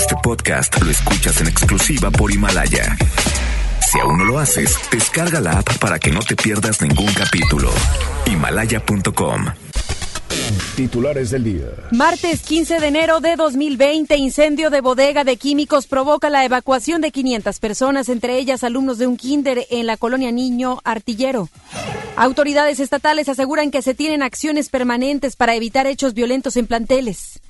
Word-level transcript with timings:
Este 0.00 0.16
podcast 0.22 0.80
lo 0.80 0.90
escuchas 0.90 1.42
en 1.42 1.48
exclusiva 1.48 2.10
por 2.10 2.32
Himalaya. 2.32 2.96
Si 3.86 4.00
aún 4.00 4.16
no 4.16 4.24
lo 4.24 4.38
haces, 4.38 4.74
descarga 4.90 5.42
la 5.42 5.58
app 5.58 5.76
para 5.76 5.98
que 5.98 6.10
no 6.10 6.20
te 6.20 6.36
pierdas 6.36 6.80
ningún 6.80 7.12
capítulo. 7.12 7.70
Himalaya.com. 8.24 9.44
Titulares 10.74 11.30
del 11.32 11.44
día. 11.44 11.66
Martes 11.90 12.40
15 12.40 12.80
de 12.80 12.86
enero 12.86 13.20
de 13.20 13.36
2020, 13.36 14.16
incendio 14.16 14.70
de 14.70 14.80
bodega 14.80 15.22
de 15.22 15.36
químicos 15.36 15.86
provoca 15.86 16.30
la 16.30 16.46
evacuación 16.46 17.02
de 17.02 17.10
500 17.10 17.58
personas, 17.58 18.08
entre 18.08 18.38
ellas 18.38 18.64
alumnos 18.64 18.96
de 18.96 19.06
un 19.06 19.18
kinder 19.18 19.66
en 19.68 19.86
la 19.86 19.98
colonia 19.98 20.32
Niño 20.32 20.80
Artillero. 20.82 21.50
Autoridades 22.16 22.80
estatales 22.80 23.28
aseguran 23.28 23.70
que 23.70 23.82
se 23.82 23.92
tienen 23.92 24.22
acciones 24.22 24.70
permanentes 24.70 25.36
para 25.36 25.54
evitar 25.54 25.86
hechos 25.86 26.14
violentos 26.14 26.56
en 26.56 26.66
planteles. 26.66 27.40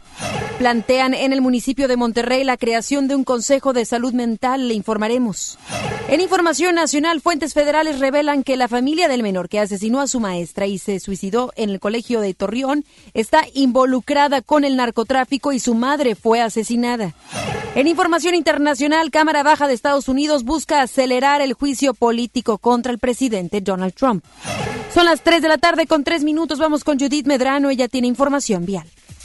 Plantean 0.58 1.14
en 1.14 1.32
el 1.32 1.40
municipio 1.40 1.88
de 1.88 1.96
Monterrey 1.96 2.44
la 2.44 2.58
creación 2.58 3.08
de 3.08 3.16
un 3.16 3.24
Consejo 3.24 3.72
de 3.72 3.84
Salud 3.86 4.12
Mental, 4.12 4.68
le 4.68 4.74
informaremos. 4.74 5.58
En 6.08 6.20
información 6.20 6.74
nacional, 6.74 7.20
fuentes 7.20 7.54
federales 7.54 7.98
revelan 7.98 8.42
que 8.42 8.56
la 8.56 8.68
familia 8.68 9.08
del 9.08 9.22
menor 9.22 9.48
que 9.48 9.60
asesinó 9.60 10.00
a 10.00 10.06
su 10.06 10.20
maestra 10.20 10.66
y 10.66 10.78
se 10.78 11.00
suicidó 11.00 11.52
en 11.56 11.70
el 11.70 11.80
colegio 11.80 12.20
de 12.20 12.34
Torreón 12.34 12.84
está 13.14 13.44
involucrada 13.54 14.42
con 14.42 14.64
el 14.64 14.76
narcotráfico 14.76 15.52
y 15.52 15.60
su 15.60 15.74
madre 15.74 16.14
fue 16.14 16.40
asesinada. 16.42 17.14
En 17.74 17.86
información 17.86 18.34
internacional, 18.34 19.10
Cámara 19.10 19.42
Baja 19.42 19.68
de 19.68 19.74
Estados 19.74 20.08
Unidos 20.08 20.44
busca 20.44 20.82
acelerar 20.82 21.40
el 21.40 21.52
juicio 21.52 21.94
político 21.94 22.58
contra 22.58 22.90
el 22.92 22.98
presidente 22.98 23.60
Donald 23.60 23.94
Trump. 23.94 24.24
Son 24.92 25.04
las 25.04 25.22
3 25.22 25.40
de 25.40 25.48
la 25.48 25.58
tarde 25.58 25.86
con 25.86 26.02
3 26.02 26.24
minutos. 26.24 26.58
Vamos 26.58 26.82
con 26.82 26.98
Judith 26.98 27.26
Medrano. 27.26 27.70
Ella 27.70 27.86
tiene 27.86 28.08
información 28.08 28.66
vial. 28.66 28.86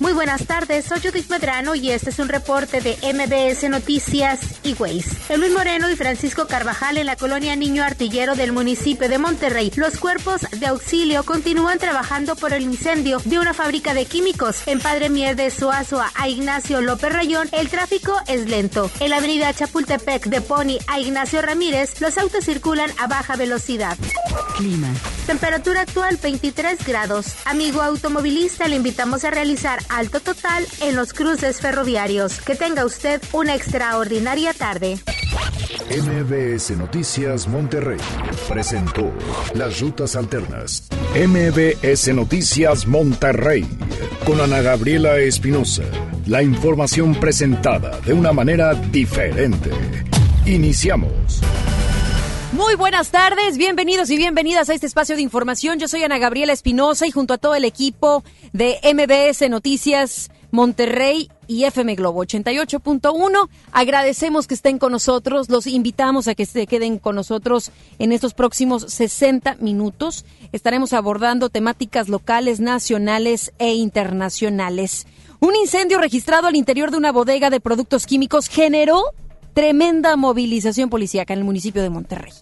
Muy 0.00 0.14
buenas 0.14 0.46
tardes, 0.46 0.86
soy 0.86 0.98
Judith 1.00 1.28
Medrano 1.28 1.74
y 1.74 1.90
este 1.90 2.08
es 2.08 2.18
un 2.18 2.30
reporte 2.30 2.80
de 2.80 2.96
MBS 3.12 3.68
Noticias 3.68 4.40
y 4.62 4.72
Waze. 4.72 5.36
Luis 5.36 5.52
Moreno 5.52 5.90
y 5.90 5.94
Francisco 5.94 6.46
Carvajal 6.46 6.96
en 6.96 7.04
la 7.04 7.16
colonia 7.16 7.54
Niño 7.54 7.84
Artillero 7.84 8.34
del 8.34 8.52
municipio 8.52 9.10
de 9.10 9.18
Monterrey. 9.18 9.70
Los 9.76 9.98
cuerpos 9.98 10.46
de 10.58 10.66
auxilio 10.68 11.22
continúan 11.22 11.78
trabajando 11.78 12.34
por 12.34 12.54
el 12.54 12.62
incendio 12.62 13.20
de 13.26 13.38
una 13.38 13.52
fábrica 13.52 13.92
de 13.92 14.06
químicos. 14.06 14.62
En 14.64 14.80
Padre 14.80 15.10
Mier 15.10 15.36
de 15.36 15.50
Suazua 15.50 16.10
a 16.14 16.30
Ignacio 16.30 16.80
López 16.80 17.12
Rayón, 17.12 17.50
el 17.52 17.68
tráfico 17.68 18.16
es 18.26 18.48
lento. 18.48 18.90
En 19.00 19.10
la 19.10 19.18
avenida 19.18 19.52
Chapultepec 19.52 20.28
de 20.28 20.40
Pony 20.40 20.78
a 20.86 20.98
Ignacio 20.98 21.42
Ramírez, 21.42 22.00
los 22.00 22.16
autos 22.16 22.46
circulan 22.46 22.90
a 22.98 23.06
baja 23.06 23.36
velocidad. 23.36 23.98
Clima. 24.56 24.88
Temperatura 25.26 25.82
actual 25.82 26.18
23 26.20 26.84
grados. 26.86 27.34
Amigo 27.44 27.82
automovilista, 27.82 28.66
le 28.66 28.76
invitamos 28.76 29.24
a 29.24 29.30
realizar 29.30 29.78
alto 29.90 30.20
total 30.20 30.66
en 30.80 30.96
los 30.96 31.12
cruces 31.12 31.60
ferroviarios. 31.60 32.40
Que 32.40 32.54
tenga 32.54 32.84
usted 32.84 33.20
una 33.32 33.54
extraordinaria 33.54 34.52
tarde. 34.54 34.98
MBS 35.90 36.70
Noticias 36.76 37.48
Monterrey 37.48 37.98
presentó 38.48 39.12
Las 39.54 39.80
Rutas 39.80 40.14
Alternas. 40.14 40.88
MBS 41.14 42.14
Noticias 42.14 42.86
Monterrey 42.86 43.66
con 44.24 44.40
Ana 44.40 44.62
Gabriela 44.62 45.18
Espinosa. 45.18 45.82
La 46.26 46.42
información 46.42 47.14
presentada 47.16 47.98
de 48.00 48.12
una 48.12 48.32
manera 48.32 48.74
diferente. 48.74 49.70
Iniciamos. 50.46 51.40
Muy 52.52 52.74
buenas 52.74 53.12
tardes, 53.12 53.56
bienvenidos 53.56 54.10
y 54.10 54.16
bienvenidas 54.16 54.68
a 54.68 54.74
este 54.74 54.86
espacio 54.86 55.14
de 55.14 55.22
información. 55.22 55.78
Yo 55.78 55.86
soy 55.86 56.02
Ana 56.02 56.18
Gabriela 56.18 56.52
Espinosa 56.52 57.06
y 57.06 57.12
junto 57.12 57.32
a 57.32 57.38
todo 57.38 57.54
el 57.54 57.64
equipo 57.64 58.24
de 58.52 58.76
MBS 58.82 59.48
Noticias 59.48 60.32
Monterrey 60.50 61.30
y 61.46 61.62
FM 61.62 61.94
Globo 61.94 62.24
88.1. 62.24 63.48
Agradecemos 63.70 64.48
que 64.48 64.54
estén 64.54 64.80
con 64.80 64.90
nosotros, 64.90 65.48
los 65.48 65.68
invitamos 65.68 66.26
a 66.26 66.34
que 66.34 66.44
se 66.44 66.66
queden 66.66 66.98
con 66.98 67.14
nosotros 67.14 67.70
en 68.00 68.10
estos 68.10 68.34
próximos 68.34 68.82
60 68.88 69.54
minutos. 69.60 70.24
Estaremos 70.50 70.92
abordando 70.92 71.50
temáticas 71.50 72.08
locales, 72.08 72.58
nacionales 72.58 73.52
e 73.60 73.74
internacionales. 73.74 75.06
Un 75.38 75.54
incendio 75.54 76.00
registrado 76.00 76.48
al 76.48 76.56
interior 76.56 76.90
de 76.90 76.96
una 76.96 77.12
bodega 77.12 77.48
de 77.48 77.60
productos 77.60 78.06
químicos 78.06 78.48
generó 78.48 79.04
tremenda 79.54 80.16
movilización 80.16 80.90
policíaca 80.90 81.32
en 81.32 81.40
el 81.40 81.44
municipio 81.44 81.82
de 81.82 81.90
Monterrey. 81.90 82.32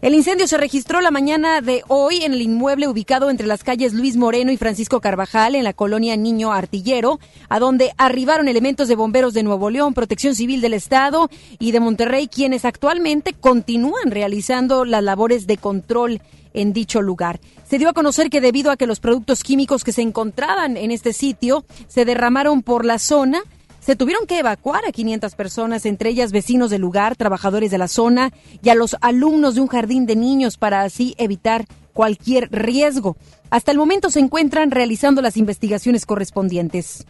El 0.00 0.14
incendio 0.14 0.46
se 0.46 0.56
registró 0.56 1.00
la 1.00 1.10
mañana 1.10 1.60
de 1.60 1.82
hoy 1.88 2.22
en 2.22 2.32
el 2.32 2.40
inmueble 2.40 2.86
ubicado 2.86 3.30
entre 3.30 3.48
las 3.48 3.64
calles 3.64 3.94
Luis 3.94 4.16
Moreno 4.16 4.52
y 4.52 4.56
Francisco 4.56 5.00
Carvajal 5.00 5.56
en 5.56 5.64
la 5.64 5.72
colonia 5.72 6.16
Niño 6.16 6.52
Artillero, 6.52 7.18
a 7.48 7.58
donde 7.58 7.90
arribaron 7.98 8.46
elementos 8.46 8.86
de 8.86 8.94
bomberos 8.94 9.34
de 9.34 9.42
Nuevo 9.42 9.70
León, 9.70 9.94
Protección 9.94 10.36
Civil 10.36 10.60
del 10.60 10.74
Estado 10.74 11.28
y 11.58 11.72
de 11.72 11.80
Monterrey, 11.80 12.28
quienes 12.28 12.64
actualmente 12.64 13.32
continúan 13.32 14.12
realizando 14.12 14.84
las 14.84 15.02
labores 15.02 15.48
de 15.48 15.56
control 15.56 16.22
en 16.54 16.72
dicho 16.72 17.02
lugar. 17.02 17.40
Se 17.68 17.78
dio 17.78 17.88
a 17.88 17.92
conocer 17.92 18.30
que 18.30 18.40
debido 18.40 18.70
a 18.70 18.76
que 18.76 18.86
los 18.86 19.00
productos 19.00 19.42
químicos 19.42 19.82
que 19.82 19.92
se 19.92 20.02
encontraban 20.02 20.76
en 20.76 20.92
este 20.92 21.12
sitio 21.12 21.64
se 21.88 22.04
derramaron 22.04 22.62
por 22.62 22.84
la 22.84 23.00
zona, 23.00 23.42
se 23.88 23.96
tuvieron 23.96 24.26
que 24.26 24.38
evacuar 24.38 24.84
a 24.86 24.92
500 24.92 25.34
personas, 25.34 25.86
entre 25.86 26.10
ellas 26.10 26.30
vecinos 26.30 26.68
del 26.68 26.82
lugar, 26.82 27.16
trabajadores 27.16 27.70
de 27.70 27.78
la 27.78 27.88
zona 27.88 28.34
y 28.62 28.68
a 28.68 28.74
los 28.74 28.98
alumnos 29.00 29.54
de 29.54 29.62
un 29.62 29.66
jardín 29.66 30.04
de 30.04 30.14
niños 30.14 30.58
para 30.58 30.82
así 30.82 31.14
evitar 31.16 31.64
cualquier 31.94 32.50
riesgo. 32.52 33.16
Hasta 33.48 33.72
el 33.72 33.78
momento 33.78 34.10
se 34.10 34.20
encuentran 34.20 34.72
realizando 34.72 35.22
las 35.22 35.38
investigaciones 35.38 36.04
correspondientes. 36.04 37.06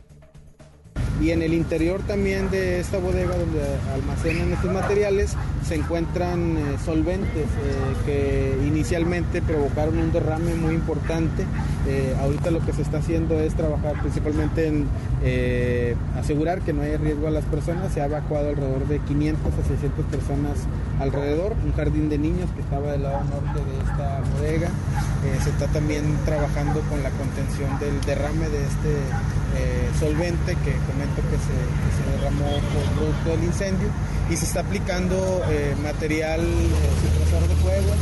Y 1.21 1.31
en 1.33 1.43
el 1.43 1.53
interior 1.53 2.01
también 2.07 2.51
de 2.51 2.81
esta 2.81 2.99
bodega 2.99 3.37
donde 3.37 3.61
almacenan 3.93 4.53
estos 4.53 4.73
materiales 4.73 5.37
se 5.69 5.75
encuentran 5.75 6.57
eh, 6.57 6.77
solventes 6.83 7.45
eh, 7.45 7.95
que 8.07 8.67
inicialmente 8.67 9.43
provocaron 9.43 9.99
un 9.99 10.11
derrame 10.13 10.55
muy 10.55 10.75
importante. 10.75 11.45
Eh, 11.87 12.17
ahorita 12.21 12.51
lo 12.51 12.65
que 12.65 12.73
se 12.73 12.83
está 12.83 12.99
haciendo 12.99 13.39
es 13.39 13.55
trabajar 13.55 14.01
principalmente 14.01 14.69
en 14.69 14.87
asegurar 16.17 16.61
que 16.61 16.73
no 16.73 16.83
haya 16.83 16.97
riesgo 16.97 17.27
a 17.27 17.31
las 17.31 17.45
personas. 17.45 17.93
Se 17.93 18.01
ha 18.01 18.07
evacuado 18.07 18.49
alrededor 18.49 18.87
de 18.87 18.99
500 19.01 19.53
a 19.53 19.69
600 19.69 20.05
personas 20.07 20.59
alrededor. 21.01 21.55
Un 21.65 21.73
jardín 21.73 22.09
de 22.09 22.19
niños 22.19 22.49
que 22.55 22.63
estaba 22.63 22.93
del 22.93 23.03
lado 23.03 23.21
norte 23.25 23.61
de 23.61 23.79
esta 23.91 24.21
bodega. 24.33 24.71
se 25.43 25.51
está 25.51 25.67
también 25.67 26.05
trabajando 26.25 26.81
con 26.89 27.03
la 27.03 27.11
contención 27.11 27.79
del 27.79 28.01
derrame 28.07 28.49
de 28.49 28.65
este 28.65 29.99
solvente 29.99 30.57
que 30.65 30.73
comento 31.09 31.23
que 31.31 31.39
se, 31.39 31.57
que 31.57 31.91
se 31.97 32.17
derramó 32.17 32.51
por 32.73 32.85
producto 32.97 33.31
del 33.31 33.45
incendio 33.45 33.89
y 34.31 34.37
se 34.37 34.45
está 34.45 34.61
aplicando 34.61 35.43
eh, 35.49 35.75
material 35.83 36.41
eh, 36.41 37.49
de 37.49 37.57
fuego 37.57 37.93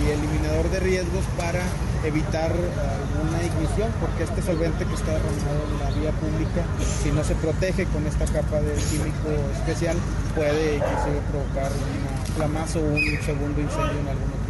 y 0.00 0.10
eliminador 0.10 0.70
de 0.70 0.80
riesgos 0.80 1.24
para 1.36 1.62
evitar 2.04 2.50
alguna 2.50 3.42
ignición, 3.42 3.90
porque 4.00 4.24
este 4.24 4.42
solvente 4.42 4.84
que 4.84 4.94
está 4.94 5.12
derramado 5.12 5.64
en 5.70 5.78
la 5.78 5.90
vía 6.00 6.12
pública, 6.12 6.64
si 7.02 7.10
no 7.12 7.24
se 7.24 7.34
protege 7.36 7.86
con 7.86 8.06
esta 8.06 8.26
capa 8.26 8.60
de 8.60 8.74
químico 8.74 9.30
especial, 9.54 9.96
puede 10.34 10.76
inclusive 10.76 11.20
provocar 11.30 11.70
un 11.72 12.34
flamazo 12.34 12.80
o 12.80 12.82
un 12.82 13.22
segundo 13.24 13.60
incendio 13.60 14.00
en 14.00 14.08
algún 14.08 14.32
otro 14.32 14.44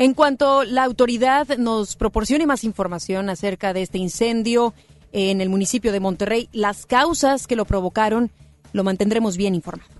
en 0.00 0.14
cuanto 0.14 0.62
la 0.62 0.84
autoridad 0.84 1.58
nos 1.58 1.96
proporcione 1.96 2.46
más 2.46 2.62
información 2.62 3.28
acerca 3.30 3.72
de 3.72 3.82
este 3.82 3.98
incendio 3.98 4.72
en 5.12 5.40
el 5.40 5.48
municipio 5.48 5.92
de 5.92 6.00
Monterrey, 6.00 6.48
las 6.52 6.86
causas 6.86 7.46
que 7.46 7.56
lo 7.56 7.64
provocaron, 7.64 8.30
lo 8.72 8.84
mantendremos 8.84 9.36
bien 9.36 9.54
informado. 9.54 9.90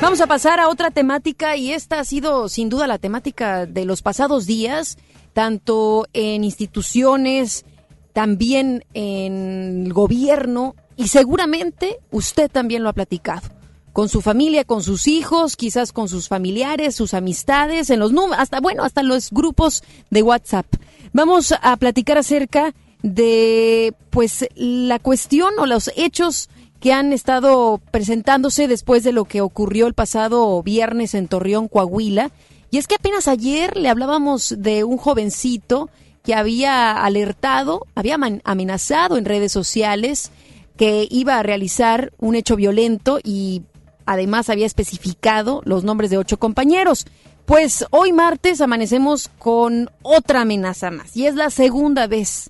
Vamos 0.00 0.20
a 0.20 0.26
pasar 0.26 0.60
a 0.60 0.68
otra 0.68 0.90
temática 0.90 1.56
y 1.56 1.72
esta 1.72 2.00
ha 2.00 2.04
sido 2.04 2.48
sin 2.48 2.68
duda 2.68 2.86
la 2.86 2.98
temática 2.98 3.66
de 3.66 3.84
los 3.84 4.02
pasados 4.02 4.46
días, 4.46 4.98
tanto 5.32 6.06
en 6.12 6.44
instituciones, 6.44 7.64
también 8.12 8.84
en 8.94 9.86
el 9.86 9.92
gobierno 9.92 10.76
y 10.96 11.08
seguramente 11.08 11.98
usted 12.12 12.50
también 12.50 12.82
lo 12.82 12.88
ha 12.88 12.92
platicado 12.92 13.48
con 13.92 14.08
su 14.08 14.20
familia, 14.20 14.64
con 14.64 14.82
sus 14.82 15.06
hijos, 15.06 15.56
quizás 15.56 15.92
con 15.92 16.08
sus 16.08 16.28
familiares, 16.28 16.96
sus 16.96 17.14
amistades, 17.14 17.90
en 17.90 18.00
los 18.00 18.12
hasta 18.36 18.60
bueno, 18.60 18.82
hasta 18.82 19.04
los 19.04 19.30
grupos 19.30 19.84
de 20.10 20.22
WhatsApp. 20.22 20.66
Vamos 21.12 21.54
a 21.62 21.76
platicar 21.76 22.18
acerca 22.18 22.74
de 23.04 23.92
pues 24.08 24.48
la 24.54 24.98
cuestión 24.98 25.52
o 25.58 25.66
los 25.66 25.90
hechos 25.94 26.48
que 26.80 26.94
han 26.94 27.12
estado 27.12 27.78
presentándose 27.90 28.66
después 28.66 29.04
de 29.04 29.12
lo 29.12 29.26
que 29.26 29.42
ocurrió 29.42 29.86
el 29.86 29.92
pasado 29.92 30.62
viernes 30.62 31.14
en 31.14 31.28
Torreón, 31.28 31.68
Coahuila. 31.68 32.30
Y 32.70 32.78
es 32.78 32.86
que 32.86 32.94
apenas 32.94 33.28
ayer 33.28 33.76
le 33.76 33.90
hablábamos 33.90 34.54
de 34.56 34.84
un 34.84 34.96
jovencito 34.96 35.90
que 36.22 36.34
había 36.34 36.92
alertado, 36.92 37.86
había 37.94 38.16
amenazado 38.42 39.18
en 39.18 39.26
redes 39.26 39.52
sociales 39.52 40.30
que 40.78 41.06
iba 41.10 41.38
a 41.38 41.42
realizar 41.42 42.10
un 42.18 42.36
hecho 42.36 42.56
violento 42.56 43.18
y 43.22 43.64
además 44.06 44.48
había 44.48 44.64
especificado 44.64 45.60
los 45.66 45.84
nombres 45.84 46.08
de 46.08 46.16
ocho 46.16 46.38
compañeros. 46.38 47.06
Pues 47.44 47.84
hoy 47.90 48.14
martes 48.14 48.62
amanecemos 48.62 49.30
con 49.38 49.90
otra 50.00 50.40
amenaza 50.40 50.90
más 50.90 51.14
y 51.14 51.26
es 51.26 51.34
la 51.34 51.50
segunda 51.50 52.06
vez 52.06 52.48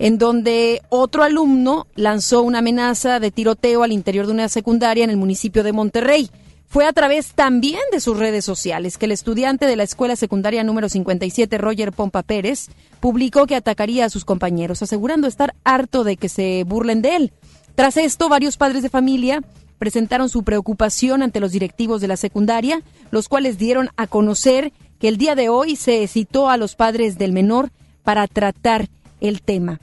en 0.00 0.16
donde 0.16 0.80
otro 0.88 1.22
alumno 1.22 1.86
lanzó 1.94 2.40
una 2.40 2.60
amenaza 2.60 3.20
de 3.20 3.30
tiroteo 3.30 3.82
al 3.82 3.92
interior 3.92 4.26
de 4.26 4.32
una 4.32 4.48
secundaria 4.48 5.04
en 5.04 5.10
el 5.10 5.18
municipio 5.18 5.62
de 5.62 5.74
Monterrey. 5.74 6.30
Fue 6.68 6.86
a 6.86 6.92
través 6.94 7.34
también 7.34 7.82
de 7.92 8.00
sus 8.00 8.18
redes 8.18 8.42
sociales 8.46 8.96
que 8.96 9.04
el 9.04 9.12
estudiante 9.12 9.66
de 9.66 9.76
la 9.76 9.82
escuela 9.82 10.16
secundaria 10.16 10.64
número 10.64 10.88
57, 10.88 11.58
Roger 11.58 11.92
Pompa 11.92 12.22
Pérez, 12.22 12.68
publicó 13.00 13.46
que 13.46 13.56
atacaría 13.56 14.06
a 14.06 14.10
sus 14.10 14.24
compañeros, 14.24 14.80
asegurando 14.80 15.28
estar 15.28 15.54
harto 15.64 16.02
de 16.02 16.16
que 16.16 16.30
se 16.30 16.64
burlen 16.66 17.02
de 17.02 17.16
él. 17.16 17.32
Tras 17.74 17.98
esto, 17.98 18.30
varios 18.30 18.56
padres 18.56 18.82
de 18.82 18.88
familia 18.88 19.42
presentaron 19.78 20.30
su 20.30 20.44
preocupación 20.44 21.22
ante 21.22 21.40
los 21.40 21.52
directivos 21.52 22.00
de 22.00 22.08
la 22.08 22.16
secundaria, 22.16 22.80
los 23.10 23.28
cuales 23.28 23.58
dieron 23.58 23.90
a 23.98 24.06
conocer 24.06 24.72
que 24.98 25.08
el 25.08 25.18
día 25.18 25.34
de 25.34 25.50
hoy 25.50 25.76
se 25.76 26.06
citó 26.06 26.48
a 26.48 26.56
los 26.56 26.74
padres 26.74 27.18
del 27.18 27.34
menor 27.34 27.70
para 28.02 28.26
tratar 28.26 28.88
el 29.20 29.42
tema. 29.42 29.78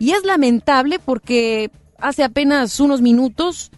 Y 0.00 0.12
es 0.12 0.24
lamentable 0.24 0.98
porque 0.98 1.70
hace 1.98 2.24
apenas 2.24 2.80
unos 2.80 3.02
minutos 3.02 3.70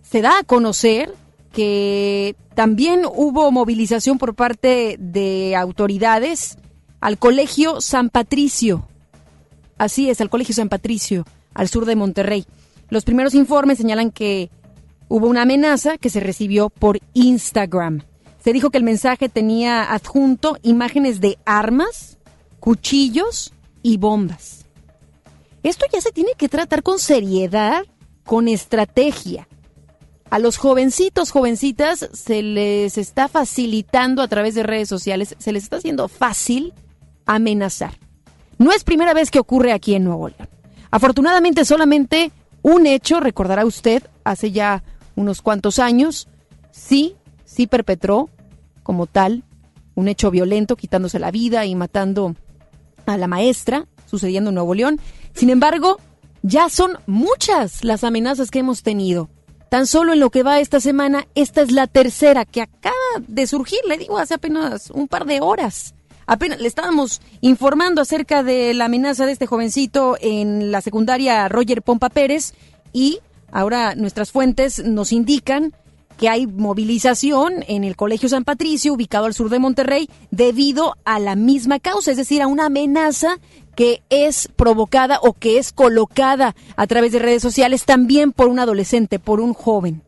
se 0.00 0.22
da 0.22 0.38
a 0.38 0.44
conocer 0.44 1.12
que 1.52 2.36
también 2.54 3.02
hubo 3.04 3.50
movilización 3.50 4.16
por 4.16 4.36
parte 4.36 4.96
de 5.00 5.56
autoridades 5.56 6.56
al 7.00 7.18
Colegio 7.18 7.80
San 7.80 8.10
Patricio. 8.10 8.86
Así 9.76 10.08
es, 10.08 10.20
al 10.20 10.30
Colegio 10.30 10.54
San 10.54 10.68
Patricio, 10.68 11.24
al 11.52 11.68
sur 11.68 11.84
de 11.84 11.96
Monterrey. 11.96 12.46
Los 12.88 13.04
primeros 13.04 13.34
informes 13.34 13.78
señalan 13.78 14.12
que 14.12 14.50
hubo 15.08 15.26
una 15.26 15.42
amenaza 15.42 15.98
que 15.98 16.10
se 16.10 16.20
recibió 16.20 16.70
por 16.70 17.00
Instagram. 17.14 18.02
Se 18.42 18.52
dijo 18.52 18.70
que 18.70 18.78
el 18.78 18.84
mensaje 18.84 19.28
tenía 19.28 19.92
adjunto 19.92 20.58
imágenes 20.62 21.20
de 21.20 21.38
armas, 21.44 22.18
cuchillos 22.60 23.52
y 23.82 23.96
bombas. 23.96 24.67
Esto 25.68 25.84
ya 25.92 26.00
se 26.00 26.12
tiene 26.12 26.30
que 26.34 26.48
tratar 26.48 26.82
con 26.82 26.98
seriedad, 26.98 27.84
con 28.24 28.48
estrategia. 28.48 29.46
A 30.30 30.38
los 30.38 30.56
jovencitos, 30.56 31.30
jovencitas, 31.30 32.08
se 32.14 32.42
les 32.42 32.96
está 32.96 33.28
facilitando 33.28 34.22
a 34.22 34.28
través 34.28 34.54
de 34.54 34.62
redes 34.62 34.88
sociales, 34.88 35.36
se 35.38 35.52
les 35.52 35.64
está 35.64 35.76
haciendo 35.76 36.08
fácil 36.08 36.72
amenazar. 37.26 37.98
No 38.56 38.72
es 38.72 38.82
primera 38.82 39.12
vez 39.12 39.30
que 39.30 39.40
ocurre 39.40 39.72
aquí 39.72 39.94
en 39.94 40.04
Nuevo 40.04 40.28
León. 40.28 40.48
Afortunadamente 40.90 41.66
solamente 41.66 42.32
un 42.62 42.86
hecho, 42.86 43.20
recordará 43.20 43.66
usted, 43.66 44.02
hace 44.24 44.52
ya 44.52 44.82
unos 45.16 45.42
cuantos 45.42 45.78
años, 45.78 46.28
sí, 46.70 47.14
sí 47.44 47.66
perpetró 47.66 48.30
como 48.82 49.06
tal 49.06 49.44
un 49.94 50.08
hecho 50.08 50.30
violento, 50.30 50.76
quitándose 50.76 51.18
la 51.18 51.30
vida 51.30 51.66
y 51.66 51.74
matando 51.74 52.36
a 53.04 53.18
la 53.18 53.26
maestra, 53.26 53.86
sucediendo 54.06 54.48
en 54.48 54.54
Nuevo 54.54 54.74
León. 54.74 54.98
Sin 55.34 55.50
embargo, 55.50 55.98
ya 56.42 56.68
son 56.68 56.98
muchas 57.06 57.84
las 57.84 58.04
amenazas 58.04 58.50
que 58.50 58.60
hemos 58.60 58.82
tenido. 58.82 59.28
Tan 59.70 59.86
solo 59.86 60.14
en 60.14 60.20
lo 60.20 60.30
que 60.30 60.42
va 60.42 60.60
esta 60.60 60.80
semana, 60.80 61.26
esta 61.34 61.60
es 61.60 61.72
la 61.72 61.86
tercera 61.86 62.44
que 62.44 62.62
acaba 62.62 62.94
de 63.26 63.46
surgir, 63.46 63.80
le 63.86 63.98
digo, 63.98 64.18
hace 64.18 64.34
apenas 64.34 64.90
un 64.90 65.08
par 65.08 65.26
de 65.26 65.40
horas. 65.40 65.94
Apenas 66.26 66.60
le 66.60 66.68
estábamos 66.68 67.20
informando 67.40 68.02
acerca 68.02 68.42
de 68.42 68.74
la 68.74 68.86
amenaza 68.86 69.26
de 69.26 69.32
este 69.32 69.46
jovencito 69.46 70.16
en 70.20 70.70
la 70.70 70.80
secundaria 70.80 71.48
Roger 71.48 71.82
Pompa 71.82 72.10
Pérez 72.10 72.54
y 72.92 73.20
ahora 73.50 73.94
nuestras 73.94 74.30
fuentes 74.30 74.84
nos 74.84 75.12
indican 75.12 75.72
que 76.18 76.28
hay 76.28 76.46
movilización 76.46 77.64
en 77.68 77.84
el 77.84 77.96
Colegio 77.96 78.28
San 78.28 78.44
Patricio, 78.44 78.92
ubicado 78.92 79.26
al 79.26 79.34
sur 79.34 79.48
de 79.48 79.60
Monterrey, 79.60 80.10
debido 80.30 80.96
a 81.04 81.18
la 81.18 81.36
misma 81.36 81.78
causa, 81.78 82.10
es 82.10 82.16
decir, 82.16 82.42
a 82.42 82.48
una 82.48 82.66
amenaza 82.66 83.38
que 83.78 84.02
es 84.10 84.48
provocada 84.56 85.20
o 85.22 85.34
que 85.34 85.56
es 85.56 85.72
colocada 85.72 86.56
a 86.74 86.88
través 86.88 87.12
de 87.12 87.20
redes 87.20 87.40
sociales 87.40 87.84
también 87.84 88.32
por 88.32 88.48
un 88.48 88.58
adolescente, 88.58 89.20
por 89.20 89.40
un 89.40 89.54
joven 89.54 90.02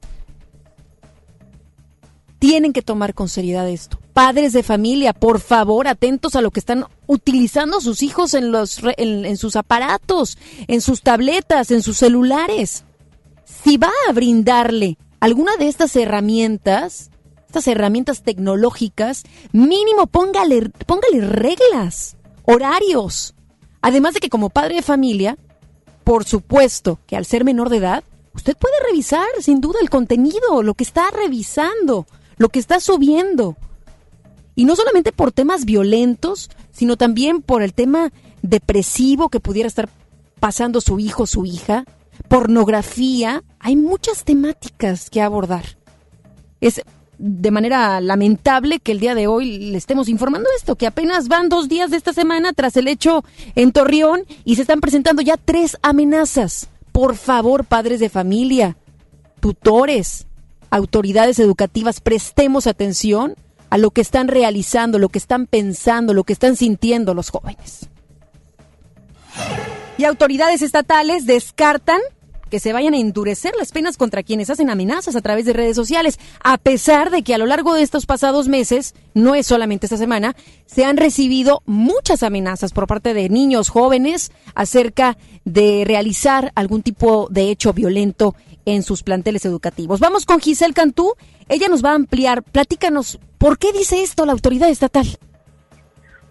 tienen 2.41 2.73
que 2.73 2.83
tomar 2.83 3.15
con 3.15 3.29
seriedad 3.29 3.69
esto. 3.69 3.99
Padres 4.15 4.55
de 4.55 4.63
familia, 4.63 5.13
por 5.13 5.41
favor, 5.41 5.87
atentos 5.87 6.35
a 6.35 6.41
lo 6.41 6.51
que 6.51 6.59
están 6.59 6.87
utilizando 7.07 7.83
sus 7.83 8.03
hijos 8.03 8.33
en, 8.33 8.51
los, 8.51 8.81
en, 8.97 9.37
sus 9.37 9.57
aparatos, 9.57 10.39
en 10.67 10.81
sus 10.81 11.03
tabletas, 11.03 11.71
en 11.71 11.83
sus 11.83 11.99
celulares. 11.99 12.85
Si 13.45 13.77
va 13.77 13.91
a 14.09 14.13
brindarle 14.13 14.97
alguna 15.21 15.55
de 15.59 15.69
estas 15.69 15.95
herramientas, 15.97 17.11
estas 17.47 17.69
herramientas 17.69 18.23
tecnológicas, 18.23 19.23
mínimo 19.53 20.07
póngale, 20.07 20.71
póngale 20.87 21.21
reglas, 21.21 22.17
horarios. 22.47 23.35
Además 23.83 24.15
de 24.15 24.21
que 24.21 24.29
como 24.29 24.51
padre 24.51 24.77
de 24.77 24.83
familia, 24.83 25.39
por 26.05 26.25
supuesto 26.25 26.99
que 27.07 27.17
al 27.17 27.25
ser 27.25 27.45
menor 27.45 27.69
de 27.69 27.79
edad, 27.79 28.05
usted 28.35 28.57
puede 28.57 28.75
revisar 28.87 29.27
sin 29.41 29.61
duda 29.61 29.79
el 29.81 29.91
contenido, 29.91 30.63
lo 30.63 30.75
que 30.75 30.85
está 30.85 31.11
revisando 31.11 32.07
lo 32.41 32.49
que 32.49 32.59
está 32.59 32.81
subiendo. 32.81 33.59
Y 34.55 34.65
no 34.65 34.75
solamente 34.75 35.13
por 35.13 35.31
temas 35.31 35.67
violentos, 35.67 36.49
sino 36.73 36.97
también 36.97 37.43
por 37.43 37.63
el 37.63 37.75
tema 37.75 38.13
depresivo 38.41 39.29
que 39.29 39.41
pudiera 39.41 39.67
estar 39.67 39.91
pasando 40.41 40.81
su 40.81 40.99
hijo, 40.99 41.27
su 41.27 41.45
hija, 41.45 41.85
pornografía. 42.29 43.45
Hay 43.59 43.77
muchas 43.77 44.25
temáticas 44.25 45.11
que 45.11 45.21
abordar. 45.21 45.77
Es 46.63 46.81
de 47.23 47.51
manera 47.51 48.01
lamentable 48.01 48.81
que 48.81 48.93
el 48.93 49.01
día 49.01 49.15
de 49.15 49.27
hoy 49.27 49.59
le 49.59 49.77
estemos 49.77 50.09
informando 50.09 50.49
esto, 50.57 50.77
que 50.77 50.87
apenas 50.87 51.29
van 51.29 51.51
dos 51.51 51.69
días 51.69 51.91
de 51.91 51.99
esta 51.99 52.15
semana 52.15 52.55
tras 52.55 52.79
el 52.79 52.89
hecho 52.89 53.25
en 53.55 53.73
Torreón 53.73 54.25
y 54.45 54.57
se 54.57 54.63
están 54.63 54.81
presentando 54.81 55.21
ya 55.21 55.37
tres 55.37 55.77
amenazas. 55.83 56.69
Por 56.93 57.17
favor, 57.17 57.67
padres 57.67 58.01
de 58.01 58.09
familia, 58.09 58.79
tutores, 59.39 60.27
autoridades 60.71 61.39
educativas 61.39 62.01
prestemos 62.01 62.67
atención 62.67 63.35
a 63.69 63.77
lo 63.77 63.91
que 63.91 64.01
están 64.01 64.29
realizando, 64.29 64.99
lo 64.99 65.11
que 65.11 65.19
están 65.19 65.47
pensando, 65.47 66.15
lo 66.15 66.25
que 66.25 66.33
están 66.33 66.57
sintiendo 66.57 67.13
los 67.13 67.29
jóvenes. 67.29 67.91
Y 69.99 70.05
autoridades 70.05 70.63
estatales 70.63 71.27
descartan 71.27 72.01
que 72.51 72.61
se 72.61 72.73
vayan 72.73 72.95
a 72.95 72.99
endurecer 72.99 73.55
las 73.59 73.73
penas 73.73 73.97
contra 73.97 74.23
quienes 74.23 74.51
hacen 74.51 74.69
amenazas 74.69 75.17
a 75.17 75.21
través 75.23 75.47
de 75.47 75.55
redes 75.55 75.77
sociales, 75.77 76.19
a 76.43 76.59
pesar 76.59 77.11
de 77.11 77.23
que 77.23 77.35
a 77.35 77.39
lo 77.39 77.47
largo 77.47 77.73
de 77.73 77.83
estos 77.83 78.05
pasados 78.05 78.49
meses, 78.49 78.95
no 79.15 79.35
es 79.35 79.47
solamente 79.47 79.87
esta 79.87 79.97
semana, 79.97 80.37
se 80.67 80.85
han 80.85 80.97
recibido 80.97 81.63
muchas 81.65 82.23
amenazas 82.23 82.73
por 82.73 82.87
parte 82.87 83.15
de 83.15 83.29
niños 83.29 83.69
jóvenes 83.69 84.33
acerca 84.55 85.17
de 85.45 85.85
realizar 85.87 86.53
algún 86.55 86.83
tipo 86.83 87.29
de 87.31 87.51
hecho 87.51 87.73
violento 87.73 88.35
en 88.67 88.83
sus 88.83 89.03
planteles 89.03 89.45
educativos. 89.45 90.01
Vamos 90.01 90.27
con 90.27 90.41
Giselle 90.41 90.75
Cantú, 90.75 91.15
ella 91.49 91.69
nos 91.69 91.85
va 91.85 91.93
a 91.93 91.95
ampliar. 91.95 92.43
Platícanos, 92.43 93.19
¿por 93.39 93.59
qué 93.59 93.73
dice 93.73 94.03
esto 94.03 94.27
la 94.27 94.33
autoridad 94.33 94.69
estatal? 94.69 95.19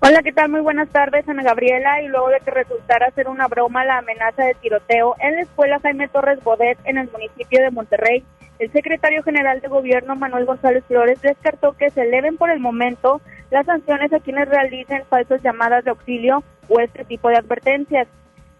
Hola, 0.01 0.21
¿qué 0.23 0.31
tal? 0.31 0.47
Muy 0.49 0.61
buenas 0.61 0.87
tardes, 0.87 1.27
Ana 1.27 1.43
Gabriela. 1.43 2.01
Y 2.01 2.07
luego 2.07 2.29
de 2.29 2.39
que 2.39 2.51
resultara 2.51 3.11
ser 3.11 3.27
una 3.27 3.49
broma 3.49 3.83
la 3.83 3.97
amenaza 3.97 4.43
de 4.45 4.53
tiroteo 4.53 5.15
en 5.19 5.35
la 5.35 5.41
escuela 5.41 5.81
Jaime 5.81 6.07
Torres 6.07 6.41
Bodet 6.41 6.77
en 6.85 6.97
el 6.97 7.11
municipio 7.11 7.61
de 7.61 7.69
Monterrey, 7.69 8.23
el 8.59 8.71
secretario 8.71 9.23
general 9.23 9.59
de 9.59 9.67
gobierno 9.67 10.15
Manuel 10.15 10.45
González 10.45 10.85
Flores 10.87 11.21
descartó 11.21 11.73
que 11.73 11.89
se 11.89 12.03
eleven 12.03 12.37
por 12.37 12.49
el 12.49 12.61
momento 12.61 13.19
las 13.51 13.65
sanciones 13.65 14.13
a 14.13 14.21
quienes 14.21 14.47
realicen 14.47 15.03
falsas 15.09 15.43
llamadas 15.43 15.83
de 15.83 15.89
auxilio 15.89 16.43
o 16.69 16.79
este 16.79 17.03
tipo 17.03 17.27
de 17.27 17.35
advertencias. 17.35 18.07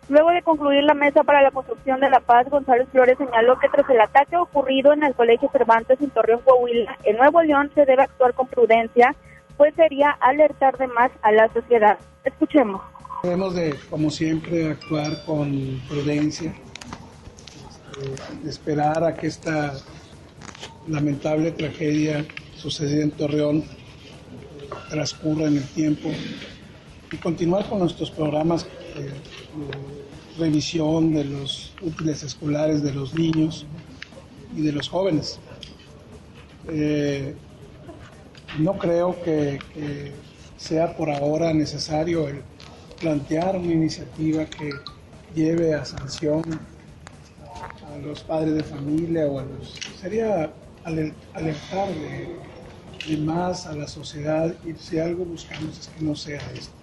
Luego 0.10 0.32
de 0.32 0.42
concluir 0.42 0.84
la 0.84 0.94
mesa 0.94 1.24
para 1.24 1.42
la 1.42 1.52
construcción 1.52 2.02
de 2.02 2.10
la 2.10 2.20
paz, 2.20 2.50
González 2.50 2.90
Flores 2.92 3.18
señaló 3.18 3.58
que 3.60 3.70
tras 3.70 3.90
el 3.90 4.02
ataque 4.02 4.36
ocurrido 4.36 4.92
en 4.92 5.04
el 5.04 5.16
Colegio 5.16 5.50
Cervantes 5.54 6.02
en 6.02 6.10
Torreón, 6.10 6.42
Coahuila, 6.42 6.98
en 7.06 7.16
Nuevo 7.16 7.42
León 7.44 7.72
se 7.74 7.86
debe 7.86 8.04
actuar 8.04 8.34
con 8.34 8.48
prudencia, 8.48 9.16
pues 9.60 9.76
sería 9.76 10.12
alertar 10.22 10.78
de 10.78 10.88
más 10.88 11.12
a 11.22 11.34
la 11.34 11.52
sociedad. 11.54 12.00
Escuchemos. 12.24 12.82
Debemos 13.22 13.54
de, 13.56 13.76
como 13.90 14.10
siempre, 14.10 14.72
actuar 14.72 15.26
con 15.26 15.82
prudencia, 15.90 16.56
este, 17.70 18.50
esperar 18.50 19.04
a 19.04 19.14
que 19.14 19.28
esta 19.28 19.74
lamentable 20.88 21.52
tragedia 21.52 22.26
sucedida 22.56 23.04
en 23.04 23.12
Torreón 23.12 23.66
transcurra 24.90 25.48
en 25.48 25.58
el 25.58 25.68
tiempo 25.68 26.10
y 27.12 27.18
continuar 27.18 27.68
con 27.68 27.80
nuestros 27.80 28.10
programas 28.12 28.66
eh, 28.96 29.12
revisión 30.40 31.14
de 31.14 31.26
los 31.26 31.74
útiles 31.82 32.24
escolares 32.24 32.82
de 32.82 32.94
los 32.94 33.14
niños 33.14 33.66
y 34.56 34.62
de 34.62 34.72
los 34.72 34.88
jóvenes. 34.88 35.38
Eh, 36.70 37.36
no 38.58 38.78
creo 38.78 39.22
que, 39.24 39.60
sea 40.58 40.98
por 40.98 41.10
ahora 41.10 41.54
necesario 41.54 42.28
el 42.28 42.42
plantear 43.00 43.56
una 43.56 43.72
iniciativa 43.72 44.46
que 44.46 44.72
lleve 45.34 45.74
a 45.74 45.86
sanción 45.86 46.44
a 47.88 47.98
los 48.06 48.24
padres 48.24 48.56
de 48.56 48.64
familia 48.64 49.26
o 49.26 49.40
a 49.40 49.44
los... 49.44 49.74
Sería 50.02 50.52
alertar 50.84 51.88
de 51.88 53.18
más 53.18 53.66
a 53.66 53.74
la 53.74 53.88
sociedad 53.88 54.54
y 54.66 54.74
si 54.74 55.00
algo 55.00 55.26
buscamos 55.26 55.80
es 55.80 55.88
que 55.88 56.04
no 56.04 56.16
sea 56.16 56.42
esto. 56.54 56.74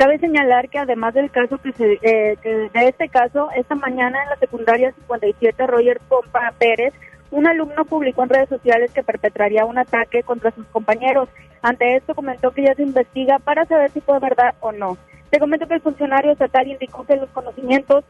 Cabe 0.00 0.18
señalar 0.18 0.70
que 0.70 0.78
además 0.78 1.12
del 1.12 1.30
caso 1.30 1.58
que, 1.58 1.72
se, 1.72 1.98
eh, 2.02 2.36
que 2.42 2.48
de 2.48 2.88
este 2.88 3.08
caso, 3.10 3.50
esta 3.54 3.74
mañana 3.74 4.22
en 4.22 4.30
la 4.30 4.36
secundaria 4.36 4.94
57 4.98 5.66
Roger 5.66 6.00
Pompa 6.08 6.54
Pérez, 6.58 6.94
un 7.30 7.46
alumno 7.46 7.84
publicó 7.84 8.24
en 8.24 8.30
redes 8.30 8.48
sociales 8.48 8.90
que 8.92 9.02
perpetraría 9.02 9.64
un 9.64 9.78
ataque 9.78 10.22
contra 10.22 10.50
sus 10.50 10.66
compañeros. 10.66 11.28
Ante 11.62 11.96
esto 11.96 12.14
comentó 12.14 12.50
que 12.50 12.64
ya 12.64 12.74
se 12.74 12.82
investiga 12.82 13.38
para 13.38 13.64
saber 13.66 13.90
si 13.92 14.00
fue 14.00 14.18
verdad 14.18 14.54
o 14.60 14.72
no. 14.72 14.96
Te 15.30 15.38
comento 15.38 15.66
que 15.68 15.74
el 15.74 15.80
funcionario 15.80 16.32
estatal 16.32 16.66
indicó 16.66 17.04
que 17.06 17.16
los 17.16 17.30
conocimientos 17.30 18.04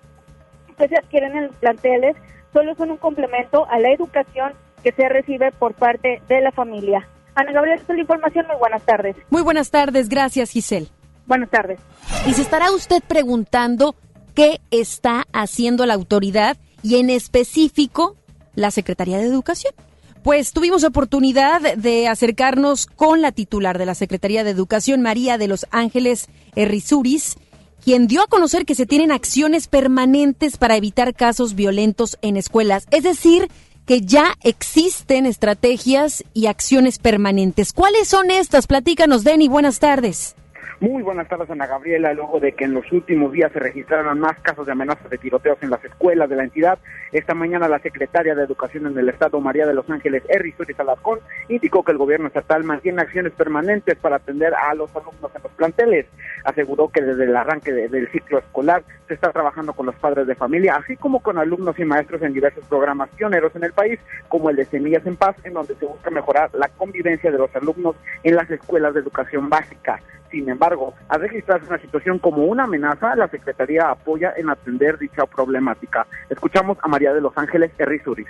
que 0.79 0.89
se 0.89 0.97
adquieren 0.97 1.37
en 1.37 1.47
los 1.49 1.57
planteles 1.57 2.17
solo 2.53 2.75
son 2.75 2.93
un 2.93 2.97
complemento 2.97 3.67
a 3.71 3.79
la 3.79 3.93
educación 3.93 4.55
que 4.83 4.93
se 4.93 5.09
recibe 5.09 5.53
por 5.53 5.75
parte 5.75 6.23
de 6.29 6.41
la 6.41 6.53
familia. 6.53 7.07
Ana 7.35 7.53
Gabriela, 7.53 7.81
esta 7.81 7.93
es 7.93 7.97
la 7.97 8.03
información. 8.03 8.47
Muy 8.47 8.57
buenas 8.57 8.83
tardes. 8.83 9.17
Muy 9.29 9.43
buenas 9.43 9.71
tardes. 9.71 10.09
Gracias, 10.09 10.51
Giselle. 10.51 10.89
Buenas 11.27 11.51
tardes. 11.51 11.79
Y 12.27 12.33
se 12.33 12.43
estará 12.43 12.73
usted 12.73 13.03
preguntando 13.07 13.95
qué 14.35 14.61
está 14.71 15.25
haciendo 15.33 15.87
la 15.87 15.95
autoridad 15.95 16.57
y 16.83 16.99
en 16.99 17.11
específico 17.11 18.17
la 18.55 18.71
Secretaría 18.71 19.19
de 19.19 19.27
Educación. 19.27 19.75
Pues 20.23 20.53
tuvimos 20.53 20.85
oportunidad 20.85 21.77
de 21.77 22.07
acercarnos 22.07 22.87
con 22.87 23.23
la 23.23 23.33
titular 23.33 23.79
de 23.79 23.87
la 23.87 23.95
Secretaría 23.95 24.45
de 24.45 24.51
Educación, 24.51 25.01
María 25.01 25.39
de 25.39 25.49
los 25.49 25.67
Ángeles 25.71 26.29
Errizuris, 26.57 27.37
quien 27.83 28.07
dio 28.07 28.23
a 28.23 28.27
conocer 28.27 28.67
que 28.67 28.75
se 28.75 28.85
tienen 28.85 29.13
acciones 29.13 29.67
permanentes 29.67 30.59
para 30.59 30.77
evitar 30.77 31.15
casos 31.15 31.55
violentos 31.55 32.19
en 32.21 32.37
escuelas. 32.37 32.87
Es 32.91 33.03
decir, 33.03 33.49
que 33.87 34.03
ya 34.03 34.35
existen 34.43 35.27
estrategias 35.27 36.23
y 36.35 36.47
acciones 36.47 36.99
permanentes. 36.99 37.73
¿Cuáles 37.73 38.09
son 38.09 38.31
estas? 38.31 38.67
Platícanos, 38.67 39.25
Denny. 39.25 39.49
Buenas 39.49 39.79
tardes. 39.79 40.37
Muy 40.81 41.03
buenas 41.03 41.29
tardes, 41.29 41.51
Ana 41.51 41.67
Gabriela. 41.67 42.15
Luego 42.15 42.41
de 42.41 42.53
que 42.53 42.65
en 42.65 42.73
los 42.73 42.91
últimos 42.91 43.33
días 43.33 43.53
se 43.53 43.59
registraron 43.59 44.19
más 44.19 44.39
casos 44.39 44.65
de 44.65 44.73
amenazas 44.73 45.11
de 45.11 45.19
tiroteos 45.19 45.59
en 45.61 45.69
las 45.69 45.85
escuelas 45.85 46.31
de 46.31 46.37
la 46.37 46.45
entidad, 46.45 46.79
esta 47.13 47.35
mañana 47.35 47.69
la 47.69 47.81
secretaria 47.81 48.35
de 48.35 48.45
Educación 48.45 48.87
en 48.87 48.97
el 48.97 49.11
Estado, 49.11 49.39
María 49.41 49.67
de 49.67 49.75
los 49.75 49.91
Ángeles, 49.91 50.23
Erri 50.31 50.53
Suárez 50.53 50.81
Alarcón, 50.81 51.19
indicó 51.51 51.85
que 51.85 51.93
el 51.93 51.99
gobierno 51.99 52.29
estatal 52.29 52.65
mantiene 52.65 53.03
acciones 53.03 53.35
permanentes 53.35 53.99
para 53.99 54.17
atender 54.17 54.55
a 54.55 54.73
los 54.73 54.91
alumnos 54.97 55.31
en 55.37 55.43
los 55.43 55.53
planteles. 55.53 56.07
Aseguró 56.45 56.89
que 56.89 57.03
desde 57.03 57.25
el 57.25 57.37
arranque 57.37 57.73
del 57.73 58.09
ciclo 58.11 58.39
escolar 58.39 58.83
se 59.07 59.13
está 59.13 59.33
trabajando 59.33 59.75
con 59.75 59.85
los 59.85 59.97
padres 59.97 60.27
de 60.27 60.35
familia, 60.35 60.77
así 60.77 60.97
como 60.97 61.21
con 61.21 61.37
alumnos 61.37 61.79
y 61.79 61.85
maestros 61.85 62.23
en 62.23 62.33
diversos 62.33 62.65
programas 62.65 63.11
pioneros 63.11 63.55
en 63.55 63.65
el 63.65 63.75
país, 63.75 64.01
como 64.29 64.49
el 64.49 64.57
de 64.57 64.65
Semillas 64.65 65.07
en 65.07 65.17
Paz, 65.17 65.37
en 65.45 65.53
donde 65.53 65.75
se 65.75 65.85
busca 65.85 66.09
mejorar 66.09 66.49
la 66.55 66.69
convivencia 66.69 67.31
de 67.31 67.37
los 67.37 67.55
alumnos 67.55 67.97
en 68.23 68.35
las 68.35 68.51
escuelas 68.51 68.95
de 68.95 69.01
educación 69.01 69.51
básica. 69.51 70.01
Sin 70.31 70.49
embargo, 70.49 70.95
al 71.09 71.21
registrarse 71.23 71.67
una 71.67 71.79
situación 71.79 72.19
como 72.19 72.45
una 72.45 72.65
amenaza, 72.65 73.17
la 73.17 73.29
Secretaría 73.29 73.91
apoya 73.91 74.33
en 74.37 74.49
atender 74.49 74.97
dicha 74.99 75.27
problemática. 75.27 76.07
Escuchamos 76.29 76.79
a 76.83 76.89
María 76.89 77.13
de 77.13 77.21
los 77.21 77.37
Ángeles 77.37 77.73
Errizuris. 77.79 78.29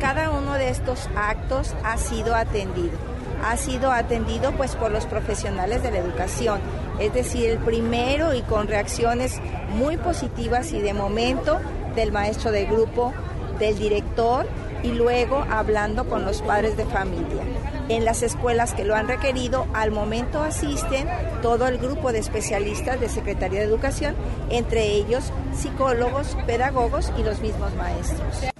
Cada 0.00 0.30
uno 0.30 0.54
de 0.54 0.68
estos 0.68 1.08
actos 1.16 1.74
ha 1.84 1.96
sido 1.96 2.34
atendido. 2.34 2.98
Ha 3.44 3.56
sido 3.56 3.90
atendido 3.90 4.52
pues 4.52 4.76
por 4.76 4.90
los 4.90 5.06
profesionales 5.06 5.82
de 5.82 5.90
la 5.90 5.98
educación, 5.98 6.60
es 6.98 7.14
decir, 7.14 7.48
el 7.48 7.58
primero 7.58 8.34
y 8.34 8.42
con 8.42 8.68
reacciones 8.68 9.40
muy 9.70 9.96
positivas 9.96 10.72
y 10.74 10.82
de 10.82 10.92
momento 10.92 11.58
del 11.96 12.12
maestro 12.12 12.50
de 12.50 12.66
grupo, 12.66 13.14
del 13.58 13.78
director 13.78 14.46
y 14.82 14.92
luego 14.92 15.44
hablando 15.50 16.04
con 16.06 16.26
los 16.26 16.42
padres 16.42 16.76
de 16.76 16.84
familia. 16.84 17.42
En 17.90 18.04
las 18.04 18.22
escuelas 18.22 18.72
que 18.72 18.84
lo 18.84 18.94
han 18.94 19.08
requerido, 19.08 19.66
al 19.74 19.90
momento 19.90 20.44
asisten 20.44 21.08
todo 21.42 21.66
el 21.66 21.78
grupo 21.78 22.12
de 22.12 22.20
especialistas 22.20 23.00
de 23.00 23.08
Secretaría 23.08 23.58
de 23.58 23.66
Educación, 23.66 24.14
entre 24.48 24.92
ellos 24.92 25.32
psicólogos, 25.52 26.36
pedagogos 26.46 27.12
y 27.18 27.24
los 27.24 27.40
mismos 27.40 27.74
maestros. 27.74 28.52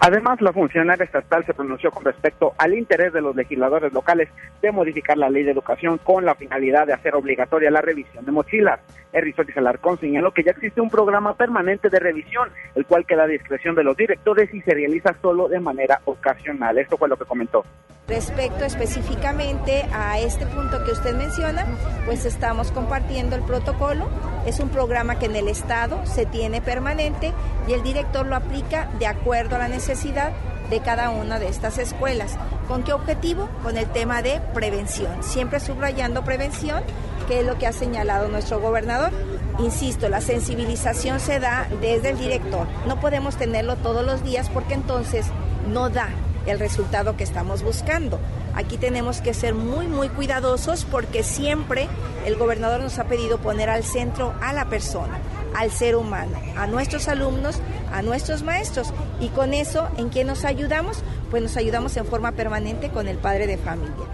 Además, 0.00 0.40
la 0.40 0.52
funcionaria 0.52 1.04
estatal 1.04 1.44
se 1.46 1.54
pronunció 1.54 1.90
con 1.90 2.04
respecto 2.04 2.54
al 2.58 2.74
interés 2.74 3.12
de 3.12 3.20
los 3.20 3.34
legisladores 3.34 3.92
locales 3.92 4.28
de 4.60 4.72
modificar 4.72 5.16
la 5.16 5.30
ley 5.30 5.42
de 5.42 5.52
educación 5.52 5.98
con 5.98 6.24
la 6.24 6.34
finalidad 6.34 6.86
de 6.86 6.92
hacer 6.92 7.14
obligatoria 7.14 7.70
la 7.70 7.80
revisión 7.80 8.24
de 8.24 8.32
mochilas. 8.32 8.80
Erizotis 9.12 9.56
Alarcón 9.56 9.98
señaló 9.98 10.32
que 10.32 10.42
ya 10.42 10.50
existe 10.50 10.80
un 10.80 10.90
programa 10.90 11.34
permanente 11.34 11.88
de 11.88 11.98
revisión, 11.98 12.50
el 12.74 12.84
cual 12.84 13.06
queda 13.06 13.24
a 13.24 13.26
discreción 13.26 13.74
de 13.74 13.84
los 13.84 13.96
directores 13.96 14.52
y 14.52 14.60
se 14.60 14.74
realiza 14.74 15.14
solo 15.22 15.48
de 15.48 15.60
manera 15.60 16.00
ocasional. 16.04 16.76
Esto 16.78 16.98
fue 16.98 17.08
lo 17.08 17.16
que 17.16 17.24
comentó. 17.24 17.64
Respecto 18.08 18.64
específicamente 18.64 19.84
a 19.92 20.20
este 20.20 20.46
punto 20.46 20.84
que 20.84 20.92
usted 20.92 21.16
menciona, 21.16 21.66
pues 22.04 22.24
estamos 22.24 22.70
compartiendo 22.70 23.34
el 23.34 23.42
protocolo. 23.42 24.08
Es 24.46 24.60
un 24.60 24.68
programa 24.68 25.18
que 25.18 25.26
en 25.26 25.34
el 25.34 25.48
Estado 25.48 26.06
se 26.06 26.24
tiene 26.24 26.60
permanente 26.60 27.32
y 27.66 27.72
el 27.72 27.82
director 27.82 28.24
lo 28.26 28.36
aplica 28.36 28.88
de 29.00 29.08
acuerdo 29.08 29.56
a 29.56 29.58
la 29.58 29.66
necesidad 29.66 29.85
de 29.86 30.80
cada 30.80 31.10
una 31.10 31.38
de 31.38 31.48
estas 31.48 31.78
escuelas. 31.78 32.36
¿Con 32.66 32.82
qué 32.82 32.92
objetivo? 32.92 33.48
Con 33.62 33.76
el 33.76 33.86
tema 33.86 34.20
de 34.20 34.40
prevención. 34.52 35.22
Siempre 35.22 35.60
subrayando 35.60 36.24
prevención, 36.24 36.82
que 37.28 37.40
es 37.40 37.46
lo 37.46 37.56
que 37.56 37.68
ha 37.68 37.72
señalado 37.72 38.26
nuestro 38.26 38.60
gobernador. 38.60 39.12
Insisto, 39.60 40.08
la 40.08 40.20
sensibilización 40.20 41.20
se 41.20 41.38
da 41.38 41.68
desde 41.80 42.10
el 42.10 42.18
director. 42.18 42.66
No 42.88 42.98
podemos 42.98 43.36
tenerlo 43.36 43.76
todos 43.76 44.04
los 44.04 44.24
días 44.24 44.50
porque 44.50 44.74
entonces 44.74 45.26
no 45.68 45.88
da 45.88 46.08
el 46.46 46.58
resultado 46.58 47.16
que 47.16 47.22
estamos 47.22 47.62
buscando. 47.62 48.18
Aquí 48.54 48.78
tenemos 48.78 49.20
que 49.20 49.34
ser 49.34 49.54
muy, 49.54 49.86
muy 49.86 50.08
cuidadosos 50.08 50.84
porque 50.84 51.22
siempre 51.22 51.88
el 52.24 52.34
gobernador 52.34 52.80
nos 52.80 52.98
ha 52.98 53.04
pedido 53.04 53.38
poner 53.38 53.70
al 53.70 53.84
centro 53.84 54.34
a 54.40 54.52
la 54.52 54.64
persona, 54.64 55.18
al 55.56 55.70
ser 55.70 55.96
humano, 55.96 56.38
a 56.56 56.66
nuestros 56.66 57.08
alumnos, 57.08 57.60
a 57.92 58.02
nuestros 58.02 58.42
maestros. 58.42 58.92
Y 59.20 59.28
con 59.28 59.54
eso, 59.54 59.88
¿en 59.96 60.10
qué 60.10 60.22
nos 60.22 60.44
ayudamos? 60.44 61.02
Pues 61.30 61.42
nos 61.42 61.56
ayudamos 61.56 61.96
en 61.96 62.04
forma 62.04 62.32
permanente 62.32 62.90
con 62.90 63.08
el 63.08 63.16
padre 63.16 63.46
de 63.46 63.56
familia. 63.56 64.06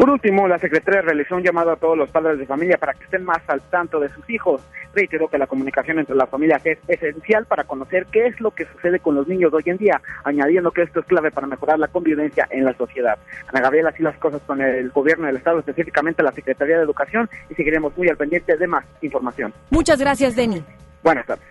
Por 0.00 0.08
último, 0.08 0.48
la 0.48 0.58
secretaria 0.58 1.02
realizó 1.02 1.36
un 1.36 1.42
llamado 1.42 1.72
a 1.72 1.76
todos 1.76 1.94
los 1.94 2.08
padres 2.08 2.38
de 2.38 2.46
familia 2.46 2.78
para 2.78 2.94
que 2.94 3.04
estén 3.04 3.22
más 3.22 3.42
al 3.48 3.60
tanto 3.60 4.00
de 4.00 4.08
sus 4.08 4.30
hijos. 4.30 4.62
Reiteró 4.94 5.28
que 5.28 5.36
la 5.36 5.46
comunicación 5.46 5.98
entre 5.98 6.16
las 6.16 6.30
familias 6.30 6.64
es 6.64 6.78
esencial 6.88 7.44
para 7.44 7.64
conocer 7.64 8.06
qué 8.10 8.28
es 8.28 8.40
lo 8.40 8.50
que 8.50 8.64
sucede 8.64 9.00
con 9.00 9.14
los 9.14 9.28
niños 9.28 9.52
hoy 9.52 9.64
en 9.66 9.76
día, 9.76 10.00
añadiendo 10.24 10.70
que 10.70 10.84
esto 10.84 11.00
es 11.00 11.06
clave 11.06 11.30
para 11.30 11.46
mejorar 11.46 11.78
la 11.78 11.88
convivencia 11.88 12.48
en 12.48 12.64
la 12.64 12.74
sociedad. 12.78 13.18
Ana 13.48 13.60
Gabriela, 13.60 13.90
así 13.90 14.02
las 14.02 14.16
cosas 14.16 14.40
con 14.46 14.62
el 14.62 14.88
gobierno 14.88 15.26
del 15.26 15.36
Estado, 15.36 15.58
específicamente 15.58 16.22
la 16.22 16.32
Secretaría 16.32 16.78
de 16.78 16.84
Educación, 16.84 17.28
y 17.50 17.54
seguiremos 17.54 17.94
muy 17.94 18.08
al 18.08 18.16
pendiente 18.16 18.56
de 18.56 18.66
más 18.66 18.86
información. 19.02 19.52
Muchas 19.68 20.00
gracias, 20.00 20.34
Denny. 20.34 20.64
Buenas 21.02 21.26
tardes. 21.26 21.44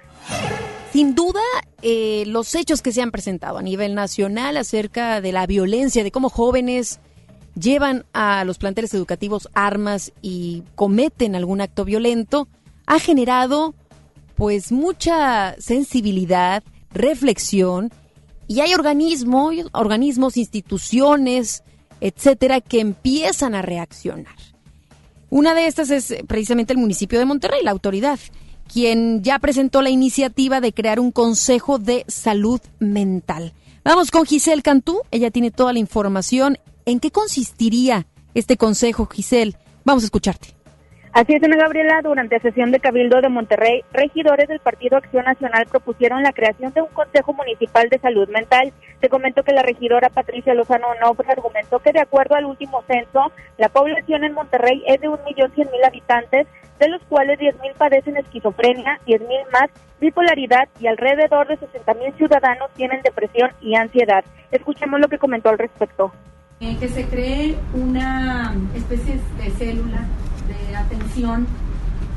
Sin 0.92 1.14
duda, 1.14 1.42
eh, 1.84 2.24
los 2.26 2.56
hechos 2.56 2.82
que 2.82 2.94
se 2.94 3.04
han 3.04 3.12
presentado 3.12 3.60
a 3.60 3.62
nivel 3.62 3.94
nacional 3.94 4.58
acerca 4.58 5.22
de 5.22 5.34
la 5.34 5.46
violencia, 5.46 6.04
de 6.04 6.10
cómo 6.10 6.30
jóvenes 6.30 7.00
llevan 7.60 8.06
a 8.14 8.44
los 8.46 8.58
planteles 8.58 8.94
educativos 8.94 9.50
armas 9.54 10.12
y 10.22 10.64
cometen 10.76 11.36
algún 11.36 11.62
acto 11.62 11.86
violento, 11.86 12.48
ha 12.86 13.00
generado 13.00 13.76
pues 14.36 14.72
mucha 14.72 15.56
sensibilidad, 15.60 16.64
reflexión 16.92 17.92
y 18.48 18.62
hay 18.62 18.74
organismos, 18.74 19.56
organismos, 19.74 20.38
instituciones, 20.38 21.64
etcétera, 22.02 22.62
que 22.62 22.80
empiezan 22.80 23.54
a 23.54 23.62
reaccionar. 23.62 24.36
Una 25.30 25.54
de 25.54 25.68
estas 25.68 25.92
es 25.92 26.16
precisamente 26.28 26.74
el 26.74 26.80
municipio 26.80 27.20
de 27.20 27.26
Monterrey, 27.26 27.64
la 27.64 27.72
autoridad, 27.72 28.18
quien 28.72 29.22
ya 29.22 29.38
presentó 29.40 29.82
la 29.82 29.90
iniciativa 29.90 30.62
de 30.62 30.74
crear 30.74 31.00
un 31.00 31.12
consejo 31.12 31.78
de 31.78 32.06
salud 32.08 32.60
mental. 32.80 33.54
Vamos 33.84 34.10
con 34.10 34.26
Giselle 34.26 34.62
Cantú, 34.62 35.02
ella 35.12 35.32
tiene 35.32 35.52
toda 35.52 35.74
la 35.74 35.80
información 35.80 36.58
¿En 36.90 37.00
qué 37.00 37.12
consistiría 37.12 38.08
este 38.34 38.58
consejo, 38.58 39.06
Giselle? 39.06 39.54
Vamos 39.86 40.02
a 40.02 40.08
escucharte. 40.08 40.56
Así 41.14 41.36
es, 41.36 41.44
Ana 41.44 41.56
Gabriela, 41.56 42.02
durante 42.02 42.40
sesión 42.40 42.72
de 42.72 42.80
Cabildo 42.80 43.22
de 43.22 43.30
Monterrey, 43.30 43.84
regidores 43.94 44.48
del 44.48 44.60
Partido 44.60 44.98
Acción 44.98 45.26
Nacional 45.26 45.68
propusieron 45.70 46.24
la 46.24 46.34
creación 46.34 46.74
de 46.74 46.82
un 46.82 46.88
Consejo 46.88 47.32
Municipal 47.34 47.90
de 47.90 48.00
Salud 48.00 48.28
Mental. 48.30 48.74
Se 49.02 49.08
comentó 49.08 49.44
que 49.44 49.54
la 49.54 49.62
regidora 49.62 50.10
Patricia 50.10 50.56
Lozano 50.56 50.88
Onofre 50.88 51.32
argumentó 51.32 51.78
que 51.78 51.92
de 51.92 52.00
acuerdo 52.00 52.34
al 52.34 52.46
último 52.46 52.82
censo, 52.88 53.32
la 53.60 53.70
población 53.70 54.24
en 54.24 54.34
Monterrey 54.34 54.82
es 54.88 55.00
de 55.00 55.10
1.100.000 55.10 55.86
habitantes, 55.86 56.48
de 56.80 56.90
los 56.90 57.04
cuales 57.04 57.38
10.000 57.38 57.72
padecen 57.78 58.18
esquizofrenia, 58.18 59.00
10.000 59.06 59.28
más 59.54 59.70
bipolaridad 60.02 60.68
y 60.80 60.88
alrededor 60.88 61.50
de 61.50 61.60
60.000 61.60 62.18
ciudadanos 62.18 62.72
tienen 62.76 63.04
depresión 63.04 63.52
y 63.62 63.76
ansiedad. 63.76 64.24
Escuchemos 64.50 65.00
lo 65.00 65.08
que 65.08 65.20
comentó 65.20 65.50
al 65.50 65.60
respecto. 65.60 66.12
Eh, 66.62 66.76
que 66.78 66.90
se 66.90 67.06
cree 67.06 67.58
una 67.74 68.54
especie 68.76 69.18
de 69.42 69.50
célula 69.52 70.04
de 70.46 70.76
atención 70.76 71.48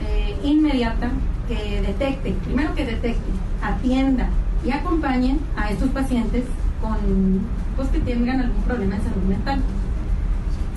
eh, 0.04 0.36
inmediata 0.42 1.12
que 1.46 1.80
detecte, 1.80 2.32
primero 2.44 2.74
que 2.74 2.84
detecte, 2.84 3.30
atienda 3.62 4.28
y 4.66 4.72
acompañe 4.72 5.38
a 5.54 5.70
estos 5.70 5.90
pacientes 5.90 6.42
con 6.80 6.96
pues 7.76 7.86
que 7.90 8.00
tengan 8.00 8.40
algún 8.40 8.62
problema 8.64 8.96
de 8.96 9.02
salud 9.02 9.22
mental. 9.28 9.60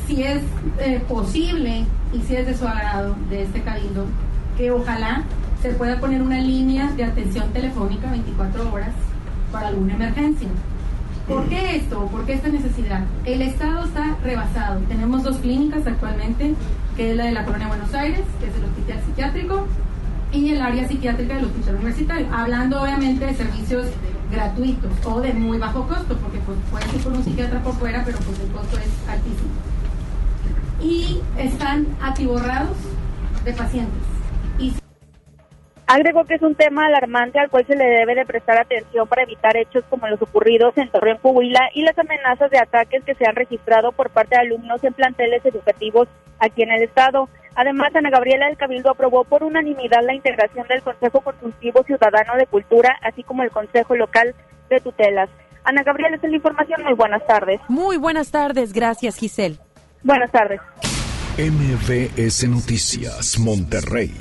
Si 0.05 0.21
es 0.21 0.43
eh, 0.77 1.01
posible 1.09 1.85
y 2.13 2.21
si 2.21 2.35
es 2.35 2.45
de 2.45 2.55
su 2.55 2.67
agrado 2.67 3.15
de 3.31 3.41
este 3.41 3.63
cabildo, 3.63 4.05
que 4.59 4.69
ojalá 4.69 5.23
se 5.63 5.69
pueda 5.69 5.99
poner 5.99 6.21
una 6.21 6.39
línea 6.39 6.91
de 6.91 7.03
atención 7.03 7.51
telefónica 7.51 8.11
24 8.11 8.71
horas 8.71 8.91
para 9.51 9.69
alguna 9.69 9.95
emergencia. 9.95 10.49
¿Por 11.27 11.49
qué 11.49 11.77
esto? 11.77 12.05
¿Por 12.07 12.25
qué 12.25 12.33
esta 12.33 12.49
necesidad? 12.49 13.03
El 13.25 13.41
Estado 13.41 13.85
está 13.85 14.15
rebasado. 14.23 14.79
Tenemos 14.87 15.23
dos 15.23 15.37
clínicas 15.37 15.87
actualmente, 15.87 16.53
que 16.95 17.11
es 17.11 17.17
la 17.17 17.25
de 17.25 17.31
la 17.31 17.45
Colonia 17.45 17.67
Buenos 17.67 17.91
Aires, 17.95 18.21
que 18.39 18.47
es 18.47 18.55
el 18.55 18.65
Hospital 18.65 19.01
Psiquiátrico, 19.05 19.67
y 20.31 20.51
el 20.51 20.61
área 20.61 20.87
psiquiátrica 20.87 21.35
del 21.35 21.45
Hospital 21.45 21.75
Universitario. 21.75 22.27
Hablando 22.31 22.79
obviamente 22.79 23.25
de 23.25 23.33
servicios 23.33 23.87
gratuitos 24.31 24.91
o 25.03 25.19
de 25.19 25.33
muy 25.33 25.57
bajo 25.57 25.87
costo, 25.87 26.15
porque 26.17 26.37
pues, 26.45 26.59
puede 26.69 26.85
ir 26.95 27.03
por 27.03 27.13
un 27.13 27.23
psiquiatra 27.23 27.63
por 27.63 27.73
fuera, 27.73 28.03
pero 28.05 28.19
pues 28.19 28.39
el 28.39 28.51
costo 28.51 28.77
es 28.77 29.09
altísimo. 29.09 29.49
Y 30.79 31.21
están 31.39 31.87
atiborrados 32.01 32.77
de 33.43 33.53
pacientes. 33.53 34.04
Agregó 35.87 36.25
que 36.25 36.35
es 36.35 36.41
un 36.41 36.55
tema 36.55 36.87
alarmante 36.87 37.39
al 37.39 37.49
cual 37.49 37.65
se 37.67 37.75
le 37.75 37.85
debe 37.85 38.15
de 38.15 38.25
prestar 38.25 38.57
atención 38.57 39.07
para 39.07 39.21
evitar 39.21 39.55
hechos 39.55 39.83
como 39.87 40.07
los 40.07 40.19
ocurridos 40.19 40.75
en 40.77 40.89
Torreón, 40.89 41.19
Coahuila 41.21 41.69
y 41.75 41.83
las 41.83 41.97
amenazas 41.97 42.49
de 42.49 42.57
ataques 42.57 43.03
que 43.03 43.13
se 43.13 43.27
han 43.27 43.35
registrado 43.35 43.91
por 43.91 44.09
parte 44.09 44.35
de 44.35 44.41
alumnos 44.41 44.83
en 44.83 44.93
planteles 44.93 45.45
educativos 45.45 46.07
aquí 46.39 46.63
en 46.63 46.71
el 46.71 46.81
estado. 46.81 47.29
Además, 47.55 47.95
Ana 47.95 48.09
Gabriela 48.09 48.47
del 48.47 48.57
Cabildo 48.57 48.89
aprobó 48.89 49.23
por 49.25 49.43
unanimidad 49.43 50.01
la 50.03 50.15
integración 50.15 50.67
del 50.67 50.81
Consejo 50.81 51.21
Consultivo 51.21 51.83
Ciudadano 51.83 52.35
de 52.35 52.47
Cultura, 52.47 52.97
así 53.01 53.23
como 53.23 53.43
el 53.43 53.51
Consejo 53.51 53.95
Local 53.95 54.33
de 54.69 54.79
Tutelas. 54.79 55.29
Ana 55.63 55.83
Gabriela, 55.83 56.15
esta 56.15 56.27
es 56.27 56.31
la 56.31 56.37
información. 56.37 56.83
Muy 56.83 56.93
buenas 56.93 57.25
tardes. 57.27 57.61
Muy 57.67 57.97
buenas 57.97 58.31
tardes. 58.31 58.73
Gracias, 58.73 59.17
Giselle. 59.17 59.57
Buenas 60.03 60.31
tardes. 60.31 60.59
MBS 61.37 62.47
Noticias, 62.47 63.39
Monterrey. 63.39 64.11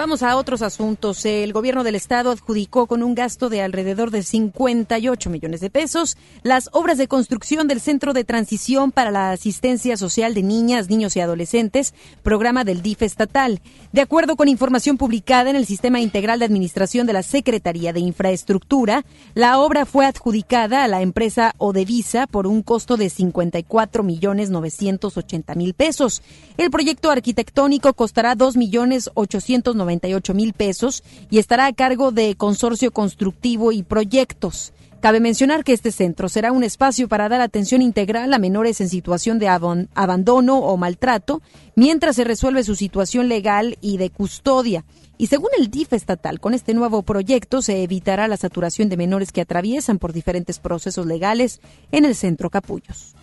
Vamos 0.00 0.22
a 0.22 0.34
otros 0.38 0.62
asuntos. 0.62 1.26
El 1.26 1.52
gobierno 1.52 1.84
del 1.84 1.94
estado 1.94 2.30
adjudicó 2.30 2.86
con 2.86 3.02
un 3.02 3.14
gasto 3.14 3.50
de 3.50 3.60
alrededor 3.60 4.10
de 4.10 4.22
58 4.22 5.28
millones 5.28 5.60
de 5.60 5.68
pesos 5.68 6.16
las 6.42 6.70
obras 6.72 6.96
de 6.96 7.06
construcción 7.06 7.68
del 7.68 7.82
Centro 7.82 8.14
de 8.14 8.24
Transición 8.24 8.92
para 8.92 9.10
la 9.10 9.30
Asistencia 9.30 9.98
Social 9.98 10.32
de 10.32 10.42
Niñas, 10.42 10.88
Niños 10.88 11.16
y 11.16 11.20
Adolescentes, 11.20 11.92
programa 12.22 12.64
del 12.64 12.80
DIF 12.80 13.02
estatal. 13.02 13.60
De 13.92 14.00
acuerdo 14.00 14.36
con 14.36 14.48
información 14.48 14.96
publicada 14.96 15.50
en 15.50 15.56
el 15.56 15.66
Sistema 15.66 16.00
Integral 16.00 16.38
de 16.38 16.46
Administración 16.46 17.06
de 17.06 17.12
la 17.12 17.22
Secretaría 17.22 17.92
de 17.92 18.00
Infraestructura, 18.00 19.04
la 19.34 19.58
obra 19.58 19.84
fue 19.84 20.06
adjudicada 20.06 20.82
a 20.82 20.88
la 20.88 21.02
empresa 21.02 21.54
Odevisa 21.58 22.26
por 22.26 22.46
un 22.46 22.62
costo 22.62 22.96
de 22.96 23.10
54 23.10 24.02
millones 24.02 24.48
980 24.48 25.54
mil 25.56 25.74
pesos. 25.74 26.22
El 26.56 26.70
proyecto 26.70 27.10
arquitectónico 27.10 27.92
costará 27.92 28.34
2 28.34 28.56
millones 28.56 29.10
890 29.12 29.89
mil 30.34 30.52
pesos 30.52 31.02
y 31.30 31.38
estará 31.38 31.66
a 31.66 31.72
cargo 31.72 32.12
de 32.12 32.34
Consorcio 32.36 32.92
Constructivo 32.92 33.72
y 33.72 33.82
Proyectos. 33.82 34.72
Cabe 35.00 35.20
mencionar 35.20 35.64
que 35.64 35.72
este 35.72 35.92
centro 35.92 36.28
será 36.28 36.52
un 36.52 36.62
espacio 36.62 37.08
para 37.08 37.30
dar 37.30 37.40
atención 37.40 37.80
integral 37.80 38.34
a 38.34 38.38
menores 38.38 38.82
en 38.82 38.90
situación 38.90 39.38
de 39.38 39.48
abandono 39.48 40.58
o 40.58 40.76
maltrato, 40.76 41.40
mientras 41.74 42.16
se 42.16 42.24
resuelve 42.24 42.64
su 42.64 42.76
situación 42.76 43.28
legal 43.28 43.78
y 43.80 43.96
de 43.96 44.10
custodia. 44.10 44.84
Y 45.16 45.28
según 45.28 45.48
el 45.58 45.70
DIF 45.70 45.94
estatal, 45.94 46.38
con 46.38 46.52
este 46.52 46.74
nuevo 46.74 47.02
proyecto 47.02 47.62
se 47.62 47.82
evitará 47.82 48.28
la 48.28 48.36
saturación 48.36 48.90
de 48.90 48.98
menores 48.98 49.32
que 49.32 49.40
atraviesan 49.40 49.98
por 49.98 50.12
diferentes 50.12 50.58
procesos 50.58 51.06
legales 51.06 51.62
en 51.92 52.04
el 52.04 52.14
centro 52.14 52.50
Capullos. 52.50 53.14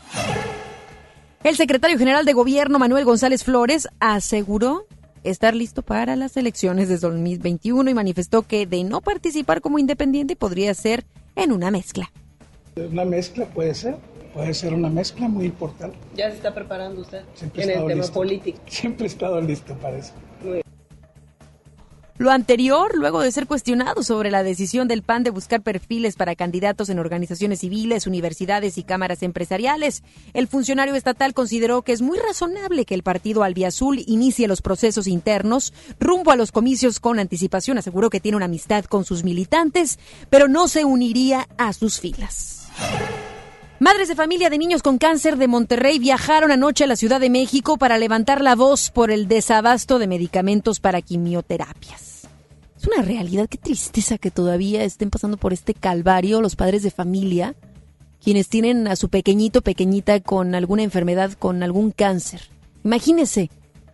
El 1.43 1.55
secretario 1.57 1.99
general 1.99 2.25
de 2.25 2.33
Gobierno, 2.33 2.79
Manuel 2.79 3.05
González 3.05 3.43
Flores, 3.43 3.87
aseguró 3.99 4.86
estar 5.29 5.55
listo 5.55 5.81
para 5.81 6.15
las 6.15 6.37
elecciones 6.37 6.89
de 6.89 6.97
2021 6.97 7.89
y 7.89 7.93
manifestó 7.93 8.43
que 8.43 8.65
de 8.65 8.83
no 8.83 9.01
participar 9.01 9.61
como 9.61 9.79
independiente 9.79 10.35
podría 10.35 10.73
ser 10.73 11.05
en 11.35 11.51
una 11.51 11.71
mezcla. 11.71 12.11
Una 12.75 13.05
mezcla 13.05 13.45
puede 13.45 13.73
ser, 13.73 13.95
puede 14.33 14.53
ser 14.53 14.73
una 14.73 14.89
mezcla 14.89 15.27
muy 15.27 15.45
importante. 15.45 15.97
¿Ya 16.15 16.29
se 16.29 16.37
está 16.37 16.53
preparando 16.53 17.01
usted 17.01 17.21
Siempre 17.35 17.63
en 17.63 17.69
he 17.69 17.73
el 17.73 17.79
tema 17.87 18.01
listo. 18.01 18.13
político? 18.13 18.59
Siempre 18.67 19.05
he 19.05 19.09
estado 19.09 19.41
listo 19.41 19.73
para 19.75 19.97
eso. 19.97 20.13
Lo 22.19 22.31
anterior, 22.31 22.95
luego 22.95 23.21
de 23.21 23.31
ser 23.31 23.45
cuestionado 23.45 24.01
sobre 24.01 24.31
la 24.31 24.41
decisión 24.41 24.87
del 24.87 25.03
PAN 25.03 25.23
de 25.23 25.29
buscar 25.29 25.61
perfiles 25.61 26.15
para 26.15 26.35
candidatos 26.35 26.89
en 26.89 26.97
organizaciones 26.97 27.59
civiles, 27.59 28.07
universidades 28.07 28.79
y 28.79 28.83
cámaras 28.83 29.21
empresariales, 29.21 30.01
el 30.33 30.47
funcionario 30.47 30.95
estatal 30.95 31.35
consideró 31.35 31.83
que 31.83 31.91
es 31.91 32.01
muy 32.01 32.17
razonable 32.17 32.85
que 32.85 32.95
el 32.95 33.03
partido 33.03 33.43
albiazul 33.43 34.03
inicie 34.07 34.47
los 34.47 34.63
procesos 34.63 35.05
internos 35.05 35.73
rumbo 35.99 36.31
a 36.31 36.35
los 36.35 36.51
comicios 36.51 36.99
con 36.99 37.19
anticipación. 37.19 37.77
Aseguró 37.77 38.09
que 38.09 38.19
tiene 38.19 38.37
una 38.37 38.45
amistad 38.45 38.85
con 38.85 39.05
sus 39.05 39.23
militantes, 39.23 39.99
pero 40.31 40.47
no 40.47 40.67
se 40.67 40.85
uniría 40.85 41.47
a 41.59 41.71
sus 41.71 41.99
filas. 41.99 42.67
Madres 43.79 44.07
de 44.07 44.15
familia 44.15 44.49
de 44.49 44.57
niños 44.57 44.81
con 44.81 44.97
cáncer 44.97 45.37
de 45.37 45.47
Monterrey 45.47 45.99
viajaron 45.99 46.49
anoche 46.49 46.85
a 46.85 46.87
la 46.87 46.95
Ciudad 46.95 47.19
de 47.19 47.29
México 47.29 47.77
para 47.77 47.99
levantar 47.99 48.41
la 48.41 48.55
voz 48.55 48.89
por 48.89 49.11
el 49.11 49.27
desabasto 49.27 49.99
de 49.99 50.07
medicamentos 50.07 50.79
para 50.79 51.03
quimioterapias. 51.03 52.27
Es 52.75 52.87
una 52.87 53.03
realidad, 53.03 53.47
qué 53.47 53.59
tristeza 53.59 54.17
que 54.17 54.31
todavía 54.31 54.83
estén 54.83 55.11
pasando 55.11 55.37
por 55.37 55.53
este 55.53 55.75
calvario 55.75 56.41
los 56.41 56.55
padres 56.55 56.81
de 56.81 56.89
familia, 56.89 57.53
quienes 58.19 58.49
tienen 58.49 58.87
a 58.87 58.95
su 58.95 59.09
pequeñito, 59.09 59.61
pequeñita 59.61 60.19
con 60.21 60.55
alguna 60.55 60.81
enfermedad, 60.81 61.33
con 61.33 61.61
algún 61.61 61.91
cáncer. 61.91 62.49
Imagínese 62.83 63.51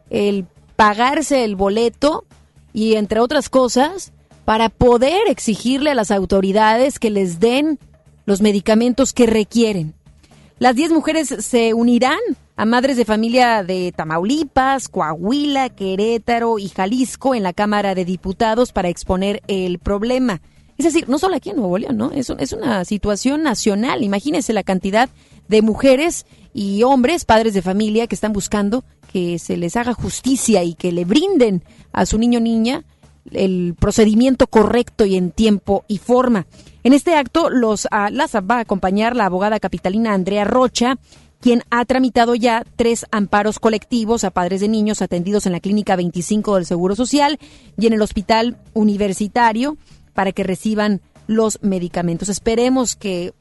el 0.10 0.46
pagarse 0.78 1.43
el 1.43 1.58
boleto 1.58 2.24
y 2.72 2.96
entre 2.96 3.19
otras 3.19 3.50
cosas 3.50 4.13
para 4.46 4.69
poder 4.69 5.24
exigirle 5.28 5.89
a 5.89 5.96
las 5.96 6.10
autoridades 6.10 7.00
que 7.00 7.10
les 7.10 7.41
den 7.41 7.80
los 8.26 8.42
medicamentos 8.42 9.14
que 9.14 9.26
requieren. 9.26 9.94
Las 10.60 10.76
10 10.76 10.92
mujeres 10.92 11.28
se 11.40 11.74
unirán 11.74 12.20
a 12.56 12.66
madres 12.66 12.98
de 12.98 13.06
familia 13.06 13.64
de 13.64 13.92
Tamaulipas, 13.96 14.88
Coahuila, 14.88 15.70
Querétaro 15.70 16.60
y 16.60 16.70
Jalisco 16.70 17.36
en 17.36 17.44
la 17.44 17.54
Cámara 17.54 17.96
de 17.96 18.06
Diputados 18.06 18.72
para 18.72 18.90
exponer 18.90 19.42
el 19.48 19.80
problema. 19.80 20.42
Es 20.78 20.86
decir, 20.86 21.10
no 21.10 21.20
solo 21.20 21.36
aquí 21.36 21.50
en 21.50 21.58
Nuevo 21.58 21.78
León, 21.78 21.98
¿no? 21.98 22.12
Es, 22.12 22.30
es 22.30 22.54
una 22.54 22.86
situación 22.86 23.44
nacional. 23.44 24.04
Imagínense 24.04 24.54
la 24.54 24.64
cantidad 24.64 25.10
de 25.48 25.62
mujeres 25.62 26.26
y 26.54 26.84
hombres, 26.84 27.26
padres 27.26 27.54
de 27.54 27.62
familia, 27.62 28.08
que 28.08 28.16
están 28.16 28.34
buscando 28.34 28.84
que 29.12 29.38
se 29.40 29.58
les 29.58 29.76
haga 29.76 29.94
justicia 29.94 30.64
y 30.64 30.74
que 30.74 30.92
le 30.92 31.06
brinden 31.06 31.64
a 31.92 32.06
su 32.06 32.18
niño 32.18 32.40
o 32.40 32.42
niña 32.42 32.84
el 33.32 33.76
procedimiento 33.80 34.48
correcto 34.48 35.06
y 35.06 35.16
en 35.16 35.32
tiempo 35.32 35.86
y 35.88 35.98
forma. 35.98 36.46
En 36.84 36.94
este 36.94 37.16
acto 37.16 37.50
los, 37.50 37.88
a, 37.92 38.10
las 38.10 38.36
va 38.36 38.58
a 38.58 38.60
acompañar 38.60 39.16
la 39.16 39.26
abogada 39.26 39.60
capitalina 39.60 40.14
Andrea 40.14 40.44
Rocha, 40.44 40.98
quien 41.40 41.64
ha 41.70 41.84
tramitado 41.86 42.36
ya 42.36 42.64
tres 42.76 43.06
amparos 43.12 43.60
colectivos 43.60 44.24
a 44.24 44.32
padres 44.32 44.62
de 44.62 44.70
niños 44.70 45.02
atendidos 45.02 45.46
en 45.46 45.52
la 45.52 45.60
Clínica 45.60 45.96
25 45.96 46.56
del 46.56 46.66
Seguro 46.66 46.96
Social 46.96 47.40
y 47.78 47.88
en 47.88 47.94
el 47.94 48.02
Hospital 48.02 48.58
Universitario 48.74 49.78
para 50.14 50.32
que 50.32 50.44
reciban 50.44 51.02
los 51.28 51.60
medicamentos. 51.62 52.30
Esperemos 52.30 52.96
que 52.96 53.34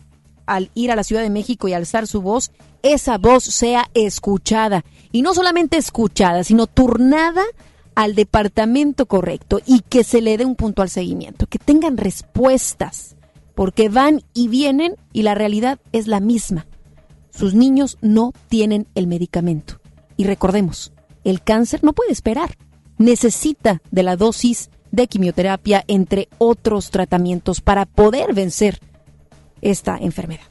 al 0.47 0.71
ir 0.75 0.91
a 0.91 0.97
la 0.97 1.05
Ciudad 1.05 1.23
de 1.23 1.31
México 1.31 1.69
y 1.69 1.73
alzar 1.73 2.07
su 2.07 2.23
voz, 2.23 2.51
esa 2.83 3.19
voz 3.19 3.45
sea 3.45 3.89
escuchada. 3.95 4.85
Y 5.13 5.23
no 5.23 5.35
solamente 5.35 5.77
escuchada, 5.77 6.43
sino 6.45 6.67
turnada 6.67 7.45
al 7.95 8.15
departamento 8.15 9.07
correcto 9.07 9.61
y 9.67 9.81
que 9.81 10.05
se 10.05 10.21
le 10.21 10.37
dé 10.37 10.45
un 10.45 10.57
puntual 10.57 10.89
seguimiento, 10.89 11.47
que 11.47 11.59
tengan 11.59 11.97
respuestas, 11.97 13.17
porque 13.55 13.89
van 13.89 14.23
y 14.33 14.49
vienen 14.49 14.97
y 15.13 15.23
la 15.23 15.35
realidad 15.35 15.79
es 15.93 16.07
la 16.07 16.21
misma. 16.21 16.67
Sus 17.31 17.55
niños 17.55 17.99
no 18.01 18.33
tienen 18.49 18.87
el 18.95 19.07
medicamento. 19.07 19.81
Y 20.17 20.25
recordemos, 20.25 20.93
el 21.25 21.43
cáncer 21.43 21.83
no 21.83 21.93
puede 21.93 22.13
esperar, 22.13 22.57
necesita 22.99 23.81
de 23.91 24.03
la 24.03 24.17
dosis 24.17 24.71
de 24.91 25.07
quimioterapia, 25.07 25.85
entre 25.89 26.29
otros 26.39 26.91
tratamientos, 26.91 27.61
para 27.61 27.87
poder 27.87 28.35
vencer 28.35 28.79
esta 29.63 29.97
enfermedad. 29.97 30.45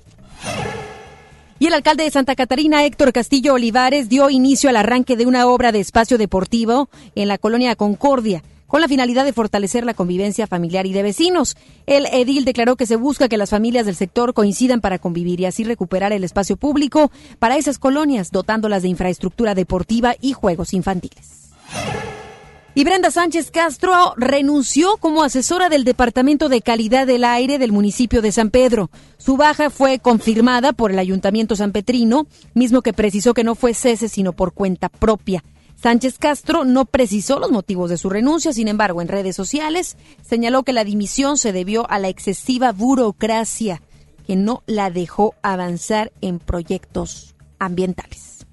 Y 1.62 1.68
el 1.68 1.76
alcalde 1.76 2.06
de 2.06 2.10
Santa 2.10 2.36
Catarina, 2.36 2.86
Héctor 2.86 3.14
Castillo 3.14 3.54
Olivares, 3.54 4.10
dio 4.10 4.32
inicio 4.32 4.72
al 4.72 4.78
arranque 4.78 5.16
de 5.16 5.28
una 5.28 5.46
obra 5.46 5.72
de 5.72 5.80
espacio 5.80 6.18
deportivo 6.18 6.90
en 7.14 7.28
la 7.28 7.38
colonia 7.38 7.76
Concordia 7.76 8.42
con 8.66 8.82
la 8.82 8.88
finalidad 8.88 9.26
de 9.26 9.32
fortalecer 9.32 9.86
la 9.86 9.94
convivencia 9.94 10.48
familiar 10.48 10.88
y 10.88 10.92
de 10.92 11.04
vecinos. 11.04 11.56
El 11.86 12.08
edil 12.08 12.46
declaró 12.46 12.78
que 12.78 12.88
se 12.88 12.96
busca 12.96 13.30
que 13.30 13.38
las 13.38 13.52
familias 13.52 13.86
del 13.86 13.96
sector 13.96 14.34
coincidan 14.34 14.82
para 14.82 14.98
convivir 14.98 15.40
y 15.40 15.46
así 15.46 15.64
recuperar 15.64 16.14
el 16.14 16.24
espacio 16.24 16.58
público 16.58 17.12
para 17.38 17.58
esas 17.58 17.78
colonias, 17.78 18.32
dotándolas 18.32 18.82
de 18.82 18.88
infraestructura 18.88 19.54
deportiva 19.54 20.16
y 20.20 20.34
juegos 20.34 20.74
infantiles. 20.74 21.52
Y 22.74 22.86
Brenda 22.86 23.12
Sánchez 23.12 23.52
Castro 23.52 24.14
renunció 24.16 24.96
como 24.98 25.24
asesora 25.24 25.68
del 25.68 25.84
Departamento 25.84 26.48
de 26.48 26.62
Calidad 26.62 27.06
del 27.06 27.26
Aire 27.26 27.60
del 27.60 27.74
municipio 27.74 28.22
de 28.22 28.32
San 28.32 28.50
Pedro. 28.50 28.90
Su 29.18 29.36
baja 29.36 29.70
fue 29.70 30.00
confirmada 30.00 30.72
por 30.72 30.92
el 30.92 31.00
Ayuntamiento 31.00 31.58
sanpetrino, 31.58 32.28
mismo 32.54 32.82
que 32.82 32.94
precisó 32.94 33.34
que 33.34 33.44
no 33.44 33.56
fue 33.56 33.74
cese 33.74 34.08
sino 34.08 34.32
por 34.32 34.54
cuenta 34.54 34.88
propia. 34.88 35.44
Sánchez 35.76 36.18
Castro 36.18 36.64
no 36.64 36.86
precisó 36.86 37.40
los 37.40 37.52
motivos 37.52 37.90
de 37.90 37.98
su 37.98 38.10
renuncia, 38.10 38.54
sin 38.54 38.70
embargo, 38.70 39.02
en 39.02 39.10
redes 39.10 39.36
sociales 39.36 39.98
señaló 40.22 40.64
que 40.64 40.74
la 40.74 40.86
dimisión 40.86 41.38
se 41.38 41.52
debió 41.52 41.90
a 41.90 42.00
la 42.00 42.08
excesiva 42.08 42.72
burocracia 42.72 43.82
que 44.26 44.38
no 44.38 44.64
la 44.66 44.92
dejó 44.92 45.36
avanzar 45.42 46.14
en 46.22 46.40
proyectos 46.40 47.36
ambientales. 47.60 48.46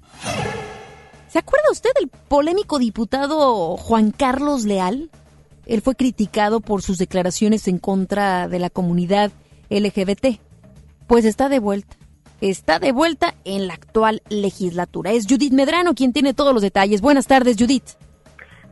¿Se 1.29 1.37
acuerda 1.37 1.65
usted 1.71 1.91
del 1.99 2.09
polémico 2.27 2.79
diputado 2.79 3.77
Juan 3.77 4.09
Carlos 4.09 4.65
Leal? 4.65 5.11
Él 5.67 5.81
fue 5.81 5.93
criticado 5.93 6.59
por 6.59 6.81
sus 6.81 6.97
declaraciones 6.97 7.67
en 7.67 7.77
contra 7.77 8.47
de 8.47 8.57
la 8.57 8.71
comunidad 8.71 9.31
LGBT. 9.69 10.39
Pues 11.05 11.25
está 11.25 11.47
de 11.47 11.59
vuelta. 11.59 11.97
Está 12.41 12.79
de 12.79 12.91
vuelta 12.93 13.35
en 13.45 13.67
la 13.67 13.75
actual 13.75 14.23
legislatura. 14.29 15.11
Es 15.11 15.27
Judith 15.29 15.53
Medrano 15.53 15.93
quien 15.93 16.13
tiene 16.13 16.33
todos 16.33 16.51
los 16.51 16.63
detalles. 16.63 16.99
Buenas 16.99 17.27
tardes, 17.27 17.57
Judith. 17.59 17.91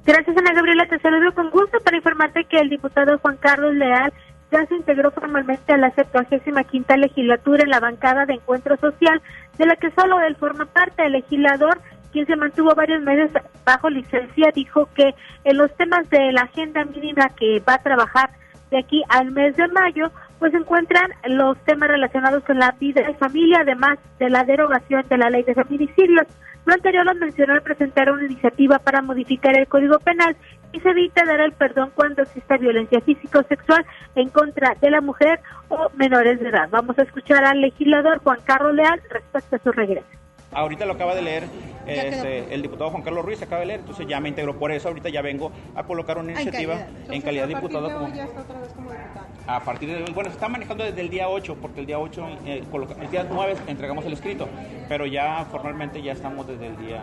Gracias, 0.03 0.35
Ana 0.35 0.53
Gabriela. 0.55 0.87
Te 0.89 0.97
saludo 0.99 1.35
con 1.35 1.51
gusto 1.51 1.77
para 1.83 1.97
informarte 1.97 2.45
que 2.45 2.57
el 2.57 2.69
diputado 2.69 3.19
Juan 3.19 3.37
Carlos 3.37 3.75
Leal 3.75 4.11
ya 4.51 4.65
se 4.65 4.75
integró 4.75 5.11
formalmente 5.11 5.73
a 5.73 5.77
la 5.77 5.93
75 5.93 6.95
legislatura 6.95 7.61
en 7.61 7.69
la 7.69 7.79
bancada 7.79 8.25
de 8.25 8.33
Encuentro 8.33 8.77
Social, 8.77 9.21
de 9.59 9.65
la 9.67 9.75
que 9.75 9.91
solo 9.91 10.21
él 10.21 10.35
forma 10.37 10.65
parte. 10.65 11.05
El 11.05 11.11
legislador 11.11 11.81
quien 12.17 12.25
se 12.25 12.35
mantuvo 12.35 12.73
varios 12.73 13.03
meses 13.03 13.29
bajo 13.63 13.91
licencia, 13.91 14.49
dijo 14.55 14.89
que 14.95 15.13
en 15.43 15.55
los 15.55 15.71
temas 15.77 16.09
de 16.09 16.31
la 16.31 16.41
agenda 16.41 16.83
mínima 16.83 17.29
que 17.29 17.59
va 17.59 17.75
a 17.75 17.83
trabajar 17.83 18.31
de 18.71 18.79
aquí 18.79 19.03
al 19.09 19.29
mes 19.29 19.55
de 19.55 19.67
mayo, 19.67 20.09
pues 20.39 20.51
encuentran 20.55 21.11
los 21.27 21.59
temas 21.65 21.89
relacionados 21.89 22.43
con 22.43 22.57
la 22.57 22.71
vida 22.79 23.07
y 23.07 23.13
familia, 23.13 23.59
además 23.61 23.99
de 24.17 24.31
la 24.31 24.43
derogación 24.43 25.05
de 25.07 25.17
la 25.19 25.29
ley 25.29 25.43
de 25.43 25.53
feminicidios. 25.53 26.25
Lo 26.65 26.73
anterior 26.73 27.05
lo 27.05 27.13
mencionó 27.13 27.53
al 27.53 27.61
presentar 27.61 28.11
una 28.11 28.25
iniciativa 28.25 28.79
para 28.79 29.03
modificar 29.03 29.55
el 29.55 29.67
Código 29.67 29.99
Penal 29.99 30.35
y 30.73 30.79
se 30.79 30.89
evita 30.89 31.23
dar 31.23 31.39
el 31.39 31.51
perdón 31.51 31.91
cuando 31.93 32.23
exista 32.23 32.57
violencia 32.57 32.99
física 33.01 33.39
o 33.39 33.43
sexual 33.43 33.85
en 34.15 34.29
contra 34.29 34.73
de 34.81 34.89
la 34.89 35.01
mujer 35.01 35.39
o 35.69 35.91
menores 35.95 36.39
de 36.39 36.49
edad. 36.49 36.67
Vamos 36.71 36.97
a 36.97 37.03
escuchar 37.03 37.45
al 37.45 37.61
legislador 37.61 38.17
Juan 38.23 38.39
Carlos 38.43 38.73
Leal 38.73 38.99
respecto 39.11 39.55
a 39.55 39.59
su 39.59 39.71
regreso. 39.71 40.16
Ahorita 40.51 40.85
lo 40.85 40.93
acaba 40.93 41.13
de 41.13 41.21
leer 41.21 41.43
este, 41.87 42.53
el 42.53 42.61
diputado 42.61 42.89
Juan 42.89 43.03
Carlos 43.03 43.23
Ruiz, 43.23 43.41
acaba 43.41 43.61
de 43.61 43.67
leer, 43.67 43.79
entonces 43.79 44.07
ya 44.07 44.19
me 44.19 44.29
integro. 44.29 44.57
Por 44.57 44.71
eso 44.71 44.87
ahorita 44.87 45.09
ya 45.09 45.21
vengo 45.21 45.51
a 45.75 45.83
colocar 45.83 46.17
una 46.17 46.33
iniciativa 46.33 46.87
en 47.09 47.21
calidad, 47.21 47.47
de 47.47 47.55
diputado. 47.55 47.91
Como, 47.91 48.13
ya 48.13 48.25
está 48.25 48.41
otra 48.41 48.59
vez 48.59 48.73
como 48.73 48.91
diputado. 48.91 49.27
A 49.47 49.59
partir 49.61 49.89
de 49.89 50.11
bueno, 50.11 50.29
se 50.29 50.35
está 50.35 50.49
manejando 50.49 50.83
desde 50.83 51.01
el 51.01 51.09
día 51.09 51.29
8, 51.29 51.57
porque 51.61 51.79
el 51.79 51.85
día 51.85 51.99
8, 51.99 52.27
eh, 52.45 52.63
el 53.01 53.11
día 53.11 53.25
9 53.29 53.55
entregamos 53.67 54.05
el 54.05 54.13
escrito, 54.13 54.47
pero 54.89 55.05
ya 55.05 55.45
formalmente 55.49 56.01
ya 56.01 56.11
estamos 56.11 56.47
desde 56.47 56.67
el 56.67 56.77
día 56.77 57.01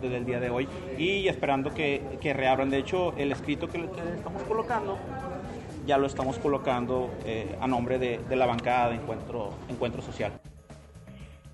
desde 0.00 0.16
el 0.16 0.24
día 0.24 0.38
de 0.38 0.48
hoy 0.48 0.68
y 0.96 1.26
esperando 1.26 1.74
que, 1.74 2.02
que 2.20 2.32
reabran. 2.32 2.70
De 2.70 2.78
hecho, 2.78 3.14
el 3.16 3.32
escrito 3.32 3.68
que, 3.68 3.78
estamos 4.16 4.42
colocando 4.44 4.96
ya 5.86 5.96
lo 5.96 6.06
estamos 6.06 6.38
colocando 6.38 7.10
eh, 7.24 7.56
a 7.60 7.66
nombre 7.66 7.98
de, 7.98 8.20
de 8.28 8.36
la 8.36 8.44
bancada 8.44 8.90
de 8.90 8.96
Encuentro, 8.96 9.54
Encuentro 9.70 10.02
Social. 10.02 10.32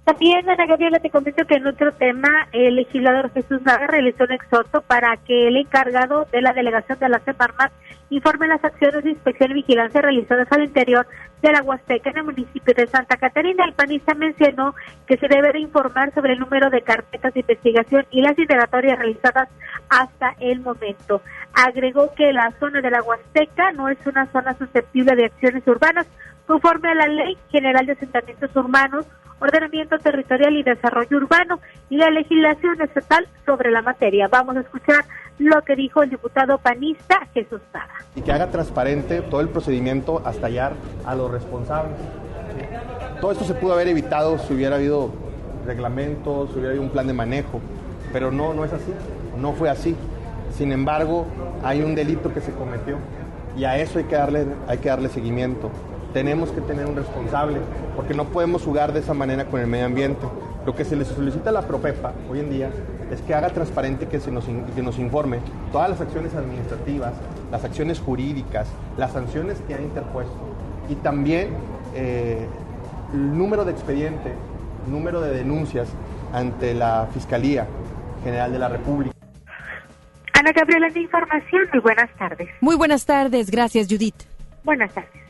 También, 0.04 0.48
Ana 0.50 0.66
Gabriela, 0.66 0.98
te 0.98 1.08
comento 1.08 1.46
que 1.46 1.54
en 1.54 1.66
otro 1.66 1.90
tema, 1.92 2.28
el 2.52 2.76
legislador 2.76 3.32
Jesús 3.32 3.62
Naga 3.62 3.86
realizó 3.86 4.24
un 4.24 4.32
exhorto 4.32 4.82
para 4.82 5.16
que 5.16 5.48
el 5.48 5.56
encargado 5.56 6.26
de 6.30 6.42
la 6.42 6.52
delegación 6.52 6.98
de 6.98 7.08
la 7.08 7.20
Semarnat 7.20 7.72
informe 8.10 8.46
las 8.46 8.62
acciones 8.62 9.02
de 9.02 9.10
inspección 9.10 9.52
y 9.52 9.54
vigilancia 9.54 10.02
realizadas 10.02 10.46
al 10.52 10.64
interior 10.64 11.06
de 11.40 11.52
la 11.52 11.62
Huasteca 11.62 12.10
en 12.10 12.18
el 12.18 12.24
municipio 12.24 12.74
de 12.74 12.86
Santa 12.86 13.16
Catarina. 13.16 13.64
El 13.64 13.72
panista 13.72 14.12
mencionó 14.12 14.74
que 15.06 15.16
se 15.16 15.26
debe 15.26 15.52
de 15.52 15.60
informar 15.60 16.12
sobre 16.12 16.34
el 16.34 16.38
número 16.38 16.68
de 16.68 16.82
carpetas 16.82 17.32
de 17.32 17.40
investigación 17.40 18.04
y 18.10 18.20
las 18.20 18.38
indagatorias 18.38 18.98
realizadas 18.98 19.48
hasta 19.88 20.34
el 20.38 20.60
momento. 20.60 21.22
Agregó 21.54 22.14
que 22.14 22.30
la 22.34 22.50
zona 22.60 22.82
de 22.82 22.90
la 22.90 23.02
Huasteca 23.02 23.72
no 23.72 23.88
es 23.88 23.98
una 24.06 24.26
zona 24.26 24.54
susceptible 24.58 25.16
de 25.16 25.26
acciones 25.26 25.66
urbanas, 25.66 26.06
conforme 26.46 26.90
a 26.90 26.94
la 26.94 27.06
Ley 27.06 27.38
General 27.50 27.86
de 27.86 27.92
Asentamientos 27.92 28.54
Urbanos 28.54 29.06
ordenamiento 29.44 29.98
territorial 29.98 30.56
y 30.56 30.62
desarrollo 30.62 31.16
urbano 31.16 31.60
y 31.90 31.96
la 31.96 32.10
legislación 32.10 32.80
estatal 32.80 33.28
sobre 33.44 33.70
la 33.70 33.82
materia. 33.82 34.28
Vamos 34.28 34.56
a 34.56 34.60
escuchar 34.60 35.04
lo 35.38 35.62
que 35.62 35.76
dijo 35.76 36.02
el 36.02 36.10
diputado 36.10 36.58
panista 36.58 37.26
Jesús 37.34 37.60
Sara. 37.72 37.94
Y 38.14 38.22
que 38.22 38.32
haga 38.32 38.50
transparente 38.50 39.20
todo 39.22 39.40
el 39.40 39.48
procedimiento 39.48 40.22
hasta 40.24 40.46
hallar 40.46 40.72
a 41.04 41.14
los 41.14 41.30
responsables. 41.30 41.96
Todo 43.20 43.32
esto 43.32 43.44
se 43.44 43.54
pudo 43.54 43.74
haber 43.74 43.88
evitado 43.88 44.38
si 44.38 44.54
hubiera 44.54 44.76
habido 44.76 45.10
reglamentos, 45.66 46.50
si 46.50 46.54
hubiera 46.54 46.70
habido 46.70 46.82
un 46.82 46.90
plan 46.90 47.06
de 47.06 47.12
manejo, 47.12 47.60
pero 48.12 48.30
no, 48.30 48.54
no 48.54 48.64
es 48.64 48.72
así, 48.72 48.92
no 49.38 49.52
fue 49.52 49.70
así. 49.70 49.96
Sin 50.52 50.72
embargo, 50.72 51.26
hay 51.64 51.82
un 51.82 51.94
delito 51.94 52.32
que 52.32 52.40
se 52.40 52.52
cometió 52.52 52.96
y 53.56 53.64
a 53.64 53.76
eso 53.78 53.98
hay 53.98 54.04
que 54.04 54.14
darle, 54.14 54.46
hay 54.68 54.78
que 54.78 54.88
darle 54.88 55.08
seguimiento 55.08 55.70
tenemos 56.14 56.50
que 56.52 56.62
tener 56.62 56.86
un 56.86 56.96
responsable, 56.96 57.58
porque 57.96 58.14
no 58.14 58.24
podemos 58.26 58.62
jugar 58.62 58.92
de 58.92 59.00
esa 59.00 59.12
manera 59.12 59.44
con 59.46 59.60
el 59.60 59.66
medio 59.66 59.84
ambiente. 59.84 60.24
Lo 60.64 60.74
que 60.74 60.84
se 60.84 60.96
le 60.96 61.04
solicita 61.04 61.50
a 61.50 61.52
la 61.52 61.62
Propepa 61.62 62.12
hoy 62.30 62.40
en 62.40 62.48
día 62.48 62.70
es 63.10 63.20
que 63.20 63.34
haga 63.34 63.50
transparente 63.50 64.06
que, 64.06 64.20
se 64.20 64.30
nos, 64.30 64.46
que 64.46 64.82
nos 64.82 64.98
informe 64.98 65.40
todas 65.72 65.90
las 65.90 66.00
acciones 66.00 66.34
administrativas, 66.34 67.12
las 67.50 67.64
acciones 67.64 67.98
jurídicas, 67.98 68.68
las 68.96 69.12
sanciones 69.12 69.58
que 69.66 69.74
ha 69.74 69.80
interpuesto 69.80 70.38
y 70.88 70.94
también 70.94 71.48
eh, 71.94 72.46
el 73.12 73.36
número 73.36 73.64
de 73.64 73.72
expediente, 73.72 74.32
número 74.88 75.20
de 75.20 75.34
denuncias 75.34 75.88
ante 76.32 76.74
la 76.74 77.08
Fiscalía 77.12 77.66
General 78.22 78.52
de 78.52 78.58
la 78.58 78.68
República. 78.68 79.14
Ana 80.32 80.52
Gabriela, 80.52 80.88
de 80.88 81.00
información. 81.00 81.62
Muy 81.72 81.80
buenas 81.82 82.10
tardes. 82.16 82.48
Muy 82.60 82.76
buenas 82.76 83.04
tardes. 83.04 83.50
Gracias, 83.50 83.86
Judith. 83.88 84.22
Buenas 84.64 84.92
tardes. 84.94 85.23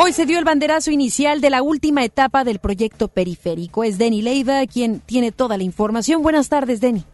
Hoy 0.00 0.12
se 0.12 0.26
dio 0.26 0.38
el 0.38 0.44
banderazo 0.44 0.92
inicial 0.92 1.40
de 1.40 1.50
la 1.50 1.60
última 1.60 2.04
etapa 2.04 2.44
del 2.44 2.60
proyecto 2.60 3.08
periférico. 3.08 3.82
Es 3.82 3.98
Denny 3.98 4.22
Leiva 4.22 4.64
quien 4.68 5.00
tiene 5.00 5.32
toda 5.32 5.56
la 5.56 5.64
información. 5.64 6.22
Buenas 6.22 6.48
tardes, 6.48 6.80
Denny. 6.80 7.04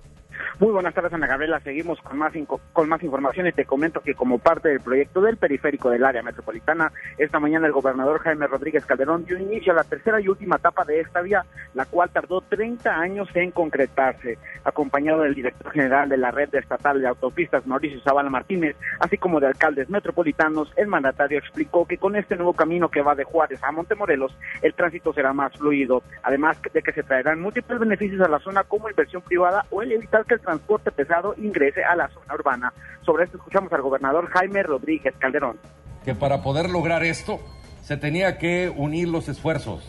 Muy 0.60 0.70
buenas 0.70 0.94
tardes, 0.94 1.12
Ana 1.12 1.26
Gabriela. 1.26 1.58
Seguimos 1.58 2.00
con 2.00 2.16
más, 2.16 2.32
con 2.72 2.88
más 2.88 3.02
información 3.02 3.48
y 3.48 3.52
te 3.52 3.64
comento 3.64 4.00
que 4.00 4.14
como 4.14 4.38
parte 4.38 4.68
del 4.68 4.78
proyecto 4.78 5.20
del 5.20 5.36
periférico 5.36 5.90
del 5.90 6.04
área 6.04 6.22
metropolitana, 6.22 6.92
esta 7.18 7.40
mañana 7.40 7.66
el 7.66 7.72
gobernador 7.72 8.20
Jaime 8.20 8.46
Rodríguez 8.46 8.86
Calderón 8.86 9.24
dio 9.24 9.36
inicio 9.36 9.72
a 9.72 9.76
la 9.76 9.82
tercera 9.82 10.20
y 10.20 10.28
última 10.28 10.56
etapa 10.56 10.84
de 10.84 11.00
esta 11.00 11.22
vía, 11.22 11.44
la 11.74 11.86
cual 11.86 12.10
tardó 12.10 12.40
30 12.40 12.88
años 12.88 13.28
en 13.34 13.50
concretarse. 13.50 14.38
Acompañado 14.62 15.22
del 15.22 15.34
director 15.34 15.72
general 15.72 16.08
de 16.08 16.18
la 16.18 16.30
red 16.30 16.54
estatal 16.54 17.00
de 17.00 17.08
autopistas, 17.08 17.66
Mauricio 17.66 18.00
Zavala 18.02 18.30
Martínez, 18.30 18.76
así 19.00 19.18
como 19.18 19.40
de 19.40 19.48
alcaldes 19.48 19.90
metropolitanos, 19.90 20.72
el 20.76 20.86
mandatario 20.86 21.40
explicó 21.40 21.84
que 21.84 21.98
con 21.98 22.14
este 22.14 22.36
nuevo 22.36 22.52
camino 22.52 22.88
que 22.88 23.02
va 23.02 23.16
de 23.16 23.24
Juárez 23.24 23.60
a 23.64 23.72
Montemorelos, 23.72 24.36
el 24.62 24.72
tránsito 24.74 25.12
será 25.12 25.32
más 25.32 25.52
fluido, 25.54 26.04
además 26.22 26.62
de 26.72 26.80
que 26.80 26.92
se 26.92 27.02
traerán 27.02 27.40
múltiples 27.40 27.80
beneficios 27.80 28.20
a 28.20 28.28
la 28.28 28.38
zona 28.38 28.62
como 28.62 28.88
inversión 28.88 29.20
privada 29.22 29.66
o 29.70 29.82
el 29.82 29.90
evitar 29.90 30.24
que 30.24 30.34
el 30.34 30.43
transporte 30.44 30.92
pesado 30.92 31.34
ingrese 31.38 31.82
a 31.84 31.96
la 31.96 32.08
zona 32.08 32.34
urbana. 32.34 32.72
Sobre 33.04 33.24
esto 33.24 33.38
escuchamos 33.38 33.72
al 33.72 33.82
gobernador 33.82 34.28
Jaime 34.28 34.62
Rodríguez 34.62 35.14
Calderón. 35.18 35.58
Que 36.04 36.14
para 36.14 36.42
poder 36.42 36.70
lograr 36.70 37.02
esto 37.02 37.40
se 37.82 37.96
tenía 37.96 38.38
que 38.38 38.72
unir 38.74 39.08
los 39.08 39.28
esfuerzos 39.28 39.84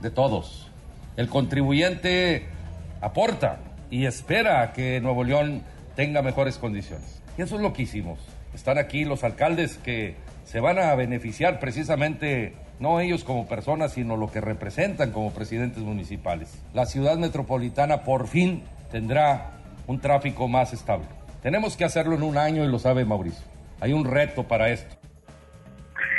de 0.00 0.10
todos. 0.10 0.70
El 1.16 1.28
contribuyente 1.28 2.46
aporta 3.00 3.60
y 3.90 4.06
espera 4.06 4.72
que 4.72 5.00
Nuevo 5.00 5.24
León 5.24 5.62
tenga 5.96 6.22
mejores 6.22 6.58
condiciones. 6.58 7.22
Y 7.36 7.42
eso 7.42 7.56
es 7.56 7.62
lo 7.62 7.72
que 7.72 7.82
hicimos. 7.82 8.18
Están 8.54 8.78
aquí 8.78 9.04
los 9.04 9.24
alcaldes 9.24 9.78
que 9.78 10.16
se 10.44 10.60
van 10.60 10.78
a 10.78 10.94
beneficiar 10.94 11.60
precisamente 11.60 12.54
no 12.80 13.00
ellos 13.00 13.24
como 13.24 13.46
personas, 13.46 13.92
sino 13.92 14.16
lo 14.16 14.30
que 14.30 14.40
representan 14.40 15.10
como 15.10 15.32
presidentes 15.32 15.82
municipales. 15.82 16.62
La 16.72 16.86
ciudad 16.86 17.16
metropolitana 17.16 18.04
por 18.04 18.28
fin 18.28 18.62
tendrá 18.90 19.57
un 19.88 20.00
tráfico 20.00 20.46
más 20.46 20.72
estable. 20.72 21.06
Tenemos 21.42 21.76
que 21.76 21.84
hacerlo 21.84 22.14
en 22.14 22.22
un 22.22 22.38
año 22.38 22.64
y 22.64 22.68
lo 22.68 22.78
sabe 22.78 23.04
Mauricio. 23.04 23.44
Hay 23.80 23.92
un 23.92 24.04
reto 24.04 24.44
para 24.44 24.68
esto. 24.68 24.94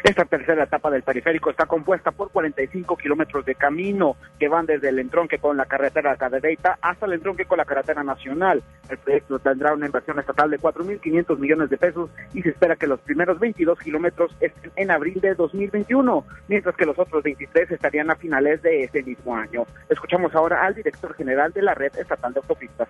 Esta 0.03 0.23
tercera 0.23 0.63
etapa 0.63 0.89
del 0.89 1.03
periférico 1.03 1.49
está 1.49 1.65
compuesta 1.65 2.11
por 2.11 2.31
45 2.31 2.95
kilómetros 2.95 3.45
de 3.45 3.55
camino 3.55 4.15
que 4.39 4.47
van 4.47 4.65
desde 4.65 4.89
el 4.89 4.97
entronque 4.97 5.39
con 5.39 5.57
la 5.57 5.65
carretera 5.65 6.15
Cadereyta 6.15 6.79
hasta 6.81 7.05
el 7.05 7.13
entronque 7.13 7.45
con 7.45 7.57
la 7.57 7.65
carretera 7.65 8.01
nacional. 8.03 8.63
El 8.89 8.97
proyecto 8.97 9.39
tendrá 9.39 9.73
una 9.73 9.85
inversión 9.85 10.17
estatal 10.17 10.49
de 10.49 10.57
4.500 10.57 11.37
millones 11.37 11.69
de 11.69 11.77
pesos 11.77 12.09
y 12.33 12.41
se 12.41 12.49
espera 12.49 12.77
que 12.77 12.87
los 12.87 13.01
primeros 13.01 13.39
22 13.39 13.77
kilómetros 13.79 14.35
estén 14.39 14.71
en 14.77 14.89
abril 14.89 15.19
de 15.19 15.35
2021, 15.35 16.25
mientras 16.47 16.75
que 16.75 16.85
los 16.85 16.97
otros 16.97 17.21
23 17.21 17.69
estarían 17.69 18.09
a 18.09 18.15
finales 18.15 18.61
de 18.61 18.85
ese 18.85 19.03
mismo 19.03 19.35
año. 19.35 19.65
Escuchamos 19.89 20.33
ahora 20.33 20.65
al 20.65 20.75
director 20.75 21.13
general 21.13 21.51
de 21.51 21.61
la 21.61 21.73
red 21.73 21.95
estatal 21.97 22.33
de 22.33 22.39
autopistas 22.39 22.87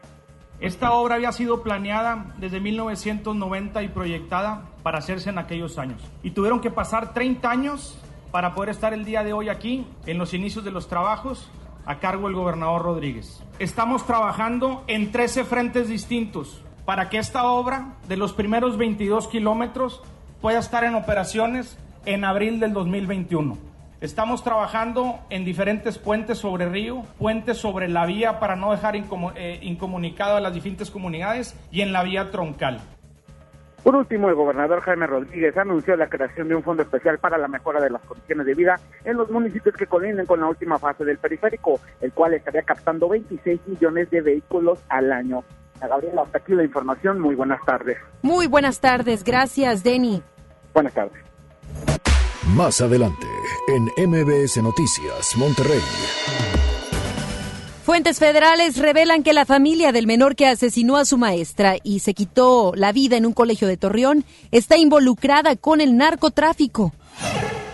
Esta 0.70 0.92
obra 0.92 1.16
había 1.16 1.32
sido 1.32 1.64
planeada 1.64 2.36
desde 2.38 2.60
1990 2.60 3.82
y 3.82 3.88
proyectada 3.88 4.66
para 4.84 5.00
hacerse 5.00 5.32
en 5.32 5.40
aquellos 5.40 5.80
años. 5.80 6.00
Y 6.22 6.30
tuvieron 6.30 6.62
que 6.62 6.70
pasar 6.70 7.12
30 7.12 7.50
años 7.50 7.98
para 8.30 8.54
poder 8.54 8.70
estar 8.70 8.94
el 8.94 9.04
día 9.04 9.24
de 9.24 9.34
hoy 9.34 9.50
aquí, 9.50 9.88
en 10.06 10.20
los 10.20 10.36
inicios 10.36 10.64
de 10.64 10.70
los 10.70 10.88
trabajos, 10.88 11.50
a 11.88 11.98
cargo 11.98 12.28
del 12.28 12.36
gobernador 12.36 12.84
Rodríguez. 12.84 13.42
Estamos 13.58 14.06
trabajando 14.06 14.84
en 14.86 15.12
13 15.12 15.44
frentes 15.46 15.88
distintos 15.88 16.62
para 16.86 17.10
que 17.10 17.18
esta 17.18 17.46
obra 17.46 17.96
de 18.08 18.18
los 18.18 18.34
primeros 18.34 18.78
22 18.78 19.28
kilómetros 19.28 20.04
pueda 20.40 20.60
estar 20.60 20.84
en 20.84 20.94
operaciones 20.94 21.80
en 22.06 22.24
abril 22.24 22.60
del 22.60 22.74
2021. 22.74 23.69
Estamos 24.02 24.46
trabajando 24.46 25.20
en 25.30 25.44
diferentes 25.44 25.98
puentes 25.98 26.38
sobre 26.38 26.70
río, 26.70 27.04
puentes 27.18 27.58
sobre 27.58 27.90
la 27.90 28.06
vía 28.06 28.40
para 28.40 28.56
no 28.56 28.72
dejar 28.72 28.96
eh, 28.96 29.60
incomunicado 29.62 30.38
a 30.38 30.40
las 30.40 30.54
diferentes 30.54 30.90
comunidades 30.90 31.54
y 31.70 31.82
en 31.82 31.92
la 31.92 32.04
vía 32.04 32.32
troncal. 32.32 32.80
Por 33.84 33.98
último, 33.98 34.30
el 34.30 34.36
gobernador 34.36 34.80
Jaime 34.82 35.06
Rodríguez 35.06 35.58
anunció 35.58 35.98
la 35.98 36.08
creación 36.08 36.48
de 36.48 36.56
un 36.56 36.64
fondo 36.64 36.84
especial 36.84 37.18
para 37.18 37.38
la 37.38 37.50
mejora 37.50 37.82
de 37.82 37.90
las 37.90 38.02
condiciones 38.04 38.46
de 38.46 38.54
vida 38.54 38.80
en 39.04 39.18
los 39.18 39.30
municipios 39.32 39.76
que 39.76 39.86
colindan 39.86 40.26
con 40.26 40.40
la 40.40 40.48
última 40.48 40.80
fase 40.80 41.04
del 41.04 41.18
periférico, 41.18 41.82
el 42.00 42.14
cual 42.14 42.34
estaría 42.34 42.62
captando 42.62 43.10
26 43.10 43.60
millones 43.68 44.10
de 44.12 44.22
vehículos 44.22 44.80
al 44.88 45.12
año. 45.12 45.44
Gabriela, 45.82 46.22
hasta 46.22 46.38
aquí 46.38 46.54
la 46.54 46.64
información. 46.64 47.20
Muy 47.20 47.36
buenas 47.36 47.60
tardes. 47.66 47.98
Muy 48.22 48.48
buenas 48.48 48.80
tardes. 48.80 49.26
Gracias, 49.26 49.84
Denny. 49.84 50.24
Buenas 50.74 50.94
tardes. 50.94 51.29
Más 52.56 52.82
adelante, 52.82 53.28
en 53.68 54.10
MBS 54.10 54.58
Noticias, 54.64 55.36
Monterrey. 55.38 55.82
Fuentes 57.84 58.18
federales 58.18 58.78
revelan 58.78 59.22
que 59.22 59.34
la 59.34 59.46
familia 59.46 59.92
del 59.92 60.08
menor 60.08 60.36
que 60.36 60.48
asesinó 60.48 60.98
a 60.98 61.06
su 61.06 61.18
maestra 61.20 61.76
y 61.84 62.00
se 62.00 62.16
quitó 62.16 62.74
la 62.76 62.92
vida 62.92 63.18
en 63.18 63.28
un 63.28 63.34
colegio 63.34 63.68
de 63.68 63.78
Torreón 63.78 64.26
está 64.52 64.78
involucrada 64.78 65.56
con 65.58 65.80
el 65.80 65.96
narcotráfico. 65.96 66.92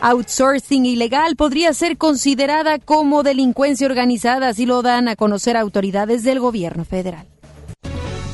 Outsourcing 0.02 0.86
ilegal 0.86 1.38
podría 1.38 1.74
ser 1.74 1.98
considerada 1.98 2.78
como 2.78 3.24
delincuencia 3.24 3.88
organizada, 3.88 4.50
así 4.50 4.66
lo 4.66 4.82
dan 4.82 5.08
a 5.08 5.16
conocer 5.16 5.56
autoridades 5.56 6.24
del 6.24 6.42
gobierno 6.42 6.84
federal. 6.84 7.28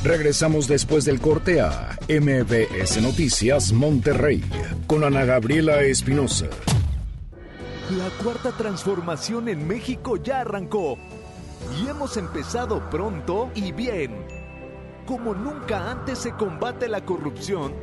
Regresamos 0.04 0.68
después 0.68 1.06
del 1.06 1.22
corte 1.22 1.62
a 1.62 1.96
MBS 2.10 3.00
Noticias 3.04 3.72
Monterrey 3.72 4.44
con 4.88 5.04
Ana 5.04 5.26
Gabriela 5.26 5.84
Espinosa. 5.84 6.48
La 7.92 8.10
cuarta 8.24 8.52
transformación 8.52 9.48
en 9.48 9.68
México 9.68 10.18
ya 10.18 10.40
arrancó 10.40 10.98
y 11.80 11.88
hemos 11.88 12.18
empezado 12.18 12.90
pronto 12.90 13.52
y 13.54 13.74
bien. 13.74 14.26
Como 15.06 15.36
nunca 15.36 15.92
antes 15.92 16.18
se 16.18 16.32
combate 16.32 16.88
la 16.88 17.06
corrupción 17.06 17.76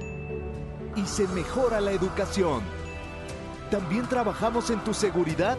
y 0.96 1.06
se 1.06 1.28
mejora 1.28 1.80
la 1.80 1.92
educación. 1.92 2.62
También 3.70 4.08
trabajamos 4.08 4.70
en 4.70 4.82
tu 4.82 4.92
seguridad 4.92 5.56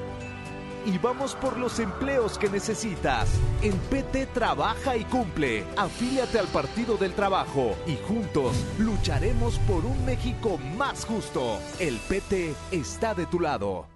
y 0.89 0.97
vamos 0.97 1.35
por 1.35 1.57
los 1.57 1.79
empleos 1.79 2.37
que 2.37 2.49
necesitas. 2.49 3.29
En 3.61 3.73
PT 3.73 4.27
trabaja 4.27 4.95
y 4.97 5.03
cumple. 5.05 5.63
Afíliate 5.77 6.39
al 6.39 6.47
Partido 6.47 6.97
del 6.97 7.13
Trabajo 7.13 7.75
y 7.85 7.95
juntos 8.07 8.55
lucharemos 8.79 9.59
por 9.59 9.85
un 9.85 10.03
México 10.05 10.57
más 10.77 11.05
justo. 11.05 11.59
El 11.79 11.97
PT 11.97 12.55
está 12.71 13.13
de 13.13 13.27
tu 13.27 13.39
lado. 13.39 13.87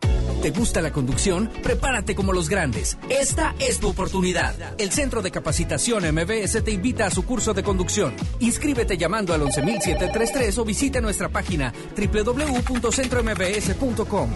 ¿Te 0.41 0.51
gusta 0.51 0.81
la 0.81 0.91
conducción? 0.91 1.49
Prepárate 1.63 2.15
como 2.15 2.33
los 2.33 2.49
grandes. 2.49 2.97
Esta 3.09 3.55
es 3.59 3.79
tu 3.79 3.87
oportunidad. 3.87 4.75
El 4.77 4.91
Centro 4.91 5.21
de 5.21 5.31
Capacitación 5.31 6.03
MBS 6.13 6.61
te 6.63 6.71
invita 6.71 7.05
a 7.05 7.11
su 7.11 7.25
curso 7.25 7.53
de 7.53 7.63
conducción. 7.63 8.13
Inscríbete 8.39 8.97
llamando 8.97 9.33
al 9.33 9.41
11733 9.41 10.57
o 10.57 10.65
visita 10.65 10.99
nuestra 11.01 11.29
página 11.29 11.73
www.centrombs.com. 11.95 14.29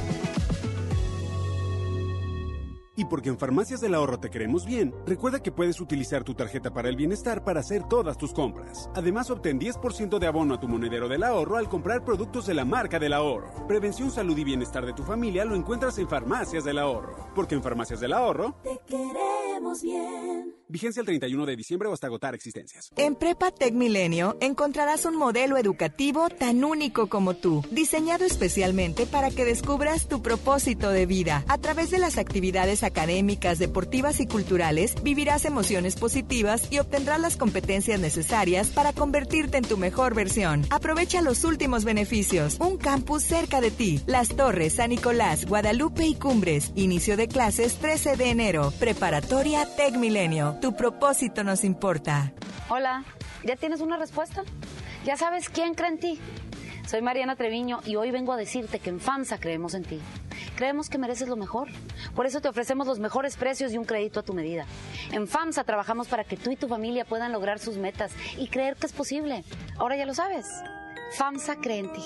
Y 3.00 3.06
porque 3.06 3.30
en 3.30 3.38
Farmacias 3.38 3.80
del 3.80 3.94
Ahorro 3.94 4.20
te 4.20 4.32
queremos 4.32 4.66
bien, 4.66 4.92
recuerda 5.06 5.44
que 5.44 5.52
puedes 5.52 5.80
utilizar 5.80 6.24
tu 6.24 6.34
tarjeta 6.34 6.74
para 6.74 6.90
el 6.90 6.96
bienestar 6.96 7.44
para 7.44 7.60
hacer 7.60 7.84
todas 7.84 8.18
tus 8.18 8.34
compras. 8.34 8.90
Además, 8.96 9.30
obtén 9.30 9.60
10% 9.60 10.18
de 10.18 10.26
abono 10.26 10.56
a 10.56 10.60
tu 10.60 10.68
monedero 10.68 11.08
del 11.08 11.22
ahorro 11.22 11.58
al 11.58 11.70
comprar 11.70 12.04
productos 12.04 12.48
de 12.48 12.56
la 12.56 12.66
marca 12.66 12.98
del 12.98 13.14
ahorro. 13.14 13.68
Prevención, 13.68 14.10
salud 14.10 14.36
y 14.36 14.44
bienestar 14.44 14.84
de 14.84 14.94
tu 14.94 15.04
familia 15.04 15.46
lo 15.46 15.54
encuentras 15.54 16.00
en 16.00 16.10
Farmacias 16.10 16.64
del 16.64 16.80
Ahorro. 16.80 17.30
Porque 17.36 17.54
en 17.54 17.62
Farmacias 17.62 18.00
del 18.00 18.14
Ahorro 18.14 18.56
te 18.64 18.80
queremos 18.88 19.84
bien. 19.84 20.56
Vigencia 20.70 21.00
el 21.00 21.06
31 21.06 21.46
de 21.46 21.56
diciembre 21.56 21.88
o 21.88 21.94
hasta 21.94 22.08
agotar 22.08 22.36
existencias. 22.36 22.92
En 22.98 23.16
Prepa 23.16 23.52
Tech 23.52 23.74
Milenio 23.74 24.36
encontrarás 24.42 25.06
un 25.06 25.16
modelo 25.16 25.56
educativo 25.56 26.28
tan 26.30 26.66
único 26.66 27.08
como 27.08 27.36
tú, 27.36 27.64
diseñado 27.72 28.26
especialmente 28.26 29.06
para 29.06 29.30
que 29.30 29.46
descubras 29.46 30.10
tu 30.10 30.22
propósito 30.22 30.90
de 30.90 31.06
vida. 31.06 31.46
A 31.48 31.58
través 31.58 31.90
de 31.90 32.00
las 32.00 32.18
actividades 32.18 32.84
académicas, 32.88 33.60
deportivas 33.60 34.19
y 34.19 34.26
culturales, 34.26 34.95
vivirás 35.04 35.45
emociones 35.45 35.95
positivas 35.95 36.71
y 36.71 36.80
obtendrás 36.80 37.19
las 37.19 37.38
competencias 37.38 38.00
necesarias 38.00 38.69
para 38.69 38.93
convertirte 38.93 39.58
en 39.58 39.63
tu 39.63 39.78
mejor 39.78 40.15
versión. 40.15 40.65
Aprovecha 40.71 41.21
los 41.21 41.43
últimos 41.43 41.86
beneficios. 41.86 42.58
Un 42.60 42.78
campus 42.78 43.23
cerca 43.23 43.62
de 43.62 43.71
ti. 43.71 44.02
Las 44.08 44.30
Torres, 44.30 44.73
San 44.73 44.89
Nicolás, 44.89 45.45
Guadalupe 45.45 46.06
y 46.08 46.15
Cumbres. 46.15 46.71
Inicio 46.76 47.17
de 47.17 47.28
clases 47.28 47.78
13 47.78 48.17
de 48.17 48.30
enero. 48.32 48.73
Preparatoria 48.80 49.67
Tech 49.76 49.95
Milenio. 49.95 50.58
Tu 50.62 50.76
propósito 50.76 51.43
nos 51.43 51.63
importa. 51.63 52.34
Hola, 52.69 53.06
¿ya 53.43 53.56
tienes 53.56 53.82
una 53.82 53.97
respuesta? 53.97 54.43
¿Ya 55.06 55.15
sabes 55.15 55.50
quién 55.50 55.73
cree 55.73 55.89
en 55.89 56.00
ti? 56.00 56.19
Soy 56.88 57.02
Mariana 57.02 57.36
Treviño 57.36 57.82
y 57.86 57.97
hoy 57.97 58.12
vengo 58.12 58.32
a 58.32 58.38
decirte 58.38 58.80
que 58.80 58.89
en 58.89 59.02
FAMSA 59.02 59.41
creemos 59.41 59.73
en 59.73 59.84
ti. 59.84 60.00
Creemos 60.56 60.89
que 60.89 60.97
mereces 60.97 61.28
lo 61.28 61.36
mejor. 61.36 61.67
Por 62.15 62.26
eso 62.26 62.39
te 62.39 62.47
ofrecemos 62.47 62.88
los 62.88 63.00
mejores 63.00 63.36
precios 63.36 63.73
y 63.73 63.78
un 63.78 63.84
crédito 63.84 64.21
a 64.21 64.23
tu 64.23 64.34
medida. 64.34 64.65
En 65.12 65.28
FAMSA 65.28 65.65
trabajamos 65.65 66.08
para 66.08 66.23
que 66.23 66.38
tú 66.38 66.50
y 66.50 66.56
tu 66.56 66.69
familia 66.69 67.04
puedan 67.04 67.34
lograr 67.34 67.60
sus 67.60 67.76
metas 67.76 68.13
y 68.38 68.47
creer 68.47 68.78
que 68.78 68.86
es 68.86 68.93
posible. 68.93 69.43
Ahora 69.78 69.97
ya 69.97 70.06
lo 70.06 70.13
sabes. 70.13 70.47
FAMSA 71.17 71.58
cree 71.58 71.80
en 71.80 71.91
ti. 71.91 72.04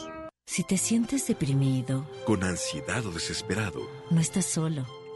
Si 0.48 0.63
te 0.63 0.78
sientes 0.78 1.28
deprimido, 1.28 2.10
con 2.26 2.44
ansiedad 2.44 3.06
o 3.06 3.12
desesperado, 3.12 3.88
no 4.10 4.20
estás 4.20 4.46
solo. 4.46 5.01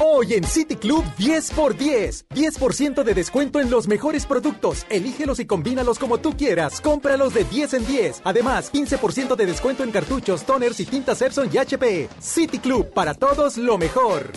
Hoy 0.00 0.34
en 0.34 0.44
City 0.44 0.74
Club 0.74 1.04
10 1.18 1.52
x 1.56 1.78
10. 1.78 2.26
10% 2.30 3.04
de 3.04 3.14
descuento 3.14 3.60
en 3.60 3.70
los 3.70 3.86
mejores 3.86 4.26
productos. 4.26 4.86
Elígelos 4.90 5.38
y 5.38 5.46
combínalos 5.46 5.98
como 6.00 6.18
tú 6.18 6.36
quieras. 6.36 6.80
Cómpralos 6.80 7.34
de 7.34 7.44
10 7.44 7.74
en 7.74 7.86
10. 7.86 8.22
Además, 8.24 8.72
15% 8.72 9.36
de 9.36 9.46
descuento 9.46 9.84
en 9.84 9.92
cartuchos, 9.92 10.44
toners 10.44 10.80
y 10.80 10.86
tintas 10.86 11.22
Epson 11.22 11.48
y 11.52 11.58
HP. 11.58 12.08
City 12.18 12.58
Club, 12.58 12.92
para 12.92 13.14
todos 13.14 13.56
lo 13.56 13.78
mejor. 13.78 14.32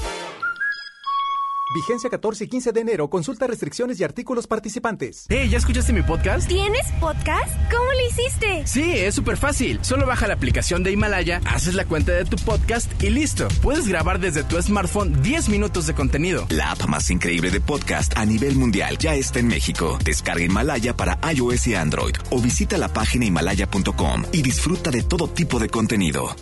Vigencia 1.74 2.10
14 2.10 2.46
y 2.46 2.48
15 2.48 2.72
de 2.72 2.82
enero. 2.82 3.10
Consulta 3.10 3.48
restricciones 3.48 4.00
y 4.00 4.04
artículos 4.04 4.48
participantes. 4.48 5.26
Hey, 5.30 5.50
¿ya 5.50 5.58
escuchaste 5.58 5.94
mi 5.94 6.02
podcast? 6.02 6.48
¿Tienes 6.48 6.92
podcast? 7.00 7.54
¿Cómo 7.72 7.92
lo 7.92 8.08
hiciste? 8.10 8.66
Sí, 8.66 8.92
es 8.92 9.16
súper 9.16 9.38
fácil. 9.38 9.80
Solo 9.82 10.06
baja 10.06 10.28
la 10.28 10.36
aplicación 10.36 10.84
de 10.84 10.92
Himalaya, 10.92 11.42
haces 11.46 11.76
la 11.76 11.86
cuenta 11.86 12.14
de 12.14 12.26
tu 12.26 12.38
podcast 12.38 12.92
y 13.04 13.10
listo. 13.10 13.48
Puedes 13.62 13.88
grabar 13.88 14.20
desde 14.20 14.44
tu 14.44 14.62
smartphone 14.62 15.22
10 15.22 15.50
minutos 15.50 15.88
de 15.88 15.94
contenido. 15.94 16.46
La 16.50 16.72
app 16.72 16.86
más 16.88 17.10
increíble 17.10 17.52
de 17.52 17.62
podcast 17.62 18.18
a 18.18 18.26
nivel 18.26 18.56
mundial 18.56 18.98
ya 18.98 19.16
está 19.16 19.40
en 19.40 19.48
México. 19.48 19.98
Descarga 20.04 20.44
Himalaya 20.44 20.96
para 20.96 21.20
iOS 21.32 21.68
y 21.68 21.76
Android 21.76 22.16
o 22.32 22.42
visita 22.42 22.78
la 22.78 22.88
página 22.88 23.26
himalaya.com 23.26 24.24
y 24.32 24.42
disfruta 24.42 24.92
de 24.92 25.04
todo 25.04 25.28
tipo 25.28 25.60
de 25.60 25.70
contenido. 25.70 26.36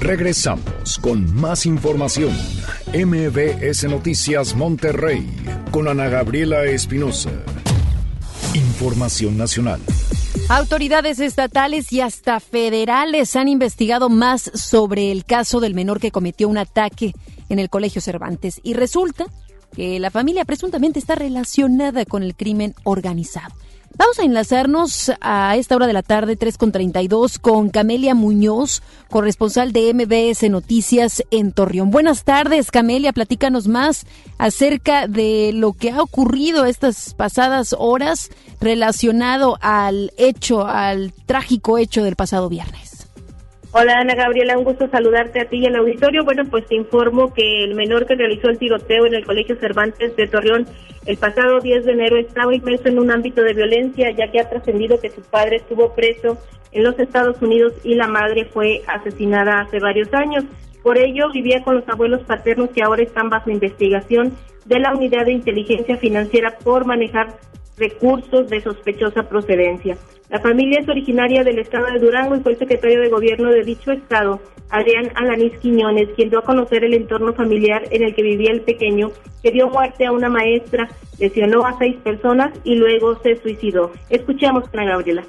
Regresamos 0.00 0.98
con 0.98 1.34
más 1.34 1.66
información. 1.66 2.32
MBS 2.94 3.84
Noticias 3.84 4.56
Monterrey 4.56 5.28
con 5.70 5.88
Ana 5.88 6.08
Gabriela 6.08 6.64
Espinosa. 6.64 7.30
Información 8.54 9.36
nacional. 9.36 9.78
Autoridades 10.48 11.20
estatales 11.20 11.92
y 11.92 12.00
hasta 12.00 12.40
federales 12.40 13.36
han 13.36 13.48
investigado 13.48 14.08
más 14.08 14.50
sobre 14.54 15.12
el 15.12 15.26
caso 15.26 15.60
del 15.60 15.74
menor 15.74 16.00
que 16.00 16.10
cometió 16.10 16.48
un 16.48 16.56
ataque 16.56 17.12
en 17.50 17.58
el 17.58 17.68
Colegio 17.68 18.00
Cervantes 18.00 18.58
y 18.62 18.72
resulta 18.72 19.26
que 19.76 20.00
la 20.00 20.10
familia 20.10 20.46
presuntamente 20.46 20.98
está 20.98 21.14
relacionada 21.14 22.06
con 22.06 22.22
el 22.22 22.34
crimen 22.34 22.74
organizado. 22.84 23.54
Vamos 23.96 24.20
a 24.20 24.24
enlazarnos 24.24 25.10
a 25.20 25.56
esta 25.56 25.74
hora 25.74 25.88
de 25.88 25.92
la 25.92 26.02
tarde, 26.02 26.38
3.32, 26.38 27.40
con 27.40 27.70
Camelia 27.70 28.14
Muñoz, 28.14 28.82
corresponsal 29.08 29.72
de 29.72 29.92
MBS 29.92 30.48
Noticias 30.48 31.24
en 31.30 31.52
Torreón. 31.52 31.90
Buenas 31.90 32.22
tardes, 32.22 32.70
Camelia, 32.70 33.12
platícanos 33.12 33.66
más 33.66 34.06
acerca 34.38 35.08
de 35.08 35.50
lo 35.52 35.72
que 35.72 35.90
ha 35.90 36.02
ocurrido 36.02 36.66
estas 36.66 37.14
pasadas 37.14 37.74
horas 37.76 38.30
relacionado 38.60 39.58
al 39.60 40.12
hecho, 40.16 40.66
al 40.66 41.12
trágico 41.26 41.76
hecho 41.76 42.04
del 42.04 42.14
pasado 42.14 42.48
viernes. 42.48 42.89
Hola 43.72 44.00
Ana 44.00 44.16
Gabriela, 44.16 44.58
un 44.58 44.64
gusto 44.64 44.88
saludarte 44.88 45.40
a 45.40 45.44
ti 45.44 45.58
y 45.58 45.66
al 45.66 45.76
auditorio. 45.76 46.24
Bueno, 46.24 46.42
pues 46.50 46.66
te 46.66 46.74
informo 46.74 47.32
que 47.32 47.62
el 47.62 47.76
menor 47.76 48.04
que 48.04 48.16
realizó 48.16 48.48
el 48.48 48.58
tiroteo 48.58 49.06
en 49.06 49.14
el 49.14 49.24
Colegio 49.24 49.54
Cervantes 49.60 50.16
de 50.16 50.26
Torreón 50.26 50.66
el 51.06 51.16
pasado 51.16 51.60
10 51.60 51.84
de 51.84 51.92
enero 51.92 52.16
estaba 52.16 52.52
inmerso 52.52 52.88
en 52.88 52.98
un 52.98 53.12
ámbito 53.12 53.42
de 53.42 53.54
violencia, 53.54 54.10
ya 54.10 54.28
que 54.30 54.40
ha 54.40 54.50
trascendido 54.50 55.00
que 55.00 55.10
su 55.10 55.22
padre 55.22 55.56
estuvo 55.56 55.94
preso 55.94 56.36
en 56.72 56.82
los 56.82 56.98
Estados 56.98 57.40
Unidos 57.40 57.72
y 57.84 57.94
la 57.94 58.08
madre 58.08 58.44
fue 58.44 58.82
asesinada 58.88 59.60
hace 59.60 59.78
varios 59.78 60.12
años. 60.14 60.44
Por 60.82 60.98
ello, 60.98 61.30
vivía 61.32 61.62
con 61.62 61.76
los 61.76 61.88
abuelos 61.88 62.22
paternos 62.22 62.70
que 62.70 62.82
ahora 62.82 63.04
están 63.04 63.30
bajo 63.30 63.50
investigación 63.50 64.36
de 64.64 64.80
la 64.80 64.92
Unidad 64.92 65.26
de 65.26 65.32
Inteligencia 65.32 65.96
Financiera 65.96 66.58
por 66.58 66.86
manejar 66.86 67.38
recursos 67.80 68.48
de 68.48 68.60
sospechosa 68.60 69.24
procedencia. 69.24 69.96
La 70.28 70.38
familia 70.38 70.78
es 70.78 70.88
originaria 70.88 71.42
del 71.42 71.58
estado 71.58 71.86
de 71.86 71.98
Durango 71.98 72.36
y 72.36 72.40
fue 72.40 72.52
el 72.52 72.58
secretario 72.58 73.00
de 73.00 73.08
gobierno 73.08 73.50
de 73.50 73.64
dicho 73.64 73.90
estado, 73.90 74.40
Adrián 74.68 75.10
Alanís 75.16 75.58
Quiñones, 75.58 76.10
quien 76.14 76.30
dio 76.30 76.38
a 76.38 76.44
conocer 76.44 76.84
el 76.84 76.94
entorno 76.94 77.32
familiar 77.32 77.82
en 77.90 78.04
el 78.04 78.14
que 78.14 78.22
vivía 78.22 78.52
el 78.52 78.60
pequeño, 78.60 79.10
que 79.42 79.50
dio 79.50 79.68
muerte 79.68 80.06
a 80.06 80.12
una 80.12 80.28
maestra, 80.28 80.88
lesionó 81.18 81.66
a 81.66 81.76
seis 81.78 81.96
personas 82.04 82.52
y 82.62 82.76
luego 82.76 83.20
se 83.22 83.36
suicidó. 83.36 83.90
Escuchemos, 84.08 84.64
Ana 84.72 84.84
Gabriela. 84.84 85.24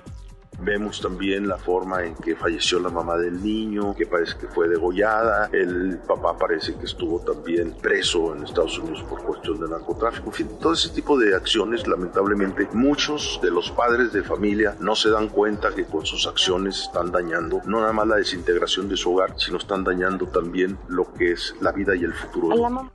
Vemos 0.62 1.02
también 1.02 1.48
la 1.48 1.58
forma 1.58 2.04
en 2.04 2.16
que 2.16 2.36
falleció 2.36 2.80
la 2.80 2.90
mamá 2.90 3.18
del 3.18 3.42
niño, 3.42 3.96
que 3.96 4.06
parece 4.06 4.38
que 4.38 4.48
fue 4.48 4.68
degollada. 4.68 5.50
El 5.52 6.00
papá 6.08 6.38
parece 6.38 6.76
que 6.76 6.86
estuvo 6.86 7.20
también 7.20 7.76
preso 7.82 8.36
en 8.36 8.44
Estados 8.44 8.78
Unidos 8.78 9.04
por 9.10 9.24
cuestión 9.24 9.60
de 9.60 9.68
narcotráfico. 9.68 10.28
En 10.28 10.34
fin, 10.34 10.48
todo 10.60 10.74
ese 10.74 10.90
tipo 10.90 11.18
de 11.18 11.36
acciones, 11.36 11.88
lamentablemente, 11.88 12.68
muchos 12.74 13.40
de 13.42 13.52
los 13.52 13.72
padres 13.72 14.14
de 14.14 14.24
familia 14.24 14.76
no 14.80 14.96
se 14.96 15.10
dan 15.10 15.30
cuenta 15.30 15.74
que 15.74 15.86
con 15.86 16.06
sus 16.06 16.28
acciones 16.28 16.82
están 16.84 17.12
dañando 17.12 17.62
no 17.66 17.80
nada 17.80 17.94
más 17.94 18.08
la 18.08 18.16
desintegración 18.18 18.88
de 18.88 18.98
su 18.98 19.14
hogar, 19.14 19.34
sino 19.38 19.58
están 19.58 19.84
dañando 19.84 20.28
también 20.28 20.78
lo 20.88 21.12
que 21.14 21.32
es 21.32 21.56
la 21.60 21.72
vida 21.72 21.96
y 21.96 22.04
el 22.04 22.14
futuro. 22.14 22.92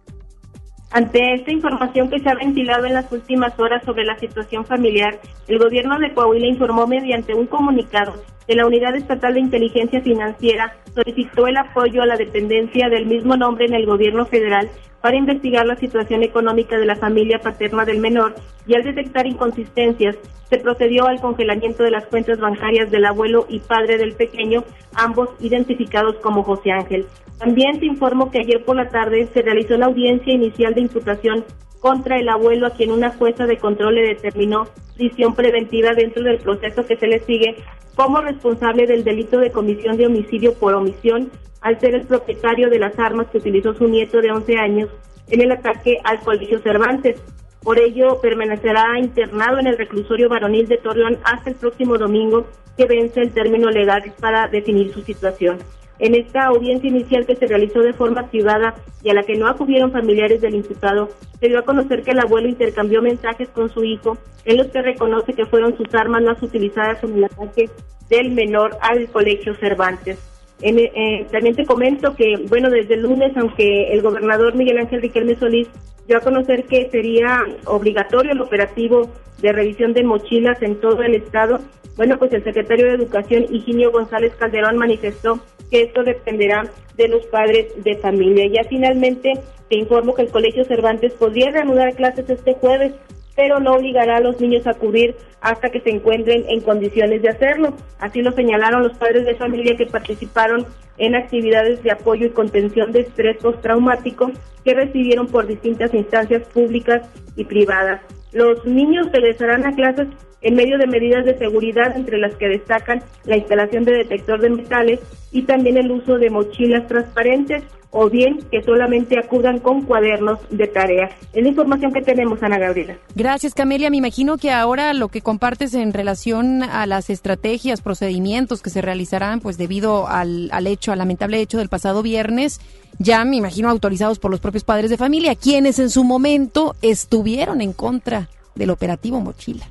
Ante 0.90 1.35
esta 1.35 1.51
información 1.51 2.09
que 2.09 2.20
se 2.20 2.31
ha 2.31 2.35
ventilado 2.35 2.87
en 2.87 2.94
las 2.94 3.11
últimas 3.11 3.59
horas 3.59 3.85
sobre 3.85 4.05
la 4.05 4.18
situación 4.18 4.64
familiar, 4.64 5.18
el 5.49 5.59
gobierno 5.59 5.99
de 5.99 6.14
Coahuila 6.14 6.46
informó 6.46 6.87
mediante 6.87 7.35
un 7.35 7.46
comunicado 7.46 8.14
que 8.47 8.55
la 8.55 8.67
Unidad 8.67 8.95
Estatal 8.95 9.35
de 9.35 9.41
Inteligencia 9.41 10.01
Financiera 10.01 10.77
solicitó 10.95 11.47
el 11.47 11.57
apoyo 11.57 12.03
a 12.03 12.07
la 12.07 12.17
dependencia 12.17 12.89
del 12.89 13.07
mismo 13.07 13.37
nombre 13.37 13.67
en 13.67 13.75
el 13.75 13.87
gobierno 13.87 14.27
federal 14.27 14.71
para 15.01 15.17
investigar 15.17 15.67
la 15.67 15.77
situación 15.77 16.23
económica 16.23 16.79
de 16.79 16.87
la 16.87 16.97
familia 16.97 17.39
paterna 17.39 17.85
del 17.85 17.99
menor 17.99 18.35
y 18.67 18.75
al 18.75 18.83
detectar 18.83 19.27
inconsistencias 19.27 20.17
se 20.49 20.59
procedió 20.59 21.07
al 21.07 21.21
congelamiento 21.21 21.83
de 21.83 21.91
las 21.91 22.07
cuentas 22.07 22.39
bancarias 22.39 22.91
del 22.91 23.05
abuelo 23.05 23.47
y 23.49 23.61
padre 23.61 23.99
del 23.99 24.15
pequeño, 24.15 24.65
ambos 24.95 25.31
identificados 25.41 26.17
como 26.23 26.43
José 26.43 26.71
Ángel. 26.71 27.07
También 27.39 27.79
se 27.79 27.87
informó 27.87 28.31
que 28.31 28.39
ayer 28.39 28.65
por 28.65 28.77
la 28.77 28.89
tarde 28.89 29.29
se 29.33 29.43
realizó 29.43 29.77
la 29.77 29.87
audiencia 29.87 30.33
inicial 30.33 30.75
de 30.75 30.83
imputación 30.83 31.45
contra 31.81 32.19
el 32.19 32.29
abuelo 32.29 32.67
a 32.67 32.71
quien 32.71 32.91
una 32.91 33.11
jueza 33.11 33.47
de 33.47 33.59
control 33.59 33.97
le 33.97 34.09
determinó 34.09 34.69
prisión 34.97 35.35
preventiva 35.35 35.93
dentro 35.95 36.23
del 36.23 36.39
proceso 36.39 36.87
que 36.87 36.97
se 36.97 37.07
le 37.07 37.21
sigue 37.21 37.57
como 37.95 38.21
responsable 38.21 38.87
del 38.87 39.05
delito 39.05 39.39
de 39.39 39.51
comisión 39.51 39.97
de 39.97 40.07
homicidio 40.07 40.55
por 40.55 40.75
omisión 40.75 41.31
al 41.61 41.81
ser 41.81 41.95
el 41.95 42.07
propietario 42.07 42.71
de 42.71 42.79
las 42.79 42.99
armas 42.99 43.27
que 43.29 43.39
utilizó 43.39 43.75
su 43.75 43.89
nieto 43.89 44.21
de 44.21 44.31
11 44.31 44.57
años 44.59 44.91
en 45.29 45.41
el 45.41 45.53
ataque 45.53 45.99
al 46.05 46.21
Colegio 46.21 46.61
Cervantes. 46.61 47.21
Por 47.62 47.81
ello, 47.81 48.21
permanecerá 48.21 48.99
internado 48.99 49.59
en 49.59 49.67
el 49.67 49.77
reclusorio 49.77 50.29
varonil 50.29 50.69
de 50.69 50.79
Torreón 50.79 51.19
hasta 51.25 51.51
el 51.51 51.57
próximo 51.57 51.99
domingo, 51.99 52.47
que 52.77 52.87
vence 52.87 53.21
el 53.21 53.33
término 53.33 53.71
legal 53.71 54.12
para 54.21 54.47
definir 54.47 54.93
su 54.93 55.03
situación. 55.03 55.59
En 55.99 56.15
esta 56.15 56.47
audiencia 56.47 56.89
inicial 56.89 57.27
que 57.27 57.37
se 57.37 57.47
realizó 57.47 57.81
de 57.81 57.93
forma 57.93 58.29
privada 58.29 58.75
y 59.03 59.11
a 59.11 59.15
la 59.15 59.23
que 59.23 59.37
no 59.37 59.49
acudieron 59.49 59.93
familiares 59.93 60.41
del 60.41 60.55
imputado, 60.55 61.09
se 61.41 61.49
dio 61.49 61.59
a 61.59 61.65
conocer 61.65 62.03
que 62.03 62.11
el 62.11 62.21
abuelo 62.21 62.49
intercambió 62.49 63.01
mensajes 63.01 63.49
con 63.49 63.71
su 63.71 63.83
hijo 63.85 64.19
en 64.45 64.59
los 64.59 64.67
que 64.69 64.83
reconoce 64.83 65.33
que 65.33 65.47
fueron 65.47 65.77
sus 65.77 65.93
armas 65.95 66.23
más 66.23 66.43
utilizadas 66.43 67.03
en 67.03 67.17
el 67.17 67.25
ataque 67.25 67.71
del 68.09 68.31
menor 68.33 68.77
al 68.81 69.09
colegio 69.09 69.55
Cervantes. 69.55 70.36
Eh, 70.62 71.27
también 71.31 71.55
te 71.55 71.66
comento 71.66 72.14
que, 72.14 72.37
bueno, 72.49 72.71
desde 72.71 72.95
el 72.95 73.03
lunes, 73.03 73.37
aunque 73.37 73.92
el 73.92 74.03
gobernador 74.03 74.55
Miguel 74.55 74.79
Ángel 74.79 75.03
Riquelme 75.03 75.37
Solís 75.37 75.69
dio 76.07 76.16
a 76.16 76.21
conocer 76.21 76.64
que 76.64 76.88
sería 76.90 77.42
obligatorio 77.66 78.33
el 78.33 78.40
operativo 78.40 79.11
de 79.40 79.53
revisión 79.53 79.92
de 79.92 80.05
mochilas 80.05 80.62
en 80.62 80.81
todo 80.81 81.03
el 81.03 81.14
estado, 81.14 81.61
bueno, 81.97 82.19
pues 82.19 82.33
el 82.33 82.45
secretario 82.45 82.87
de 82.87 82.95
Educación, 82.95 83.47
Higinio 83.51 83.90
González 83.90 84.35
Calderón, 84.38 84.77
manifestó 84.77 85.40
que 85.71 85.83
esto 85.83 86.03
dependerá 86.05 86.64
de 86.97 87.09
los 87.09 87.25
padres 87.27 87.73
de 87.83 87.97
familia. 87.97 88.47
Ya 88.47 88.69
finalmente 88.69 89.33
te 89.69 89.79
informo 89.79 90.14
que 90.14 90.23
el 90.23 90.31
Colegio 90.31 90.64
Cervantes 90.64 91.14
podría 91.14 91.51
reanudar 91.51 91.95
clases 91.95 92.29
este 92.29 92.55
jueves, 92.55 92.92
pero 93.37 93.61
no 93.61 93.75
obligará 93.75 94.16
a 94.16 94.20
los 94.20 94.40
niños 94.40 94.66
a 94.66 94.70
acudir 94.70 95.14
hasta 95.40 95.70
que 95.70 95.81
se 95.81 95.90
encuentren 95.90 96.44
en 96.49 96.62
condiciones 96.62 97.22
de 97.22 97.29
hacerlo. 97.29 97.75
Así 98.01 98.22
lo 98.22 98.33
señalaron 98.33 98.83
los 98.83 98.96
padres 98.96 99.27
de 99.27 99.37
familia 99.37 99.77
que 99.77 99.87
participaron 99.87 100.66
en 100.99 101.14
actividades 101.14 101.83
de 101.83 101.92
apoyo 101.92 102.27
y 102.27 102.31
contención 102.31 102.90
de 102.90 103.01
estrés 103.01 103.37
postraumático 103.37 104.33
que 104.64 104.75
recibieron 104.75 105.27
por 105.27 105.46
distintas 105.46 105.92
instancias 105.94 106.42
públicas 106.49 107.09
y 107.37 107.44
privadas. 107.44 108.01
Los 108.37 108.66
niños 108.66 109.11
regresarán 109.12 109.64
a 109.64 109.75
clases 109.75 110.09
en 110.42 110.57
medio 110.57 110.77
de 110.77 110.87
medidas 110.87 111.25
de 111.25 111.38
seguridad 111.38 111.96
entre 111.96 112.18
las 112.18 112.35
que 112.35 112.49
destacan 112.49 113.03
la 113.25 113.38
instalación 113.38 113.85
de 113.85 113.92
detector 113.92 114.42
de 114.42 114.51
metales 114.51 115.01
y 115.33 115.44
también 115.44 115.79
el 115.79 115.90
uso 115.90 116.18
de 116.18 116.29
mochilas 116.29 116.87
transparentes 116.87 117.64
o 117.92 118.11
bien 118.11 118.40
que 118.51 118.62
solamente 118.62 119.18
acudan 119.18 119.59
con 119.59 119.81
cuadernos 119.87 120.38
de 120.51 120.66
tareas. 120.66 121.14
Es 121.33 121.42
la 121.42 121.49
información 121.49 121.94
que 121.94 122.03
tenemos, 122.03 122.42
Ana 122.42 122.59
Gabriela. 122.59 122.99
Gracias, 123.14 123.55
Camelia. 123.55 123.88
Me 123.88 123.96
imagino 123.96 124.37
que 124.37 124.51
ahora 124.51 124.92
lo 124.92 125.09
que 125.09 125.22
compartes 125.22 125.72
en 125.72 125.94
relación 125.94 126.62
a 126.62 126.85
las 126.85 127.09
estrategias, 127.09 127.81
procedimientos 127.81 128.61
que 128.61 128.68
se 128.68 128.83
realizarán, 128.83 129.40
pues 129.40 129.57
debido 129.57 130.09
al, 130.09 130.51
al 130.53 130.66
hecho, 130.66 130.92
al 130.92 130.99
lamentable 130.99 131.40
hecho 131.40 131.57
del 131.57 131.70
pasado 131.70 132.03
viernes, 132.03 132.61
ya 132.99 133.25
me 133.25 133.37
imagino 133.37 133.69
autorizados 133.69 134.19
por 134.19 134.31
los 134.31 134.41
propios 134.41 134.65
padres 134.65 134.91
de 134.91 134.97
familia, 134.97 135.35
quienes 135.35 135.79
en 135.79 135.91
su 135.91 136.05
momento 136.05 136.75
estuvieron 136.83 137.61
en 137.61 137.73
contra 137.73 138.29
del 138.55 138.71
operativo 138.71 139.21
Mochila. 139.21 139.67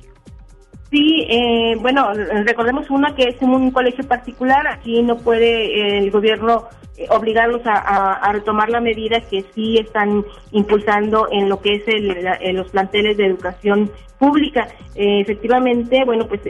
Sí, 0.90 1.26
eh, 1.28 1.76
bueno, 1.80 2.12
recordemos 2.44 2.88
una 2.90 3.14
que 3.14 3.24
es 3.24 3.42
un 3.42 3.70
colegio 3.72 4.06
particular, 4.06 4.68
aquí 4.68 5.02
no 5.02 5.18
puede 5.18 5.80
eh, 5.80 5.98
el 5.98 6.10
gobierno 6.12 6.68
eh, 6.96 7.06
obligarlos 7.10 7.62
a, 7.64 8.30
retomar 8.32 8.70
la 8.70 8.80
medida 8.80 9.20
que 9.20 9.44
sí 9.54 9.78
están 9.78 10.24
impulsando 10.52 11.28
en 11.32 11.48
lo 11.48 11.60
que 11.60 11.74
es 11.74 11.82
el, 11.88 12.54
los 12.54 12.70
planteles 12.70 13.16
de 13.16 13.26
educación 13.26 13.90
pública. 14.18 14.68
efectivamente, 14.94 16.04
bueno, 16.04 16.26
pues 16.28 16.40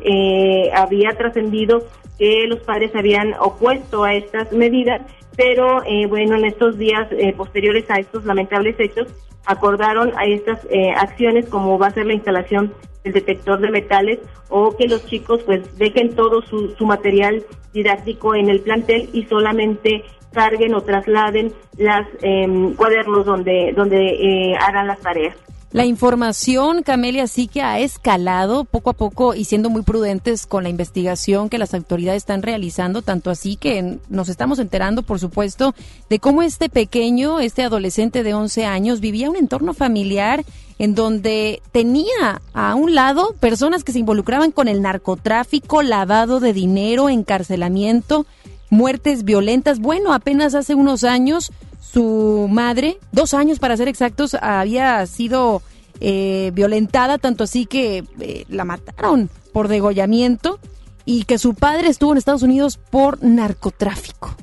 había 0.74 1.16
trascendido 1.16 1.84
que 2.18 2.46
los 2.46 2.60
padres 2.60 2.94
habían 2.94 3.34
opuesto 3.40 4.04
a 4.04 4.14
estas 4.14 4.52
medidas, 4.52 5.02
pero 5.36 5.82
bueno, 6.08 6.36
en 6.36 6.46
estos 6.46 6.78
días 6.78 7.08
posteriores 7.36 7.84
a 7.90 7.98
estos 7.98 8.24
lamentables 8.24 8.74
hechos, 8.78 9.08
acordaron 9.44 10.12
a 10.16 10.24
estas 10.24 10.66
acciones 10.96 11.46
como 11.48 11.78
va 11.78 11.88
a 11.88 11.90
ser 11.90 12.06
la 12.06 12.14
instalación 12.14 12.72
el 13.06 13.12
detector 13.12 13.60
de 13.60 13.70
metales 13.70 14.18
o 14.48 14.76
que 14.76 14.88
los 14.88 15.06
chicos 15.06 15.42
pues 15.44 15.78
dejen 15.78 16.14
todo 16.14 16.42
su, 16.42 16.74
su 16.76 16.84
material 16.84 17.44
didáctico 17.72 18.34
en 18.34 18.50
el 18.50 18.60
plantel 18.60 19.08
y 19.12 19.24
solamente 19.24 20.04
carguen 20.32 20.74
o 20.74 20.82
trasladen 20.82 21.52
las 21.78 22.06
eh, 22.22 22.46
cuadernos 22.76 23.24
donde 23.24 23.72
donde 23.74 23.96
eh, 23.96 24.56
hagan 24.60 24.88
las 24.88 25.00
tareas. 25.00 25.36
La 25.76 25.84
información, 25.84 26.82
Camelia, 26.82 27.26
sí 27.26 27.48
que 27.48 27.60
ha 27.60 27.80
escalado 27.80 28.64
poco 28.64 28.88
a 28.88 28.92
poco 28.94 29.34
y 29.34 29.44
siendo 29.44 29.68
muy 29.68 29.82
prudentes 29.82 30.46
con 30.46 30.62
la 30.62 30.70
investigación 30.70 31.50
que 31.50 31.58
las 31.58 31.74
autoridades 31.74 32.22
están 32.22 32.40
realizando, 32.40 33.02
tanto 33.02 33.28
así 33.28 33.56
que 33.56 33.98
nos 34.08 34.30
estamos 34.30 34.58
enterando, 34.58 35.02
por 35.02 35.20
supuesto, 35.20 35.74
de 36.08 36.18
cómo 36.18 36.40
este 36.40 36.70
pequeño, 36.70 37.40
este 37.40 37.62
adolescente 37.62 38.22
de 38.22 38.32
11 38.32 38.64
años, 38.64 39.00
vivía 39.00 39.28
un 39.28 39.36
entorno 39.36 39.74
familiar 39.74 40.46
en 40.78 40.94
donde 40.94 41.60
tenía 41.72 42.40
a 42.54 42.74
un 42.74 42.94
lado 42.94 43.34
personas 43.38 43.84
que 43.84 43.92
se 43.92 43.98
involucraban 43.98 44.52
con 44.52 44.68
el 44.68 44.80
narcotráfico, 44.80 45.82
lavado 45.82 46.40
de 46.40 46.54
dinero, 46.54 47.10
encarcelamiento, 47.10 48.24
muertes 48.70 49.24
violentas. 49.24 49.78
Bueno, 49.78 50.14
apenas 50.14 50.54
hace 50.54 50.74
unos 50.74 51.04
años 51.04 51.52
su 51.96 52.46
madre, 52.50 52.98
dos 53.10 53.32
años 53.32 53.58
para 53.58 53.74
ser 53.74 53.88
exactos, 53.88 54.36
había 54.42 55.06
sido 55.06 55.62
eh, 56.02 56.50
violentada, 56.52 57.16
tanto 57.16 57.44
así 57.44 57.64
que 57.64 58.04
eh, 58.20 58.44
la 58.50 58.66
mataron 58.66 59.30
por 59.54 59.68
degollamiento 59.68 60.58
y 61.06 61.24
que 61.24 61.38
su 61.38 61.54
padre 61.54 61.88
estuvo 61.88 62.12
en 62.12 62.18
Estados 62.18 62.42
Unidos 62.42 62.76
por 62.76 63.24
narcotráfico. 63.24 64.36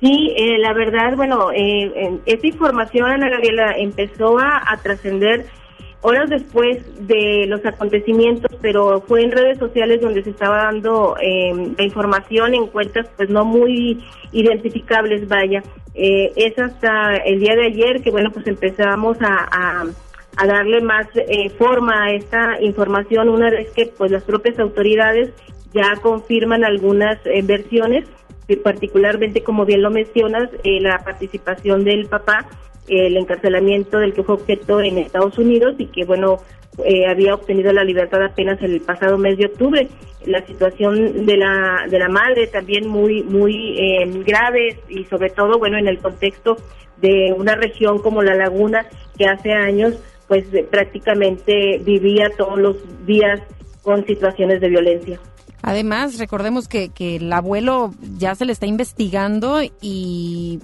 Sí, 0.00 0.34
eh, 0.36 0.58
la 0.58 0.72
verdad, 0.72 1.14
bueno, 1.14 1.52
eh, 1.54 2.18
esta 2.26 2.46
información, 2.48 3.12
Ana 3.12 3.28
Gabriela, 3.28 3.76
empezó 3.78 4.36
a, 4.40 4.76
trascender 4.82 5.46
horas 6.02 6.28
después 6.28 6.78
de 7.06 7.46
los 7.46 7.64
acontecimientos, 7.64 8.50
pero 8.60 9.02
fue 9.06 9.22
en 9.22 9.30
redes 9.30 9.58
sociales 9.58 10.00
donde 10.02 10.24
se 10.24 10.30
estaba 10.30 10.64
dando 10.64 11.16
eh, 11.22 11.72
la 11.78 11.84
información 11.84 12.54
en 12.54 12.66
cuentas 12.66 13.08
pues 13.16 13.30
no 13.30 13.44
muy 13.44 14.04
identificables, 14.32 15.28
vaya. 15.28 15.62
Eh, 15.94 16.32
es 16.36 16.58
hasta 16.58 17.16
el 17.16 17.40
día 17.40 17.54
de 17.54 17.66
ayer 17.66 18.02
que, 18.02 18.10
bueno, 18.10 18.30
pues 18.32 18.46
empezamos 18.46 19.16
a, 19.20 19.84
a, 20.36 20.46
darle 20.46 20.80
más 20.80 21.06
eh, 21.14 21.48
forma 21.50 22.04
a 22.04 22.10
esta 22.10 22.60
información 22.60 23.28
una 23.28 23.50
vez 23.50 23.70
que 23.70 23.86
pues 23.86 24.10
las 24.10 24.24
propias 24.24 24.58
autoridades 24.58 25.30
ya 25.72 25.94
confirman 26.02 26.64
algunas 26.64 27.18
versiones. 27.44 28.06
Particularmente, 28.62 29.42
como 29.42 29.64
bien 29.64 29.80
lo 29.82 29.90
mencionas, 29.90 30.50
eh, 30.64 30.80
la 30.80 30.98
participación 30.98 31.82
del 31.82 32.06
papá, 32.06 32.46
el 32.88 33.16
encarcelamiento 33.16 33.98
del 33.98 34.12
que 34.12 34.22
fue 34.22 34.34
objeto 34.34 34.80
en 34.80 34.98
Estados 34.98 35.38
Unidos 35.38 35.76
y 35.78 35.86
que, 35.86 36.04
bueno, 36.04 36.40
eh, 36.84 37.06
había 37.06 37.34
obtenido 37.34 37.72
la 37.72 37.84
libertad 37.84 38.22
apenas 38.22 38.60
el 38.62 38.80
pasado 38.80 39.18
mes 39.18 39.38
de 39.38 39.46
octubre. 39.46 39.88
La 40.26 40.44
situación 40.46 41.26
de 41.26 41.36
la, 41.36 41.86
de 41.88 41.98
la 41.98 42.08
madre 42.08 42.46
también 42.46 42.88
muy, 42.88 43.22
muy 43.22 43.76
eh, 43.78 44.22
grave 44.26 44.80
y 44.88 45.04
sobre 45.04 45.30
todo, 45.30 45.58
bueno, 45.58 45.78
en 45.78 45.86
el 45.86 45.98
contexto 45.98 46.56
de 47.00 47.34
una 47.36 47.54
región 47.54 47.98
como 47.98 48.22
la 48.22 48.34
Laguna 48.34 48.86
que 49.18 49.26
hace 49.26 49.52
años 49.52 49.94
pues 50.26 50.44
prácticamente 50.70 51.78
vivía 51.84 52.30
todos 52.36 52.58
los 52.58 52.76
días 53.06 53.40
con 53.82 54.06
situaciones 54.06 54.60
de 54.60 54.68
violencia. 54.70 55.20
Además, 55.60 56.18
recordemos 56.18 56.66
que, 56.66 56.88
que 56.88 57.16
el 57.16 57.32
abuelo 57.32 57.92
ya 58.18 58.34
se 58.34 58.46
le 58.46 58.52
está 58.52 58.66
investigando 58.66 59.60
y 59.80 60.60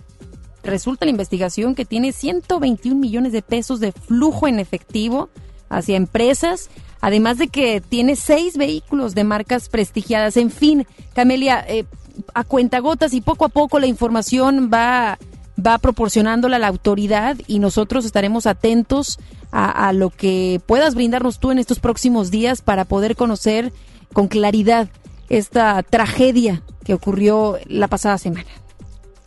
resulta 0.63 1.05
la 1.05 1.11
investigación 1.11 1.75
que 1.75 1.85
tiene 1.85 2.13
121 2.13 2.99
millones 2.99 3.33
de 3.33 3.43
pesos 3.43 3.81
de 3.81 3.93
flujo 3.93 4.49
en 4.49 4.59
efectivo 4.59 5.29
hacia 5.71 5.97
empresas, 5.97 6.69
además 7.01 7.39
de 7.39 7.49
que 7.49 7.81
tiene 7.81 8.17
seis 8.17 8.59
vehículos 8.59 9.15
de 9.15 9.25
marcas 9.25 9.71
prestigiadas. 9.71 10.37
En 10.37 10.51
fin, 10.51 10.87
Camelia, 11.15 11.65
eh, 11.67 11.87
a 12.35 12.45
cuentagotas 12.45 13.15
y 13.15 13.23
poco 13.23 13.47
a 13.47 13.49
poco 13.49 13.79
la 13.79 13.87
información 13.87 14.71
va, 14.73 15.19
va 15.65 15.79
proporcionándola 15.79 16.59
la 16.59 16.69
autoridad 16.69 17.39
y 17.47 17.61
nosotros 17.61 18.05
estaremos 18.05 18.47
atentos 18.47 19.19
a, 19.51 19.89
a 19.89 19.93
lo 19.95 20.11
que 20.11 20.61
puedas 20.67 20.95
brindarnos 20.95 21.39
tú 21.39 21.51
en 21.51 21.59
estos 21.59 21.79
próximos 21.79 22.31
días 22.31 22.61
para 22.61 22.85
poder 22.85 23.17
conocer 23.17 23.73
con 24.13 24.29
claridad 24.29 24.89
esta 25.29 25.83
tragedia 25.83 26.63
que 26.85 26.95
ocurrió 26.95 27.59
la 27.67 27.89
pasada 27.89 28.19
semana. 28.19 28.51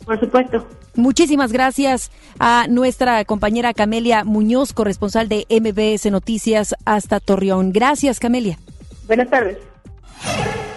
Por 0.04 0.20
supuesto. 0.20 0.66
Muchísimas 0.96 1.52
gracias 1.52 2.10
a 2.38 2.66
nuestra 2.68 3.24
compañera 3.24 3.74
Camelia 3.74 4.24
Muñoz, 4.24 4.72
corresponsal 4.72 5.28
de 5.28 5.46
MBS 5.48 6.10
Noticias 6.10 6.74
hasta 6.84 7.20
Torreón. 7.20 7.72
Gracias, 7.72 8.20
Camelia. 8.20 8.58
Buenas 9.06 9.28
tardes. 9.28 9.58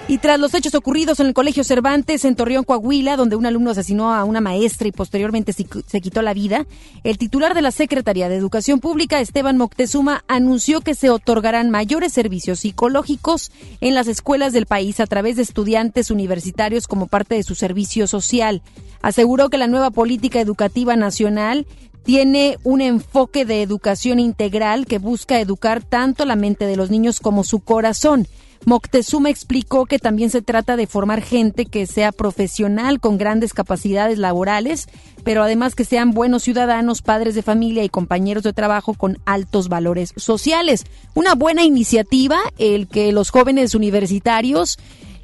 Y 0.10 0.20
tras 0.20 0.40
los 0.40 0.54
hechos 0.54 0.74
ocurridos 0.74 1.20
en 1.20 1.28
el 1.28 1.34
Colegio 1.34 1.66
Cervantes 1.66 2.24
en 2.24 2.38
Torreón, 2.38 2.64
Coahuila, 2.64 3.18
donde 3.18 3.36
un 3.36 3.46
alumno 3.46 3.72
asesinó 3.72 4.14
a 4.14 4.24
una 4.24 4.40
maestra 4.40 4.88
y 4.88 4.94
posteriormente 4.94 5.52
se 5.52 6.02
quitó 6.02 6.22
la 6.22 6.34
vida, 6.34 6.66
el 7.04 7.18
titular 7.18 7.54
de 7.54 7.62
la 7.62 7.72
Secretaría 7.72 8.30
de 8.30 8.38
Educación 8.38 8.80
Pública, 8.80 9.20
Esteban 9.20 9.58
Moctezuma, 9.58 10.24
anunció 10.30 10.80
que 10.80 10.96
se 10.96 11.10
otorgarán 11.10 11.72
mayores 11.72 12.14
servicios 12.14 12.62
psicológicos 12.62 13.52
en 13.82 13.96
las 13.96 14.08
escuelas 14.08 14.54
del 14.54 14.66
país 14.66 15.02
a 15.02 15.08
través 15.08 15.36
de 15.36 15.42
estudiantes 15.42 16.10
universitarios 16.10 16.88
como 16.88 17.08
parte 17.08 17.36
de 17.36 17.44
su 17.44 17.56
servicio 17.56 18.08
social. 18.08 18.62
Aseguró 19.02 19.50
que 19.50 19.58
la 19.58 19.68
nueva 19.68 19.92
política 19.92 20.40
educativa 20.40 20.96
nacional 20.96 21.68
tiene 22.04 22.58
un 22.64 22.80
enfoque 22.80 23.44
de 23.44 23.62
educación 23.62 24.20
integral 24.20 24.86
que 24.86 25.00
busca 25.00 25.42
educar 25.42 25.84
tanto 25.84 26.24
la 26.24 26.38
mente 26.38 26.66
de 26.66 26.78
los 26.78 26.90
niños 26.90 27.20
como 27.20 27.44
su 27.44 27.60
corazón 27.60 28.26
Moctezuma 28.66 29.30
explicó 29.30 29.86
que 29.86 30.00
también 30.00 30.30
se 30.30 30.42
trata 30.42 30.76
de 30.76 30.88
formar 30.88 31.22
gente 31.22 31.66
que 31.66 31.86
sea 31.86 32.12
profesional 32.12 33.00
con 33.00 33.18
grandes 33.18 33.54
capacidades 33.54 34.18
laborales, 34.18 34.88
pero 35.24 35.44
además 35.44 35.76
que 35.76 35.86
sean 35.86 36.12
buenos 36.12 36.44
ciudadanos, 36.44 37.02
padres 37.02 37.36
de 37.36 37.44
familia 37.44 37.84
y 37.84 37.90
compañeros 37.90 38.44
de 38.44 38.54
trabajo 38.54 38.94
con 38.94 39.20
altos 39.26 39.70
valores 39.70 40.14
sociales. 40.16 40.86
Una 41.14 41.36
buena 41.36 41.64
iniciativa 41.64 42.40
el 42.58 42.88
que 42.88 43.12
los 43.12 43.30
jóvenes 43.30 43.76
universitarios 43.76 44.78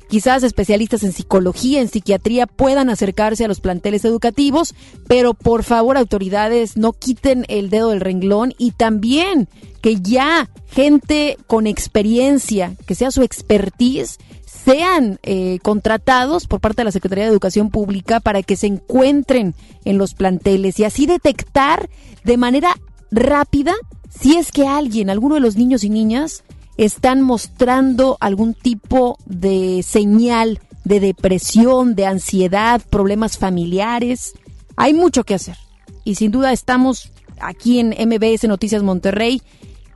Quizás 0.09 0.43
especialistas 0.43 1.03
en 1.03 1.11
psicología, 1.11 1.81
en 1.81 1.87
psiquiatría 1.87 2.45
puedan 2.45 2.89
acercarse 2.89 3.45
a 3.45 3.47
los 3.47 3.61
planteles 3.61 4.05
educativos, 4.05 4.75
pero 5.07 5.33
por 5.33 5.63
favor 5.63 5.97
autoridades 5.97 6.77
no 6.77 6.93
quiten 6.93 7.45
el 7.47 7.69
dedo 7.69 7.89
del 7.89 8.01
renglón 8.01 8.53
y 8.57 8.71
también 8.71 9.47
que 9.81 9.99
ya 10.01 10.49
gente 10.67 11.37
con 11.47 11.67
experiencia, 11.67 12.75
que 12.85 12.95
sea 12.95 13.11
su 13.11 13.23
expertise, 13.23 14.17
sean 14.45 15.19
eh, 15.23 15.59
contratados 15.61 16.47
por 16.47 16.61
parte 16.61 16.81
de 16.81 16.85
la 16.85 16.91
Secretaría 16.91 17.25
de 17.25 17.31
Educación 17.31 17.69
Pública 17.69 18.19
para 18.19 18.43
que 18.43 18.55
se 18.55 18.67
encuentren 18.67 19.55
en 19.83 19.97
los 19.97 20.13
planteles 20.13 20.79
y 20.79 20.85
así 20.85 21.05
detectar 21.05 21.89
de 22.23 22.37
manera 22.37 22.77
rápida 23.11 23.73
si 24.09 24.37
es 24.37 24.51
que 24.51 24.67
alguien, 24.67 25.09
alguno 25.09 25.35
de 25.35 25.41
los 25.41 25.55
niños 25.55 25.83
y 25.83 25.89
niñas, 25.89 26.43
están 26.77 27.21
mostrando 27.21 28.17
algún 28.19 28.53
tipo 28.53 29.17
de 29.25 29.83
señal 29.83 30.59
de 30.83 30.99
depresión, 30.99 31.95
de 31.95 32.05
ansiedad, 32.05 32.81
problemas 32.89 33.37
familiares. 33.37 34.33
Hay 34.75 34.93
mucho 34.93 35.23
que 35.23 35.35
hacer. 35.35 35.57
Y 36.03 36.15
sin 36.15 36.31
duda 36.31 36.51
estamos 36.51 37.11
aquí 37.39 37.79
en 37.79 37.89
MBS 37.89 38.47
Noticias 38.47 38.83
Monterrey 38.83 39.41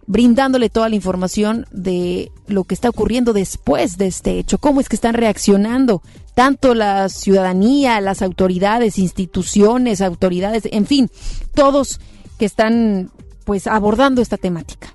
brindándole 0.07 0.69
toda 0.69 0.87
la 0.87 0.95
información 0.95 1.65
de 1.71 2.31
lo 2.47 2.63
que 2.63 2.73
está 2.73 2.89
ocurriendo 2.89 3.33
después 3.33 3.97
de 3.97 4.07
este 4.07 4.39
hecho, 4.39 4.57
cómo 4.57 4.79
es 4.79 4.87
que 4.87 4.95
están 4.95 5.13
reaccionando 5.13 6.01
tanto 6.33 6.73
la 6.73 7.09
ciudadanía, 7.09 7.99
las 7.99 8.21
autoridades, 8.21 8.97
instituciones, 8.99 10.01
autoridades, 10.01 10.63
en 10.71 10.85
fin, 10.85 11.09
todos 11.53 11.99
que 12.39 12.45
están 12.45 13.11
pues 13.43 13.67
abordando 13.67 14.21
esta 14.21 14.37
temática. 14.37 14.93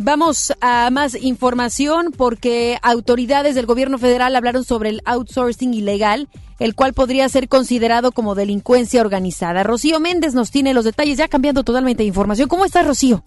Vamos 0.00 0.52
a 0.60 0.88
más 0.90 1.16
información 1.16 2.12
porque 2.16 2.78
autoridades 2.82 3.56
del 3.56 3.66
gobierno 3.66 3.98
federal 3.98 4.36
hablaron 4.36 4.62
sobre 4.62 4.90
el 4.90 5.02
outsourcing 5.04 5.74
ilegal, 5.74 6.28
el 6.60 6.76
cual 6.76 6.94
podría 6.94 7.28
ser 7.28 7.48
considerado 7.48 8.12
como 8.12 8.36
delincuencia 8.36 9.00
organizada. 9.00 9.64
Rocío 9.64 9.98
Méndez 9.98 10.34
nos 10.34 10.52
tiene 10.52 10.72
los 10.72 10.84
detalles, 10.84 11.18
ya 11.18 11.26
cambiando 11.26 11.64
totalmente 11.64 12.04
de 12.04 12.08
información. 12.08 12.48
¿Cómo 12.48 12.64
estás, 12.64 12.86
Rocío? 12.86 13.24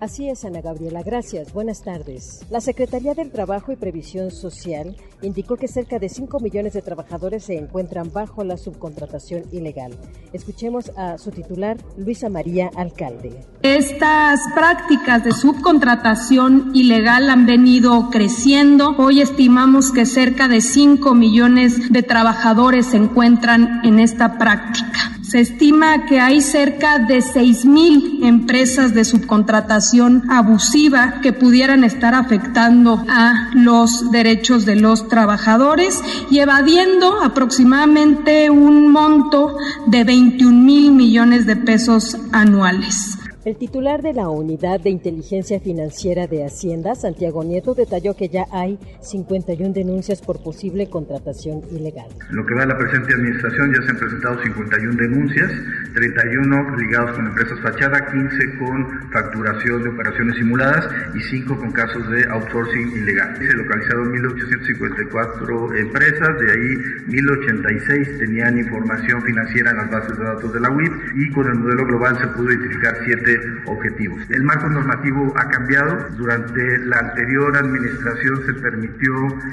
Así 0.00 0.30
es, 0.30 0.46
Ana 0.46 0.62
Gabriela. 0.62 1.02
Gracias. 1.02 1.52
Buenas 1.52 1.82
tardes. 1.82 2.40
La 2.48 2.62
Secretaría 2.62 3.12
del 3.12 3.30
Trabajo 3.30 3.70
y 3.70 3.76
Previsión 3.76 4.30
Social 4.30 4.96
indicó 5.20 5.56
que 5.56 5.68
cerca 5.68 5.98
de 5.98 6.08
5 6.08 6.40
millones 6.40 6.72
de 6.72 6.80
trabajadores 6.80 7.44
se 7.44 7.58
encuentran 7.58 8.10
bajo 8.10 8.42
la 8.42 8.56
subcontratación 8.56 9.42
ilegal. 9.52 9.92
Escuchemos 10.32 10.90
a 10.96 11.18
su 11.18 11.30
titular, 11.32 11.76
Luisa 11.98 12.30
María 12.30 12.70
Alcalde. 12.76 13.44
Estas 13.60 14.40
prácticas 14.54 15.22
de 15.22 15.32
subcontratación 15.32 16.70
ilegal 16.74 17.28
han 17.28 17.44
venido 17.44 18.08
creciendo. 18.10 18.94
Hoy 18.96 19.20
estimamos 19.20 19.92
que 19.92 20.06
cerca 20.06 20.48
de 20.48 20.62
5 20.62 21.14
millones 21.14 21.92
de 21.92 22.02
trabajadores 22.02 22.86
se 22.86 22.96
encuentran 22.96 23.82
en 23.84 24.00
esta 24.00 24.38
práctica. 24.38 25.19
Se 25.30 25.38
estima 25.38 26.06
que 26.06 26.18
hay 26.18 26.40
cerca 26.40 26.98
de 26.98 27.18
6.000 27.18 28.26
empresas 28.26 28.94
de 28.94 29.04
subcontratación 29.04 30.28
abusiva 30.28 31.20
que 31.22 31.32
pudieran 31.32 31.84
estar 31.84 32.16
afectando 32.16 33.04
a 33.08 33.48
los 33.54 34.10
derechos 34.10 34.66
de 34.66 34.74
los 34.74 35.06
trabajadores 35.06 36.02
y 36.32 36.40
evadiendo 36.40 37.22
aproximadamente 37.22 38.50
un 38.50 38.90
monto 38.90 39.56
de 39.86 40.02
21 40.02 40.64
mil 40.64 40.90
millones 40.90 41.46
de 41.46 41.54
pesos 41.54 42.16
anuales. 42.32 43.16
El 43.42 43.56
titular 43.56 44.02
de 44.02 44.12
la 44.12 44.28
Unidad 44.28 44.80
de 44.80 44.90
Inteligencia 44.90 45.58
Financiera 45.60 46.26
de 46.26 46.44
Hacienda, 46.44 46.94
Santiago 46.94 47.42
Nieto, 47.42 47.74
detalló 47.74 48.14
que 48.14 48.28
ya 48.28 48.44
hay 48.52 48.78
51 49.00 49.72
denuncias 49.72 50.20
por 50.20 50.42
posible 50.42 50.90
contratación 50.90 51.62
ilegal. 51.72 52.04
Lo 52.28 52.44
que 52.44 52.52
va 52.52 52.64
a 52.64 52.66
la 52.66 52.76
presente 52.76 53.14
administración 53.14 53.72
ya 53.72 53.80
se 53.80 53.90
han 53.92 53.96
presentado 53.96 54.42
51 54.42 54.94
denuncias, 54.94 55.50
31 55.94 56.76
ligados 56.76 57.12
con 57.12 57.28
empresas 57.28 57.58
fachada, 57.60 58.12
15 58.12 58.58
con 58.58 59.10
facturación 59.10 59.84
de 59.84 59.88
operaciones 59.88 60.36
simuladas 60.36 60.86
y 61.14 61.20
5 61.20 61.56
con 61.56 61.72
casos 61.72 62.10
de 62.10 62.22
outsourcing 62.28 62.92
ilegal. 62.92 63.38
Se 63.38 63.56
localizaron 63.56 64.12
1.854 64.20 65.78
empresas, 65.80 66.28
de 66.40 66.52
ahí 66.52 66.76
1.086 67.08 68.18
tenían 68.18 68.58
información 68.58 69.22
financiera 69.22 69.70
en 69.70 69.76
las 69.78 69.90
bases 69.90 70.18
de 70.18 70.24
datos 70.24 70.52
de 70.52 70.60
la 70.60 70.68
UIF 70.68 70.92
y 71.16 71.30
con 71.32 71.46
el 71.46 71.54
modelo 71.54 71.86
global 71.86 72.18
se 72.20 72.26
pudo 72.36 72.52
identificar 72.52 72.98
7 73.02 73.29
objetivos. 73.66 74.20
El 74.30 74.42
marco 74.42 74.68
normativo 74.68 75.32
ha 75.36 75.48
cambiado. 75.48 76.08
Durante 76.16 76.78
la 76.86 76.98
anterior 76.98 77.56
administración 77.56 78.44
se 78.46 78.54
permitió 78.54 79.12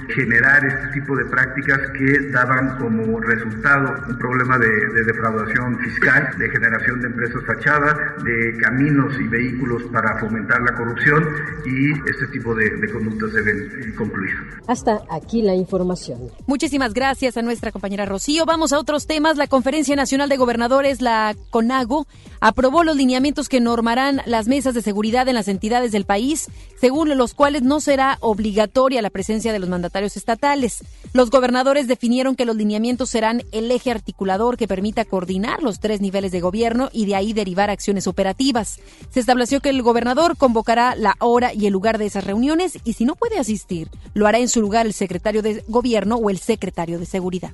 generar 0.10 0.66
este 0.66 0.88
tipo 1.00 1.16
de 1.16 1.26
prácticas 1.26 1.80
que 1.98 2.30
daban 2.32 2.78
como 2.78 3.20
resultado 3.20 3.96
un 4.08 4.18
problema 4.18 4.58
de, 4.58 4.68
de 4.68 5.04
defraudación 5.04 5.80
fiscal, 5.80 6.30
de 6.38 6.50
generación 6.50 7.02
de 7.02 7.08
empresas 7.08 7.44
fachadas, 7.46 8.24
de 8.24 8.58
caminos 8.62 9.14
y 9.20 9.28
vehículos 9.28 9.84
para 9.92 10.18
fomentar 10.20 10.62
la 10.62 10.74
corrupción 10.76 11.24
y 11.66 11.92
este 12.10 12.28
tipo 12.32 12.54
de, 12.56 12.70
de 12.70 12.92
conductas 12.92 13.34
deben 13.34 13.94
concluir. 13.96 14.36
Hasta 14.68 15.02
aquí 15.10 15.42
la 15.42 15.56
información. 15.56 16.20
Muchísimas 16.46 16.94
gracias 16.94 17.38
a 17.38 17.42
nuestra 17.42 17.72
compañera 17.72 18.06
Rocío. 18.06 18.46
Vamos 18.46 18.74
a 18.74 18.80
otros 18.80 19.08
temas. 19.08 19.38
La 19.38 19.48
Conferencia 19.48 19.96
Nacional 19.96 20.30
de 20.30 20.38
Gobernadores, 20.38 21.02
la 21.02 21.36
CONAGO, 21.50 22.08
aprobó 22.40 22.84
los 22.84 22.96
lineamientos 22.96 23.50
que 23.50 23.60
normarán 23.68 24.22
las 24.26 24.48
mesas 24.48 24.74
de 24.74 24.82
seguridad 24.82 25.28
en 25.28 25.36
las 25.36 25.50
entidades 25.50 25.92
del 25.92 26.06
país, 26.06 26.48
según 26.80 27.18
los 27.18 27.34
cuales 27.34 27.64
no 27.64 27.82
será 27.82 28.18
obligatoria 28.22 29.02
la 29.02 29.10
presencia 29.10 29.52
de 29.52 29.60
los 29.60 29.68
mandatarios 29.68 30.16
estatales. 30.16 30.86
Los 31.12 31.30
gobernadores 31.30 31.86
definieron 31.90 32.38
que 32.38 32.46
los 32.46 32.56
lineamientos 32.56 33.10
serán 33.10 33.44
el 33.52 33.70
eje 33.70 33.92
articulador 33.92 34.56
que 34.56 34.70
permita 34.70 35.04
coordinar 35.04 35.62
los 35.62 35.82
tres 35.82 36.00
niveles 36.00 36.32
de 36.32 36.40
gobierno 36.40 36.88
y 36.94 37.08
de 37.08 37.16
ahí 37.16 37.34
derivar 37.34 37.70
acciones 37.70 38.08
operativas. 38.08 38.80
Se 39.10 39.20
estableció 39.20 39.60
que 39.60 39.70
el 39.70 39.82
gobernador 39.82 40.38
convocará 40.38 40.96
la 40.96 41.16
hora 41.20 41.54
y 41.54 41.66
el 41.66 41.74
lugar 41.74 41.98
de 41.98 42.06
esas 42.06 42.24
reuniones 42.24 42.80
y 42.86 42.94
si 42.94 43.04
no 43.04 43.16
puede 43.16 43.38
asistir, 43.38 43.90
lo 44.14 44.28
hará 44.28 44.40
en 44.40 44.48
su 44.48 44.62
lugar 44.62 44.86
el 44.86 44.94
secretario 44.94 45.42
de 45.42 45.62
gobierno 45.68 46.16
o 46.16 46.30
el 46.30 46.38
secretario 46.38 47.00
de 47.00 47.06
seguridad. 47.06 47.52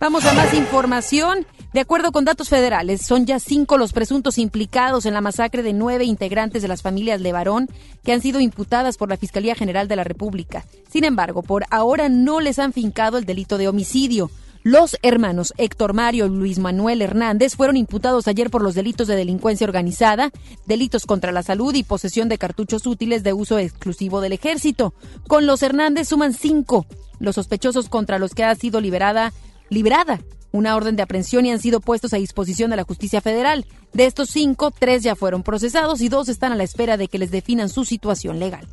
Vamos 0.00 0.24
a 0.24 0.32
más 0.32 0.54
información. 0.54 1.46
De 1.74 1.80
acuerdo 1.80 2.10
con 2.10 2.24
datos 2.24 2.48
federales, 2.48 3.02
son 3.04 3.26
ya 3.26 3.38
cinco 3.38 3.76
los 3.76 3.92
presuntos 3.92 4.38
implicados 4.38 5.04
en 5.04 5.12
la 5.12 5.20
masacre 5.20 5.62
de 5.62 5.74
nueve 5.74 6.06
integrantes 6.06 6.62
de 6.62 6.68
las 6.68 6.80
familias 6.80 7.20
Levarón 7.20 7.68
que 8.02 8.14
han 8.14 8.22
sido 8.22 8.40
imputadas 8.40 8.96
por 8.96 9.10
la 9.10 9.18
Fiscalía 9.18 9.54
General 9.54 9.88
de 9.88 9.96
la 9.96 10.04
República. 10.04 10.64
Sin 10.90 11.04
embargo, 11.04 11.42
por 11.42 11.66
ahora 11.70 12.08
no 12.08 12.40
les 12.40 12.58
han 12.58 12.72
fincado 12.72 13.18
el 13.18 13.26
delito 13.26 13.58
de 13.58 13.68
homicidio. 13.68 14.30
Los 14.62 14.96
hermanos 15.02 15.52
Héctor 15.58 15.92
Mario 15.92 16.24
y 16.24 16.30
Luis 16.30 16.58
Manuel 16.58 17.02
Hernández 17.02 17.54
fueron 17.54 17.76
imputados 17.76 18.26
ayer 18.26 18.48
por 18.48 18.62
los 18.62 18.74
delitos 18.74 19.06
de 19.06 19.16
delincuencia 19.16 19.66
organizada, 19.66 20.30
delitos 20.64 21.04
contra 21.04 21.30
la 21.30 21.42
salud 21.42 21.74
y 21.74 21.82
posesión 21.82 22.30
de 22.30 22.38
cartuchos 22.38 22.86
útiles 22.86 23.22
de 23.22 23.34
uso 23.34 23.58
exclusivo 23.58 24.22
del 24.22 24.32
ejército. 24.32 24.94
Con 25.28 25.44
los 25.44 25.62
Hernández 25.62 26.08
suman 26.08 26.32
cinco 26.32 26.86
los 27.18 27.34
sospechosos 27.34 27.90
contra 27.90 28.18
los 28.18 28.34
que 28.34 28.44
ha 28.44 28.54
sido 28.54 28.80
liberada 28.80 29.34
librada 29.70 30.20
una 30.52 30.74
orden 30.76 30.96
de 30.96 31.02
aprehensión 31.02 31.46
y 31.46 31.52
han 31.52 31.60
sido 31.60 31.80
puestos 31.80 32.12
a 32.12 32.16
disposición 32.16 32.70
de 32.70 32.76
la 32.76 32.84
justicia 32.84 33.20
federal. 33.20 33.66
De 33.92 34.06
estos 34.06 34.30
cinco, 34.30 34.70
tres 34.70 35.02
ya 35.02 35.14
fueron 35.14 35.42
procesados 35.42 36.00
y 36.00 36.08
dos 36.08 36.28
están 36.28 36.52
a 36.52 36.56
la 36.56 36.64
espera 36.64 36.96
de 36.96 37.08
que 37.08 37.18
les 37.18 37.30
definan 37.30 37.68
su 37.68 37.84
situación 37.84 38.38
legal. 38.38 38.66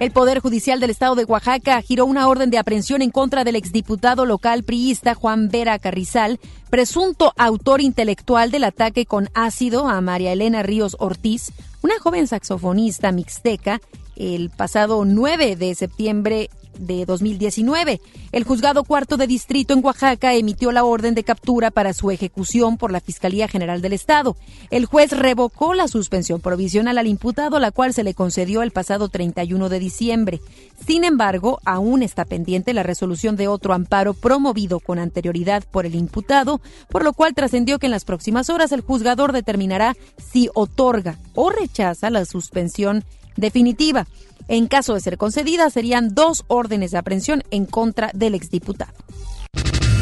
El 0.00 0.10
Poder 0.10 0.40
Judicial 0.40 0.80
del 0.80 0.90
Estado 0.90 1.14
de 1.14 1.24
Oaxaca 1.24 1.80
giró 1.80 2.04
una 2.04 2.26
orden 2.26 2.50
de 2.50 2.58
aprehensión 2.58 3.00
en 3.00 3.10
contra 3.10 3.44
del 3.44 3.54
exdiputado 3.54 4.26
local 4.26 4.64
priista 4.64 5.14
Juan 5.14 5.48
Vera 5.48 5.78
Carrizal, 5.78 6.40
presunto 6.68 7.32
autor 7.36 7.80
intelectual 7.80 8.50
del 8.50 8.64
ataque 8.64 9.06
con 9.06 9.28
ácido 9.34 9.88
a 9.88 10.00
María 10.00 10.32
Elena 10.32 10.64
Ríos 10.64 10.96
Ortiz, 10.98 11.52
una 11.80 11.98
joven 12.00 12.26
saxofonista 12.26 13.12
mixteca, 13.12 13.80
el 14.16 14.50
pasado 14.50 15.04
9 15.04 15.54
de 15.54 15.74
septiembre 15.76 16.50
de 16.78 17.04
2019. 17.06 18.00
El 18.32 18.44
juzgado 18.44 18.84
cuarto 18.84 19.16
de 19.16 19.26
distrito 19.26 19.74
en 19.74 19.84
Oaxaca 19.84 20.34
emitió 20.34 20.72
la 20.72 20.84
orden 20.84 21.14
de 21.14 21.24
captura 21.24 21.70
para 21.70 21.92
su 21.92 22.10
ejecución 22.10 22.76
por 22.76 22.92
la 22.92 23.00
Fiscalía 23.00 23.48
General 23.48 23.80
del 23.80 23.92
Estado. 23.92 24.36
El 24.70 24.86
juez 24.86 25.12
revocó 25.12 25.74
la 25.74 25.88
suspensión 25.88 26.40
provisional 26.40 26.98
al 26.98 27.06
imputado, 27.06 27.58
la 27.58 27.70
cual 27.70 27.94
se 27.94 28.04
le 28.04 28.14
concedió 28.14 28.62
el 28.62 28.70
pasado 28.70 29.08
31 29.08 29.68
de 29.68 29.78
diciembre. 29.78 30.40
Sin 30.86 31.04
embargo, 31.04 31.60
aún 31.64 32.02
está 32.02 32.24
pendiente 32.24 32.74
la 32.74 32.82
resolución 32.82 33.36
de 33.36 33.48
otro 33.48 33.74
amparo 33.74 34.14
promovido 34.14 34.80
con 34.80 34.98
anterioridad 34.98 35.64
por 35.70 35.86
el 35.86 35.94
imputado, 35.94 36.60
por 36.88 37.04
lo 37.04 37.12
cual 37.12 37.34
trascendió 37.34 37.78
que 37.78 37.86
en 37.86 37.92
las 37.92 38.04
próximas 38.04 38.50
horas 38.50 38.72
el 38.72 38.80
juzgador 38.80 39.32
determinará 39.32 39.96
si 40.18 40.48
otorga 40.54 41.18
o 41.34 41.50
rechaza 41.50 42.10
la 42.10 42.24
suspensión 42.24 43.04
definitiva. 43.36 44.06
En 44.48 44.66
caso 44.66 44.94
de 44.94 45.00
ser 45.00 45.16
concedida, 45.16 45.70
serían 45.70 46.14
dos 46.14 46.44
órdenes 46.48 46.90
de 46.90 46.98
aprehensión 46.98 47.42
en 47.50 47.66
contra 47.66 48.10
del 48.14 48.34
exdiputado. 48.34 48.92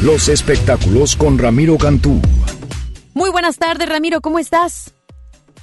Los 0.03 0.27
espectáculos 0.27 1.15
con 1.15 1.37
Ramiro 1.37 1.77
Cantú. 1.77 2.19
Muy 3.13 3.29
buenas 3.29 3.57
tardes, 3.57 3.87
Ramiro, 3.87 4.19
¿cómo 4.19 4.39
estás? 4.39 4.93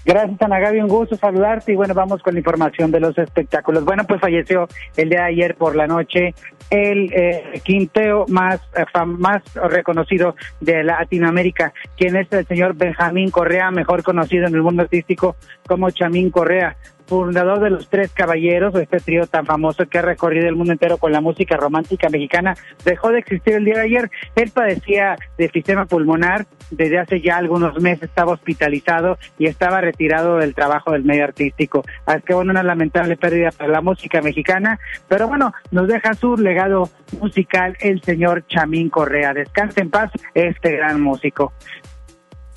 Gracias, 0.02 0.40
Ana 0.40 0.58
Gaby, 0.60 0.80
un 0.80 0.88
gusto 0.88 1.14
saludarte 1.16 1.72
y 1.72 1.74
bueno, 1.76 1.92
vamos 1.92 2.22
con 2.22 2.32
la 2.32 2.40
información 2.40 2.90
de 2.90 3.00
los 3.00 3.18
espectáculos. 3.18 3.84
Bueno, 3.84 4.04
pues 4.04 4.18
falleció 4.18 4.66
el 4.96 5.10
día 5.10 5.20
de 5.20 5.26
ayer 5.26 5.56
por 5.56 5.76
la 5.76 5.86
noche 5.86 6.34
el 6.70 7.12
eh, 7.12 7.60
quinteo 7.64 8.24
más, 8.28 8.60
eh, 8.76 8.84
más 9.04 9.42
reconocido 9.54 10.36
de 10.60 10.84
Latinoamérica, 10.84 11.74
quien 11.98 12.16
es 12.16 12.32
el 12.32 12.46
señor 12.46 12.76
Benjamín 12.76 13.30
Correa, 13.30 13.70
mejor 13.70 14.02
conocido 14.02 14.46
en 14.46 14.54
el 14.54 14.62
mundo 14.62 14.82
artístico 14.84 15.36
como 15.66 15.90
Chamín 15.90 16.30
Correa 16.30 16.76
fundador 17.10 17.58
de 17.58 17.70
los 17.70 17.88
Tres 17.88 18.12
Caballeros, 18.12 18.72
este 18.76 19.00
trío 19.00 19.26
tan 19.26 19.44
famoso 19.44 19.84
que 19.86 19.98
ha 19.98 20.02
recorrido 20.02 20.46
el 20.46 20.54
mundo 20.54 20.72
entero 20.72 20.96
con 20.96 21.10
la 21.10 21.20
música 21.20 21.56
romántica 21.56 22.08
mexicana, 22.08 22.54
dejó 22.84 23.10
de 23.10 23.18
existir 23.18 23.54
el 23.54 23.64
día 23.64 23.74
de 23.74 23.80
ayer. 23.80 24.10
Él 24.36 24.52
padecía 24.54 25.16
de 25.36 25.48
sistema 25.48 25.86
pulmonar, 25.86 26.46
desde 26.70 27.00
hace 27.00 27.20
ya 27.20 27.36
algunos 27.36 27.80
meses 27.80 28.04
estaba 28.04 28.32
hospitalizado 28.32 29.18
y 29.38 29.46
estaba 29.46 29.80
retirado 29.80 30.36
del 30.36 30.54
trabajo 30.54 30.92
del 30.92 31.02
medio 31.02 31.24
artístico. 31.24 31.82
Así 32.06 32.22
que 32.22 32.32
bueno, 32.32 32.52
una 32.52 32.62
lamentable 32.62 33.16
pérdida 33.16 33.50
para 33.50 33.70
la 33.70 33.80
música 33.80 34.22
mexicana, 34.22 34.78
pero 35.08 35.26
bueno, 35.26 35.52
nos 35.72 35.88
deja 35.88 36.14
su 36.14 36.36
legado 36.36 36.88
musical 37.20 37.76
el 37.80 38.00
señor 38.02 38.46
Chamín 38.46 38.88
Correa. 38.88 39.34
Descanse 39.34 39.80
en 39.80 39.90
paz 39.90 40.12
este 40.32 40.76
gran 40.76 41.00
músico. 41.00 41.52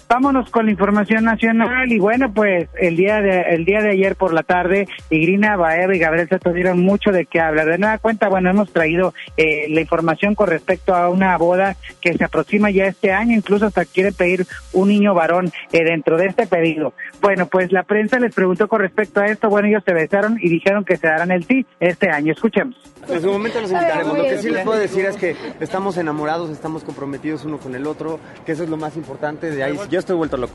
Vámonos 0.08 0.50
con 0.52 0.66
la 0.66 0.72
información 0.72 1.24
nacional 1.24 1.92
y 1.92 1.98
bueno, 1.98 2.32
pues 2.32 2.70
el 2.80 2.96
día 2.96 3.22
de 3.22 3.42
el 3.56 3.66
día 3.66 3.82
de 3.82 3.90
ayer 3.90 4.16
por 4.16 4.34
la 4.34 4.44
tarde, 4.44 4.88
Igrina 5.10 5.56
Baeva 5.56 5.96
y 5.96 6.00
Gabriel 6.00 6.30
se 6.30 6.40
tuvieron 6.40 6.80
mucho 6.80 7.12
de 7.12 7.26
qué 7.26 7.40
hablar. 7.40 7.68
De 7.68 7.78
nada 7.80 7.98
cuenta, 7.98 8.30
bueno, 8.30 8.50
hemos 8.50 8.72
traído 8.72 9.14
eh, 9.38 9.66
la 9.70 9.82
información 9.82 10.36
con 10.36 10.50
respecto 10.50 10.94
a 10.94 11.10
una 11.10 11.36
boda 11.38 11.76
que 12.00 12.14
se 12.14 12.24
aproxima 12.24 12.70
ya 12.70 12.86
este 12.86 13.12
año, 13.12 13.36
incluso 13.36 13.66
hasta 13.66 13.86
quiere 13.86 14.12
pedir 14.12 14.46
un 14.72 14.90
niño 14.90 15.14
varón 15.14 15.52
eh, 15.72 15.84
dentro 15.84 16.18
de 16.18 16.28
este 16.28 16.46
pedido. 16.46 16.94
Bueno, 17.22 17.48
pues 17.48 17.72
la 17.72 17.84
prensa 17.84 18.20
les 18.20 18.36
preguntó 18.36 18.68
con 18.68 18.82
respecto 18.82 19.20
a 19.20 19.28
esto, 19.28 19.50
bueno, 19.50 19.68
ellos 19.68 19.84
se 19.86 19.94
besaron 19.94 20.38
y 20.40 20.50
dijeron 20.50 20.86
que 20.86 20.98
se 20.98 21.08
darán 21.08 21.32
el 21.32 21.44
sí 21.44 21.66
este 21.80 22.10
año. 22.10 22.34
Escuchemos. 22.34 22.76
En 23.14 23.22
su 23.22 23.32
momento 23.32 23.62
los 23.62 23.72
invitaremos. 23.72 24.18
Lo 24.18 24.24
que 24.24 24.38
sí 24.40 24.50
les 24.50 24.64
puedo 24.64 24.80
decir 24.80 25.06
es 25.06 25.16
que 25.18 25.36
estamos 25.60 25.98
enamorados, 25.98 26.50
estamos 26.50 26.84
comprometidos 26.84 27.46
uno 27.46 27.58
con 27.58 27.76
el 27.76 27.88
otro, 27.88 28.20
que 28.46 28.54
eso 28.54 28.64
es 28.64 28.70
lo 28.70 28.78
más 28.78 28.96
importante. 28.96 29.50
De 29.52 29.64
ahí 29.64 29.78
yo 29.90 30.00
estoy 30.00 30.16
vuelto 30.16 30.38
loco. 30.38 30.54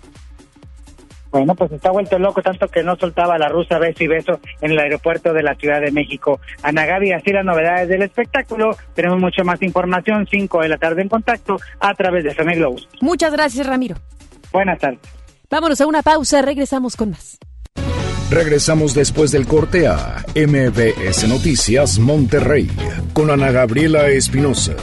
Bueno, 1.31 1.55
pues 1.55 1.71
está 1.73 1.91
vuelto 1.91 2.19
loco, 2.19 2.41
tanto 2.41 2.69
que 2.69 2.83
no 2.83 2.97
soltaba 2.97 3.37
la 3.37 3.49
rusa 3.49 3.79
beso 3.79 4.03
y 4.03 4.07
beso 4.07 4.41
en 4.63 4.71
el 4.71 4.79
aeropuerto 4.79 5.35
de 5.35 5.43
la 5.43 5.55
Ciudad 5.57 5.81
de 5.81 5.91
México. 5.91 6.41
Ana 6.63 6.87
Gaby, 6.87 7.13
así 7.13 7.33
las 7.33 7.45
novedades 7.45 7.89
del 7.89 8.03
espectáculo. 8.03 8.77
Tenemos 8.95 9.21
mucha 9.21 9.45
más 9.45 9.61
información, 9.63 10.27
5 10.31 10.63
de 10.63 10.69
la 10.69 10.79
tarde 10.79 11.03
en 11.03 11.09
contacto 11.09 11.59
a 11.81 11.95
través 11.95 12.25
de 12.25 12.31
FM 12.31 12.57
Globo. 12.57 12.77
Muchas 13.03 13.33
gracias, 13.33 13.67
Ramiro. 13.67 13.97
Buenas 14.53 14.79
tardes. 14.79 15.01
Vámonos 15.51 15.81
a 15.81 15.87
una 15.87 16.03
pausa, 16.03 16.41
regresamos 16.43 16.97
con 16.97 17.11
más. 17.11 17.39
Regresamos 18.31 18.93
después 18.93 19.31
del 19.31 19.47
corte 19.47 19.87
a 19.87 20.23
MBS 20.35 21.27
Noticias 21.29 21.99
Monterrey 21.99 22.71
con 23.15 23.31
Ana 23.31 23.51
Gabriela 23.51 24.09
Espinosa. 24.09 24.77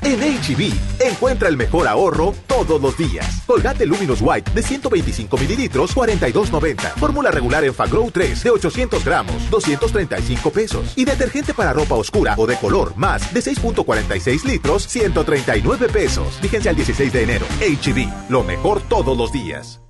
En 0.00 0.20
HB, 0.20 0.72
encuentra 1.00 1.48
el 1.48 1.56
mejor 1.56 1.88
ahorro 1.88 2.34
todos 2.46 2.80
los 2.80 2.96
días. 2.96 3.42
Colgate 3.46 3.84
Luminous 3.84 4.20
White 4.20 4.52
de 4.52 4.62
125 4.62 5.36
mililitros, 5.38 5.94
42.90. 5.94 6.94
Fórmula 6.94 7.32
regular 7.32 7.64
en 7.64 7.74
Fagrow 7.74 8.10
3 8.12 8.44
de 8.44 8.50
800 8.50 9.04
gramos, 9.04 9.50
235 9.50 10.50
pesos. 10.50 10.92
Y 10.96 11.04
detergente 11.04 11.54
para 11.54 11.72
ropa 11.72 11.96
oscura 11.96 12.34
o 12.36 12.46
de 12.46 12.56
color 12.56 12.96
más 12.96 13.32
de 13.34 13.40
6.46 13.40 14.44
litros, 14.44 14.86
139 14.86 15.88
pesos. 15.88 16.38
Fíjense 16.40 16.68
al 16.68 16.76
16 16.76 17.12
de 17.12 17.22
enero. 17.22 17.46
HB, 17.60 18.30
lo 18.30 18.44
mejor 18.44 18.82
todos 18.82 19.16
los 19.16 19.32
días. 19.32 19.80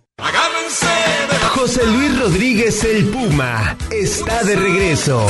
José 1.55 1.86
Luis 1.86 2.18
Rodríguez 2.18 2.82
el 2.84 3.07
Puma 3.09 3.76
está 3.90 4.42
de 4.42 4.57
regreso. 4.57 5.26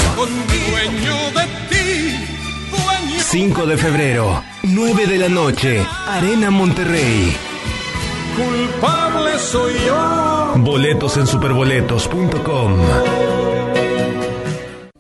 5 3.19 3.67
de 3.67 3.77
febrero, 3.77 4.43
9 4.63 5.07
de 5.09 5.19
la 5.19 5.29
noche, 5.29 5.85
Arena 6.07 6.51
Monterrey. 6.51 7.37
Culpable 8.37 9.39
soy 9.39 9.75
yo. 9.85 10.55
Boletos 10.59 11.17
en 11.17 11.27
superboletos.com. 11.27 12.79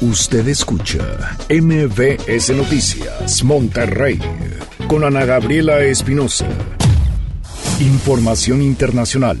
Usted 0.00 0.46
escucha 0.46 1.36
MBS 1.50 2.50
Noticias 2.50 3.42
Monterrey 3.42 4.20
con 4.86 5.02
Ana 5.02 5.24
Gabriela 5.24 5.80
Espinosa. 5.80 6.46
Información 7.80 8.60
internacional. 8.60 9.38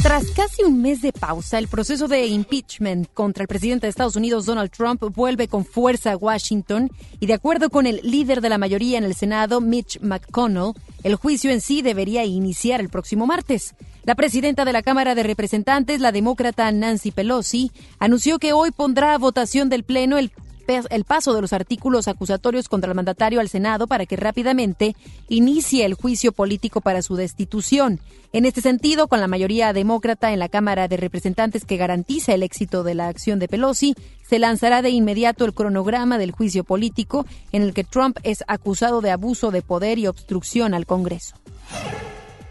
Tras 0.00 0.30
casi 0.30 0.62
un 0.62 0.80
mes 0.80 1.02
de 1.02 1.12
pausa, 1.12 1.58
el 1.58 1.66
proceso 1.66 2.06
de 2.06 2.24
impeachment 2.24 3.08
contra 3.12 3.42
el 3.42 3.48
presidente 3.48 3.86
de 3.86 3.90
Estados 3.90 4.14
Unidos, 4.14 4.46
Donald 4.46 4.70
Trump, 4.70 5.02
vuelve 5.12 5.48
con 5.48 5.64
fuerza 5.64 6.12
a 6.12 6.16
Washington 6.16 6.88
y 7.18 7.26
de 7.26 7.34
acuerdo 7.34 7.68
con 7.68 7.88
el 7.88 8.00
líder 8.04 8.42
de 8.42 8.48
la 8.48 8.58
mayoría 8.58 8.96
en 8.96 9.02
el 9.02 9.16
Senado, 9.16 9.60
Mitch 9.60 9.98
McConnell, 10.02 10.74
el 11.02 11.16
juicio 11.16 11.50
en 11.50 11.60
sí 11.60 11.82
debería 11.82 12.24
iniciar 12.24 12.80
el 12.80 12.90
próximo 12.90 13.26
martes. 13.26 13.74
La 14.04 14.14
presidenta 14.14 14.64
de 14.64 14.72
la 14.72 14.82
Cámara 14.82 15.16
de 15.16 15.24
Representantes, 15.24 16.00
la 16.00 16.12
demócrata 16.12 16.70
Nancy 16.70 17.10
Pelosi, 17.10 17.72
anunció 17.98 18.38
que 18.38 18.52
hoy 18.52 18.70
pondrá 18.70 19.14
a 19.14 19.18
votación 19.18 19.68
del 19.68 19.82
Pleno 19.82 20.16
el, 20.16 20.30
el, 20.70 21.04
paso 21.04 21.34
de 21.34 21.40
los 21.40 21.52
artículos 21.52 22.08
acusatorios 22.08 22.68
contra 22.68 22.90
el 22.90 22.94
mandatario 22.94 23.40
al 23.40 23.48
Senado 23.48 23.86
para 23.86 24.06
que 24.06 24.16
rápidamente 24.16 24.94
inicie 25.28 25.84
el 25.84 25.94
juicio 25.94 26.32
político 26.32 26.80
para 26.80 27.02
su 27.02 27.16
destitución. 27.16 28.00
En 28.32 28.44
este 28.44 28.60
sentido, 28.60 29.08
con 29.08 29.20
la 29.20 29.26
mayoría 29.26 29.72
demócrata 29.72 30.32
en 30.32 30.38
la 30.38 30.48
Cámara 30.48 30.86
de 30.86 30.96
Representantes 30.96 31.64
que 31.64 31.76
garantiza 31.76 32.32
el 32.32 32.42
éxito 32.42 32.84
de 32.84 32.94
la 32.94 33.08
acción 33.08 33.38
de 33.38 33.48
Pelosi, 33.48 33.94
se 34.28 34.38
lanzará 34.38 34.82
de 34.82 34.90
inmediato 34.90 35.44
el 35.44 35.54
cronograma 35.54 36.18
del 36.18 36.30
juicio 36.30 36.62
político 36.62 37.26
en 37.52 37.62
el 37.62 37.74
que 37.74 37.84
Trump 37.84 38.18
es 38.22 38.44
acusado 38.46 39.00
de 39.00 39.10
abuso 39.10 39.50
de 39.50 39.62
poder 39.62 39.98
y 39.98 40.06
obstrucción 40.06 40.74
al 40.74 40.86
Congreso. 40.86 41.34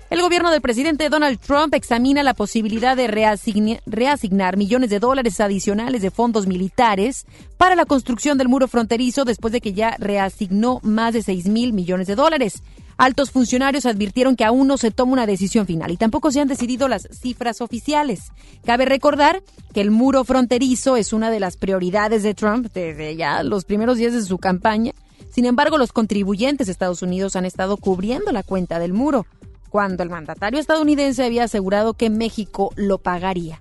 El 0.10 0.24
gobierno 0.24 0.49
del 0.49 0.62
presidente 0.62 1.07
Donald 1.07 1.39
Trump 1.39 1.76
examina 1.76 2.24
la 2.24 2.34
posibilidad 2.34 2.97
de 2.97 3.05
reasignar, 3.05 4.57
millones 4.57 4.89
de 4.89 4.97
dólares 4.97 5.39
adicionales 5.39 6.01
de 6.01 6.10
fondos 6.10 6.47
militares 6.47 7.28
para 7.57 7.76
la 7.76 7.86
construcción 7.86 8.39
del 8.39 8.49
muro 8.49 8.68
fronterizo 8.68 9.24
después 9.24 9.53
de 9.53 9.62
que 9.62 9.74
ya 9.74 9.95
reasignó 9.99 10.80
más 10.82 11.14
de 11.14 11.22
6 11.22 11.49
mil 11.49 11.74
millones 11.74 12.07
de 12.07 12.16
dólares. 12.16 12.64
Altos 12.97 13.30
funcionarios 13.30 13.86
advirtieron 13.86 14.36
que 14.36 14.45
aún 14.45 14.68
no 14.68 14.78
se 14.78 14.89
toma 14.89 15.14
una 15.14 15.28
decisión 15.28 15.68
final 15.68 15.91
y 15.91 15.97
tampoco 15.97 16.32
se 16.32 16.39
han 16.39 16.47
decidido 16.47 16.88
las 16.88 17.07
cifras 17.12 17.62
oficiales. 17.62 18.32
Cabe 18.66 18.86
recordar 18.86 19.43
que 19.76 19.82
el 19.82 19.91
muro 19.91 20.24
fronterizo 20.24 20.97
es 20.97 21.14
una 21.14 21.30
de 21.30 21.39
las 21.39 21.55
prioridades 21.55 22.24
de 22.24 22.34
Trump 22.34 22.72
desde 22.74 23.16
ya 23.16 23.43
los 23.43 23.64
primeros 23.64 23.99
días 23.99 24.14
de 24.14 24.24
su 24.24 24.39
campaña. 24.39 24.93
Sin 25.30 25.45
embargo, 25.45 25.78
los 25.78 25.93
contribuyentes 25.93 26.66
de 26.66 26.74
Estados 26.74 27.03
Unidos 27.03 27.36
han 27.36 27.45
estado 27.45 27.78
cubriendo 27.78 28.32
la 28.32 28.41
cuenta 28.41 28.80
del 28.80 28.93
muro 28.93 29.28
cuando 29.70 30.03
el 30.03 30.09
mandatario 30.09 30.59
estadounidense 30.59 31.24
había 31.24 31.45
asegurado 31.45 31.93
que 31.93 32.09
México 32.09 32.72
lo 32.76 32.97
pagaría. 32.97 33.59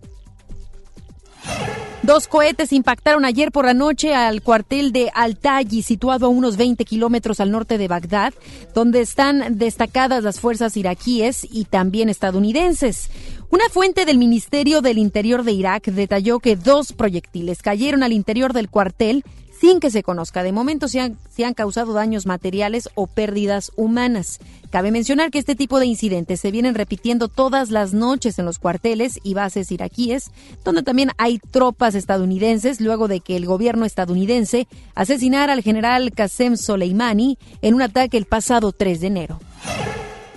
Dos 2.02 2.26
cohetes 2.26 2.72
impactaron 2.72 3.24
ayer 3.24 3.52
por 3.52 3.66
la 3.66 3.74
noche 3.74 4.14
al 4.14 4.40
cuartel 4.40 4.92
de 4.92 5.11
Al-Tayi, 5.14 5.82
situado 5.82 6.26
a 6.26 6.28
unos 6.30 6.56
20 6.56 6.84
kilómetros 6.84 7.38
al 7.40 7.50
norte 7.50 7.76
de 7.76 7.86
Bagdad, 7.86 8.32
donde 8.74 9.00
están 9.00 9.59
destacadas 9.59 10.22
las 10.22 10.40
fuerzas 10.40 10.76
iraquíes 10.76 11.46
y 11.50 11.66
también 11.66 12.09
estadounidenses. 12.09 13.11
Una 13.50 13.68
fuente 13.68 14.04
del 14.06 14.16
Ministerio 14.16 14.80
del 14.80 14.96
Interior 14.96 15.42
de 15.42 15.52
Irak 15.52 15.86
detalló 15.86 16.38
que 16.38 16.56
dos 16.56 16.92
proyectiles 16.92 17.62
cayeron 17.62 18.02
al 18.02 18.12
interior 18.12 18.52
del 18.52 18.70
cuartel 18.70 19.24
sin 19.61 19.80
que 19.80 19.90
se 19.90 20.02
conozca 20.02 20.42
de 20.42 20.52
momento 20.52 20.88
si 20.88 20.98
han, 20.98 21.18
si 21.30 21.44
han 21.44 21.54
causado 21.54 21.92
daños 21.92 22.26
materiales 22.26 22.88
o 22.94 23.06
pérdidas 23.06 23.72
humanas. 23.76 24.38
Cabe 24.70 24.90
mencionar 24.90 25.30
que 25.30 25.38
este 25.38 25.54
tipo 25.54 25.80
de 25.80 25.86
incidentes 25.86 26.40
se 26.40 26.50
vienen 26.50 26.74
repitiendo 26.74 27.28
todas 27.28 27.70
las 27.70 27.94
noches 27.94 28.38
en 28.38 28.44
los 28.44 28.59
cuarteles 28.59 29.18
y 29.22 29.34
bases 29.34 29.72
iraquíes, 29.72 30.30
donde 30.64 30.82
también 30.82 31.11
hay 31.16 31.38
tropas 31.38 31.94
estadounidenses 31.94 32.80
luego 32.80 33.09
de 33.09 33.20
que 33.20 33.36
el 33.36 33.46
gobierno 33.46 33.84
estadounidense 33.84 34.68
asesinara 34.94 35.54
al 35.54 35.62
general 35.62 36.12
Qasem 36.12 36.56
Soleimani 36.56 37.38
en 37.62 37.74
un 37.74 37.82
ataque 37.82 38.16
el 38.18 38.26
pasado 38.26 38.72
3 38.72 39.00
de 39.00 39.06
enero. 39.06 39.40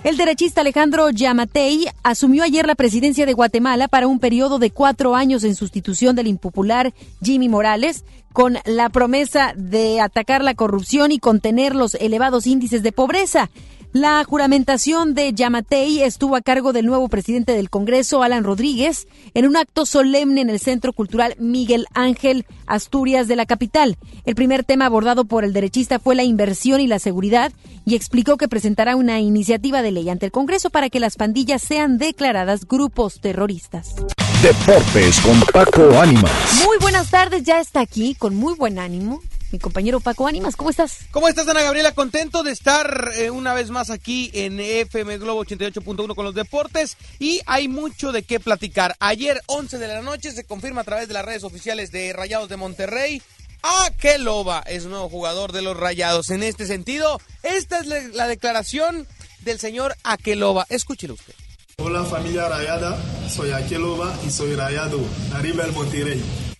El 0.04 0.16
derechista 0.16 0.62
Alejandro 0.62 1.10
Yamatei 1.10 1.86
asumió 2.02 2.42
ayer 2.42 2.66
la 2.66 2.74
presidencia 2.74 3.24
de 3.24 3.34
Guatemala 3.34 3.86
para 3.86 4.08
un 4.08 4.18
periodo 4.18 4.58
de 4.58 4.72
cuatro 4.72 5.14
años 5.14 5.44
en 5.44 5.54
sustitución 5.54 6.16
del 6.16 6.26
impopular 6.26 6.92
Jimmy 7.22 7.48
Morales, 7.48 8.04
con 8.32 8.58
la 8.64 8.88
promesa 8.88 9.52
de 9.56 10.00
atacar 10.00 10.42
la 10.42 10.54
corrupción 10.54 11.12
y 11.12 11.20
contener 11.20 11.76
los 11.76 11.94
elevados 11.94 12.48
índices 12.48 12.82
de 12.82 12.90
pobreza. 12.90 13.48
La 13.92 14.24
juramentación 14.24 15.12
de 15.12 15.34
Yamatei 15.34 16.02
estuvo 16.02 16.34
a 16.34 16.40
cargo 16.40 16.72
del 16.72 16.86
nuevo 16.86 17.08
presidente 17.08 17.52
del 17.52 17.68
Congreso, 17.68 18.22
Alan 18.22 18.42
Rodríguez, 18.42 19.06
en 19.34 19.46
un 19.46 19.54
acto 19.54 19.84
solemne 19.84 20.40
en 20.40 20.48
el 20.48 20.60
Centro 20.60 20.94
Cultural 20.94 21.34
Miguel 21.38 21.84
Ángel 21.92 22.46
Asturias 22.66 23.28
de 23.28 23.36
la 23.36 23.44
capital. 23.44 23.98
El 24.24 24.34
primer 24.34 24.64
tema 24.64 24.86
abordado 24.86 25.26
por 25.26 25.44
el 25.44 25.52
derechista 25.52 25.98
fue 25.98 26.14
la 26.14 26.24
inversión 26.24 26.80
y 26.80 26.86
la 26.86 26.98
seguridad 26.98 27.52
y 27.84 27.94
explicó 27.94 28.38
que 28.38 28.48
presentará 28.48 28.96
una 28.96 29.20
iniciativa 29.20 29.82
de 29.82 29.92
ley 29.92 30.08
ante 30.08 30.24
el 30.24 30.32
Congreso 30.32 30.70
para 30.70 30.88
que 30.88 30.98
las 30.98 31.16
pandillas 31.16 31.60
sean 31.60 31.98
declaradas 31.98 32.66
grupos 32.66 33.20
terroristas. 33.20 33.94
Deportes 34.42 35.20
con 35.20 35.38
Paco 35.52 36.00
Ánimas. 36.00 36.64
Muy 36.64 36.78
buenas 36.80 37.10
tardes, 37.10 37.42
ya 37.42 37.60
está 37.60 37.80
aquí 37.80 38.14
con 38.14 38.36
muy 38.36 38.54
buen 38.54 38.78
ánimo 38.78 39.20
mi 39.52 39.58
compañero 39.58 40.00
Paco 40.00 40.26
Ánimas. 40.26 40.56
¿Cómo 40.56 40.70
estás? 40.70 41.00
¿Cómo 41.10 41.28
estás, 41.28 41.46
Ana 41.46 41.62
Gabriela? 41.62 41.92
Contento 41.92 42.42
de 42.42 42.50
estar 42.50 43.12
eh, 43.16 43.30
una 43.30 43.54
vez 43.54 43.70
más 43.70 43.90
aquí 43.90 44.30
en 44.34 44.58
FM 44.58 45.18
Globo 45.18 45.44
88.1 45.44 46.14
con 46.14 46.24
los 46.24 46.34
deportes 46.34 46.96
y 47.18 47.40
hay 47.46 47.68
mucho 47.68 48.12
de 48.12 48.22
qué 48.22 48.40
platicar. 48.40 48.96
Ayer, 48.98 49.40
11 49.46 49.78
de 49.78 49.88
la 49.88 50.02
noche, 50.02 50.32
se 50.32 50.44
confirma 50.44 50.80
a 50.80 50.84
través 50.84 51.08
de 51.08 51.14
las 51.14 51.24
redes 51.24 51.44
oficiales 51.44 51.92
de 51.92 52.12
Rayados 52.12 52.48
de 52.48 52.56
Monterrey. 52.56 53.22
Akeloba 53.62 54.60
es 54.66 54.86
nuevo 54.86 55.08
jugador 55.08 55.52
de 55.52 55.62
los 55.62 55.76
Rayados. 55.76 56.30
En 56.30 56.42
este 56.42 56.66
sentido, 56.66 57.20
esta 57.42 57.80
es 57.80 57.86
la 57.86 58.26
declaración 58.26 59.06
del 59.42 59.60
señor 59.60 59.94
Akeloba. 60.02 60.66
Escúchelo 60.68 61.14
usted. 61.14 61.34
Hola 61.78 62.04
familia 62.04 62.48
Rayada, 62.48 62.96
soy 63.28 63.50
Akeloba 63.50 64.14
y 64.26 64.30
soy 64.30 64.54
Rayado. 64.54 65.00
Arriba 65.34 65.64
el 65.64 65.72
Monterrey. 65.72 66.51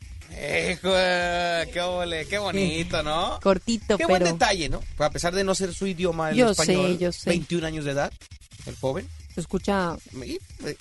Qué, 0.43 2.27
qué 2.29 2.39
bonito, 2.39 3.03
¿no? 3.03 3.39
Cortito, 3.41 3.97
qué 3.97 4.07
buen 4.07 4.25
detalle, 4.25 4.69
¿no? 4.69 4.81
A 4.99 5.11
pesar 5.11 5.35
de 5.35 5.45
no 5.45 5.55
ser 5.55 5.73
su 5.73 5.87
idioma 5.87 6.31
el 6.31 6.37
yo 6.37 6.51
español. 6.51 6.93
Sé, 6.93 6.99
yo 6.99 7.13
sé. 7.13 7.31
21 7.31 7.67
años 7.67 7.85
de 7.85 7.93
edad, 7.93 8.13
el 8.67 8.75
joven. 8.77 9.09
Se 9.35 9.41
escucha 9.41 9.97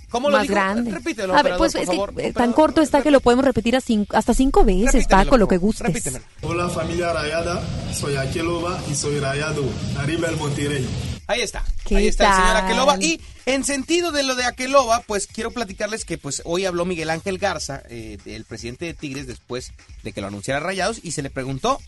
¿Cómo 0.09 0.29
lo 0.29 0.37
más 0.37 0.47
grande. 0.47 0.91
Repítelo, 0.91 1.35
a 1.35 1.41
ver, 1.41 1.55
pues 1.57 1.71
por 1.71 1.81
es 1.81 1.87
favor, 1.87 2.13
que 2.13 2.27
eh, 2.27 2.33
tan 2.33 2.51
corto 2.51 2.81
está 2.81 3.01
que 3.01 3.09
lo 3.11 3.21
podemos 3.21 3.45
repetir 3.45 3.75
a 3.77 3.81
cinco, 3.81 4.15
hasta 4.15 4.33
cinco 4.33 4.65
veces, 4.65 4.93
Repítemelo, 4.93 5.23
Paco, 5.23 5.37
lo 5.37 5.47
que 5.47 5.57
gustes. 5.57 5.87
repítemelo. 5.87 6.25
Hola 6.41 6.69
familia 6.69 7.13
Rayada, 7.13 7.63
soy 7.93 8.17
Akeloba 8.17 8.81
y 8.91 8.95
soy 8.95 9.19
Rayado. 9.19 9.63
Arriba 9.97 10.27
el 10.27 10.35
Monterrey. 10.35 10.85
Ahí 11.27 11.41
está. 11.41 11.63
¿Qué 11.85 11.95
Ahí 11.95 12.07
está 12.07 12.27
el 12.27 12.35
señor 12.35 12.53
tal? 12.53 12.65
Aqueloba. 12.65 12.97
Y 12.99 13.21
en 13.45 13.63
sentido 13.63 14.11
de 14.11 14.23
lo 14.23 14.35
de 14.35 14.43
Aqueloba, 14.43 15.01
pues 15.07 15.27
quiero 15.27 15.51
platicarles 15.51 16.03
que 16.03 16.17
pues 16.17 16.41
hoy 16.43 16.65
habló 16.65 16.83
Miguel 16.83 17.09
Ángel 17.09 17.37
Garza, 17.37 17.83
eh, 17.89 18.17
el 18.25 18.43
presidente 18.43 18.83
de 18.83 18.93
Tigres, 18.93 19.27
después 19.27 19.71
de 20.03 20.11
que 20.11 20.19
lo 20.19 20.27
anunciara 20.27 20.59
Rayados, 20.59 20.99
y 21.01 21.11
se 21.11 21.21
le 21.21 21.29
preguntó 21.29 21.79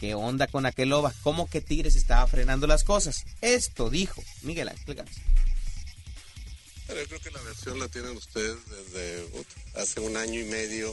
qué 0.00 0.14
onda 0.14 0.48
con 0.48 0.66
Aqueloba, 0.66 1.12
cómo 1.22 1.48
que 1.48 1.60
Tigres 1.60 1.94
estaba 1.94 2.26
frenando 2.26 2.66
las 2.66 2.82
cosas. 2.82 3.24
Esto 3.42 3.90
dijo 3.90 4.22
Miguel 4.42 4.70
Ángel 4.70 4.96
Garza. 4.96 5.20
Pero 6.90 7.02
yo 7.02 7.06
creo 7.06 7.20
que 7.20 7.30
la 7.30 7.42
versión 7.42 7.78
la 7.78 7.86
tienen 7.86 8.16
ustedes 8.16 8.56
desde 8.68 9.24
hace 9.76 10.00
un 10.00 10.16
año 10.16 10.40
y 10.40 10.44
medio, 10.44 10.92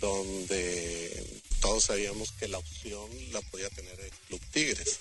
donde 0.00 1.22
todos 1.60 1.84
sabíamos 1.84 2.32
que 2.32 2.48
la 2.48 2.56
opción 2.56 3.06
la 3.30 3.42
podía 3.42 3.68
tener 3.68 4.00
el 4.00 4.10
Club 4.26 4.40
Tigres. 4.52 4.98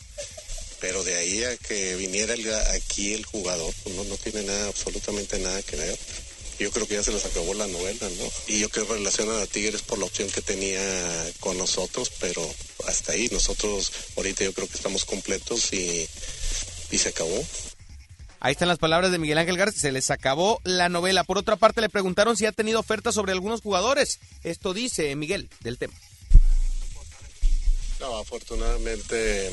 Pero 0.81 1.05
de 1.05 1.15
ahí 1.15 1.45
a 1.45 1.55
que 1.55 1.95
viniera 1.95 2.35
aquí 2.73 3.13
el 3.13 3.23
jugador, 3.23 3.73
pues 3.83 3.95
no, 3.95 4.03
no 4.03 4.17
tiene 4.17 4.43
nada, 4.43 4.67
absolutamente 4.67 5.39
nada 5.39 5.63
que 5.63 5.77
ver. 5.77 5.97
Yo 6.59 6.71
creo 6.71 6.87
que 6.87 6.95
ya 6.95 7.03
se 7.03 7.13
les 7.13 7.23
acabó 7.23 7.53
la 7.53 7.67
novela, 7.67 8.09
¿no? 8.09 8.31
Y 8.47 8.59
yo 8.59 8.69
creo 8.69 8.85
que 8.85 8.95
relacionan 8.95 9.39
a 9.39 9.47
Tigres 9.47 9.81
por 9.81 9.97
la 9.97 10.05
opción 10.05 10.29
que 10.29 10.41
tenía 10.41 11.31
con 11.39 11.57
nosotros, 11.57 12.11
pero 12.19 12.53
hasta 12.85 13.13
ahí. 13.13 13.29
Nosotros 13.31 13.93
ahorita 14.17 14.43
yo 14.43 14.53
creo 14.53 14.67
que 14.67 14.75
estamos 14.75 15.05
completos 15.05 15.71
y, 15.71 16.05
y 16.91 16.97
se 16.97 17.09
acabó. 17.09 17.45
Ahí 18.39 18.51
están 18.51 18.67
las 18.67 18.77
palabras 18.77 19.11
de 19.11 19.17
Miguel 19.17 19.37
Ángel 19.39 19.57
Garza. 19.57 19.79
Se 19.79 19.91
les 19.91 20.11
acabó 20.11 20.61
la 20.63 20.89
novela. 20.89 21.23
Por 21.23 21.37
otra 21.37 21.55
parte, 21.55 21.81
le 21.81 21.89
preguntaron 21.89 22.37
si 22.37 22.45
ha 22.45 22.51
tenido 22.51 22.79
ofertas 22.79 23.15
sobre 23.15 23.31
algunos 23.31 23.61
jugadores. 23.61 24.19
Esto 24.43 24.73
dice 24.73 25.15
Miguel 25.15 25.49
del 25.61 25.77
tema. 25.77 25.93
No, 27.99 28.17
afortunadamente 28.17 29.51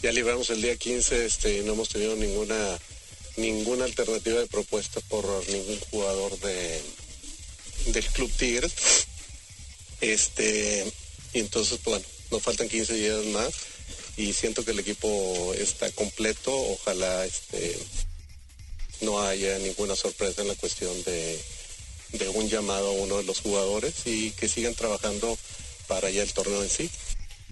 ya 0.00 0.12
libramos 0.12 0.50
el 0.50 0.62
día 0.62 0.76
15, 0.76 1.26
este, 1.26 1.58
y 1.58 1.64
no 1.64 1.72
hemos 1.72 1.88
tenido 1.88 2.14
ninguna 2.14 2.78
ninguna 3.36 3.84
alternativa 3.84 4.40
de 4.40 4.46
propuesta 4.46 5.00
por 5.08 5.24
ningún 5.48 5.78
jugador 5.90 6.38
de 6.38 6.80
del 7.86 8.04
Club 8.06 8.30
Tigres. 8.30 9.06
Este, 10.00 10.90
y 11.32 11.40
entonces, 11.40 11.80
pues, 11.82 12.00
bueno, 12.00 12.06
nos 12.30 12.42
faltan 12.42 12.68
15 12.68 12.94
días 12.94 13.24
más 13.26 13.52
y 14.16 14.32
siento 14.32 14.64
que 14.64 14.70
el 14.70 14.78
equipo 14.78 15.52
está 15.54 15.90
completo. 15.92 16.52
Ojalá 16.52 17.24
este 17.24 17.78
no 19.02 19.20
haya 19.20 19.58
ninguna 19.58 19.94
sorpresa 19.94 20.42
en 20.42 20.48
la 20.48 20.54
cuestión 20.54 21.02
de, 21.04 21.38
de 22.12 22.28
un 22.30 22.48
llamado 22.48 22.88
a 22.88 22.92
uno 22.92 23.18
de 23.18 23.24
los 23.24 23.40
jugadores 23.40 23.94
y 24.06 24.30
que 24.32 24.48
sigan 24.48 24.74
trabajando 24.74 25.36
para 25.86 26.10
ya 26.10 26.22
el 26.22 26.32
torneo 26.32 26.62
en 26.62 26.70
sí. 26.70 26.90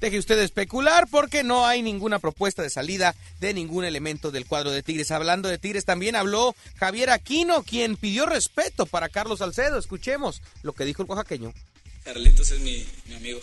Deje 0.00 0.18
usted 0.18 0.36
de 0.36 0.44
especular 0.44 1.06
porque 1.08 1.44
no 1.44 1.66
hay 1.66 1.80
ninguna 1.80 2.18
propuesta 2.18 2.62
de 2.62 2.70
salida 2.70 3.14
de 3.40 3.54
ningún 3.54 3.84
elemento 3.84 4.30
del 4.30 4.44
cuadro 4.44 4.70
de 4.70 4.82
Tigres. 4.82 5.10
Hablando 5.10 5.48
de 5.48 5.58
Tigres 5.58 5.84
también 5.84 6.16
habló 6.16 6.54
Javier 6.76 7.10
Aquino, 7.10 7.62
quien 7.62 7.96
pidió 7.96 8.26
respeto 8.26 8.86
para 8.86 9.08
Carlos 9.08 9.38
Salcedo. 9.38 9.78
Escuchemos 9.78 10.42
lo 10.62 10.72
que 10.72 10.84
dijo 10.84 11.02
el 11.02 11.08
oaxaqueño. 11.08 11.54
Carlitos 12.02 12.50
es 12.50 12.60
mi, 12.60 12.84
mi 13.06 13.14
amigo, 13.14 13.40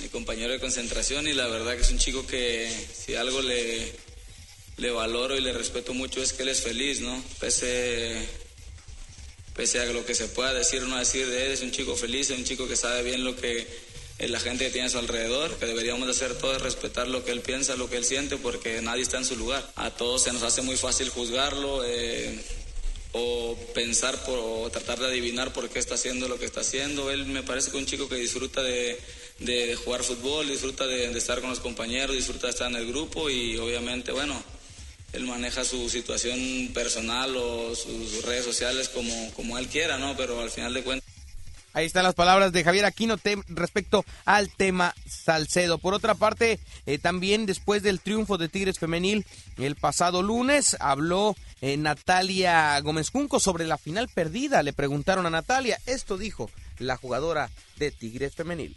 mi 0.00 0.08
compañero 0.08 0.52
de 0.52 0.60
concentración 0.60 1.26
y 1.26 1.32
la 1.32 1.46
verdad 1.46 1.74
que 1.74 1.82
es 1.82 1.90
un 1.90 1.98
chico 1.98 2.26
que 2.26 2.70
si 2.94 3.14
algo 3.14 3.40
le, 3.40 3.92
le 4.76 4.90
valoro 4.90 5.36
y 5.36 5.40
le 5.40 5.52
respeto 5.52 5.94
mucho 5.94 6.22
es 6.22 6.32
que 6.32 6.42
él 6.42 6.50
es 6.50 6.62
feliz, 6.62 7.00
¿no? 7.00 7.22
Pese, 7.40 8.16
pese 9.54 9.80
a 9.80 9.86
lo 9.86 10.04
que 10.04 10.14
se 10.14 10.28
pueda 10.28 10.52
decir 10.52 10.82
o 10.82 10.86
no 10.86 10.98
decir 10.98 11.26
de 11.26 11.46
él, 11.46 11.52
es 11.52 11.62
un 11.62 11.70
chico 11.70 11.96
feliz, 11.96 12.30
es 12.30 12.38
un 12.38 12.44
chico 12.44 12.68
que 12.68 12.76
sabe 12.76 13.02
bien 13.02 13.24
lo 13.24 13.36
que 13.36 13.66
la 14.18 14.40
gente 14.40 14.66
que 14.66 14.70
tiene 14.70 14.86
a 14.86 14.90
su 14.90 14.98
alrededor, 14.98 15.56
que 15.58 15.66
deberíamos 15.66 16.06
de 16.06 16.12
hacer 16.12 16.36
todo 16.38 16.54
es 16.56 16.62
respetar 16.62 17.08
lo 17.08 17.24
que 17.24 17.32
él 17.32 17.40
piensa, 17.40 17.76
lo 17.76 17.88
que 17.88 17.96
él 17.96 18.04
siente, 18.04 18.36
porque 18.36 18.80
nadie 18.82 19.02
está 19.02 19.18
en 19.18 19.24
su 19.24 19.36
lugar. 19.36 19.70
A 19.76 19.90
todos 19.90 20.22
se 20.22 20.32
nos 20.32 20.42
hace 20.42 20.62
muy 20.62 20.76
fácil 20.76 21.10
juzgarlo. 21.10 21.84
eh, 21.84 22.38
o 23.18 23.56
pensar 23.74 24.22
por, 24.24 24.38
o 24.38 24.68
tratar 24.70 24.98
de 24.98 25.06
adivinar 25.06 25.52
por 25.52 25.70
qué 25.70 25.78
está 25.78 25.94
haciendo 25.94 26.28
lo 26.28 26.38
que 26.38 26.44
está 26.44 26.60
haciendo. 26.60 27.10
Él 27.10 27.24
me 27.26 27.42
parece 27.42 27.70
que 27.70 27.78
es 27.78 27.82
un 27.82 27.88
chico 27.88 28.08
que 28.08 28.16
disfruta 28.16 28.62
de, 28.62 28.98
de- 29.38 29.76
jugar 29.76 30.02
fútbol, 30.02 30.48
disfruta 30.48 30.86
de, 30.86 31.16
estar 31.16 31.40
con 31.40 31.50
los 31.50 31.60
compañeros, 31.60 32.16
disfruta 32.16 32.46
de 32.46 32.52
estar 32.52 32.70
en 32.70 32.76
el 32.76 32.86
grupo 32.86 33.28
y 33.30 33.56
obviamente, 33.58 34.12
bueno, 34.12 34.42
él 35.12 35.24
maneja 35.24 35.64
su 35.64 35.88
situación 35.88 36.70
personal 36.74 37.34
o 37.36 37.74
sus 37.74 38.24
redes 38.24 38.44
sociales 38.44 38.88
como, 38.88 39.32
como 39.34 39.56
él 39.58 39.68
quiera, 39.68 39.98
¿no? 39.98 40.16
Pero 40.16 40.40
al 40.40 40.50
final 40.50 40.74
de 40.74 40.82
cuentas... 40.82 41.06
Ahí 41.72 41.84
están 41.84 42.04
las 42.04 42.14
palabras 42.14 42.52
de 42.52 42.64
Javier 42.64 42.86
Aquino 42.86 43.16
respecto 43.48 44.02
al 44.24 44.48
tema 44.48 44.94
Salcedo. 45.06 45.76
Por 45.76 45.92
otra 45.92 46.14
parte, 46.14 46.58
eh, 46.86 46.96
también 46.96 47.44
después 47.44 47.82
del 47.82 48.00
triunfo 48.00 48.38
de 48.38 48.48
Tigres 48.48 48.78
Femenil 48.78 49.26
el 49.58 49.76
pasado 49.76 50.22
lunes, 50.22 50.78
habló 50.80 51.36
eh, 51.60 51.76
Natalia 51.76 52.80
Gómez 52.80 53.10
Junco 53.10 53.40
sobre 53.40 53.66
la 53.66 53.76
final 53.76 54.08
perdida. 54.08 54.62
Le 54.62 54.72
preguntaron 54.72 55.26
a 55.26 55.30
Natalia, 55.30 55.78
esto 55.84 56.16
dijo 56.16 56.50
la 56.78 56.96
jugadora 56.96 57.50
de 57.76 57.90
Tigres 57.90 58.34
Femenil. 58.34 58.74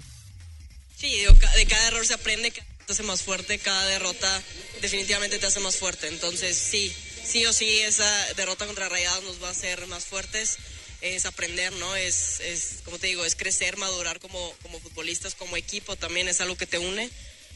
Sí, 0.99 1.23
de 1.55 1.65
cada 1.65 1.87
error 1.87 2.05
se 2.05 2.13
aprende, 2.13 2.51
cada 2.51 2.67
te 2.85 2.91
hace 2.91 3.03
más 3.03 3.21
fuerte, 3.21 3.57
cada 3.59 3.85
derrota 3.85 4.43
definitivamente 4.81 5.39
te 5.39 5.45
hace 5.45 5.61
más 5.61 5.77
fuerte. 5.77 6.07
Entonces, 6.07 6.57
sí, 6.57 6.93
sí 7.23 7.45
o 7.45 7.53
sí, 7.53 7.79
esa 7.79 8.33
derrota 8.33 8.65
contra 8.65 8.89
Rayados 8.89 9.23
nos 9.23 9.41
va 9.41 9.47
a 9.47 9.51
hacer 9.51 9.87
más 9.87 10.03
fuertes. 10.05 10.57
es 10.99 11.25
aprender, 11.25 11.71
¿no? 11.73 11.95
Es, 11.95 12.41
es, 12.41 12.79
como 12.83 12.99
te 12.99 13.07
digo, 13.07 13.23
es 13.23 13.35
crecer, 13.35 13.77
madurar 13.77 14.19
como, 14.19 14.53
como 14.61 14.81
futbolistas, 14.81 15.35
como 15.35 15.55
equipo 15.55 15.95
también 15.95 16.27
es 16.27 16.41
algo 16.41 16.57
que 16.57 16.67
te 16.67 16.79
une. 16.79 17.09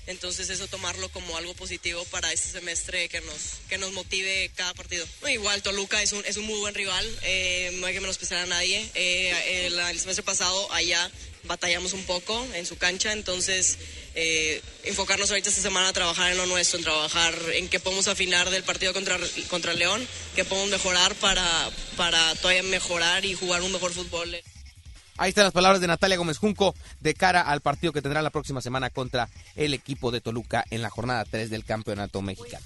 Entonces 0.07 0.49
eso 0.49 0.67
tomarlo 0.67 1.09
como 1.09 1.35
algo 1.35 1.53
positivo 1.53 2.03
para 2.05 2.31
este 2.31 2.49
semestre 2.49 3.09
que 3.09 3.19
nos, 3.21 3.59
que 3.67 3.77
nos 3.77 3.91
motive 3.91 4.51
cada 4.55 4.73
partido. 4.73 5.05
Igual 5.29 5.61
Toluca 5.63 6.01
es 6.01 6.13
un, 6.13 6.23
es 6.25 6.37
un 6.37 6.45
muy 6.45 6.59
buen 6.59 6.75
rival, 6.75 7.19
eh, 7.23 7.71
no 7.75 7.87
hay 7.87 7.93
que 7.93 8.01
menospreciar 8.01 8.41
a 8.41 8.45
nadie. 8.45 8.89
Eh, 8.95 9.67
el 9.67 9.99
semestre 9.99 10.23
pasado 10.23 10.71
allá 10.71 11.11
batallamos 11.45 11.93
un 11.93 12.03
poco 12.05 12.45
en 12.53 12.65
su 12.65 12.77
cancha, 12.77 13.11
entonces 13.11 13.77
eh, 14.15 14.61
enfocarnos 14.83 15.29
ahorita 15.29 15.49
esta 15.49 15.61
semana 15.61 15.89
a 15.89 15.93
trabajar 15.93 16.31
en 16.31 16.37
lo 16.37 16.45
nuestro, 16.45 16.79
en 16.79 16.85
trabajar 16.85 17.35
en 17.53 17.67
qué 17.69 17.79
podemos 17.79 18.07
afinar 18.07 18.49
del 18.49 18.63
partido 18.63 18.93
contra, 18.93 19.17
contra 19.49 19.73
León, 19.73 20.07
qué 20.35 20.45
podemos 20.45 20.69
mejorar 20.69 21.15
para, 21.15 21.69
para 21.97 22.35
todavía 22.35 22.63
mejorar 22.63 23.25
y 23.25 23.33
jugar 23.33 23.61
un 23.61 23.71
mejor 23.71 23.91
fútbol. 23.91 24.35
Ahí 25.17 25.29
están 25.29 25.43
las 25.43 25.53
palabras 25.53 25.79
de 25.79 25.87
Natalia 25.87 26.17
Gómez 26.17 26.37
Junco 26.37 26.73
de 26.99 27.13
cara 27.13 27.41
al 27.41 27.61
partido 27.61 27.93
que 27.93 28.01
tendrá 28.01 28.21
la 28.21 28.31
próxima 28.31 28.61
semana 28.61 28.89
contra 28.89 29.29
el 29.55 29.73
equipo 29.73 30.09
de 30.09 30.21
Toluca 30.21 30.65
en 30.71 30.81
la 30.81 30.89
jornada 30.89 31.23
3 31.25 31.49
del 31.51 31.65
Campeonato 31.65 32.21
Mexicano. 32.21 32.65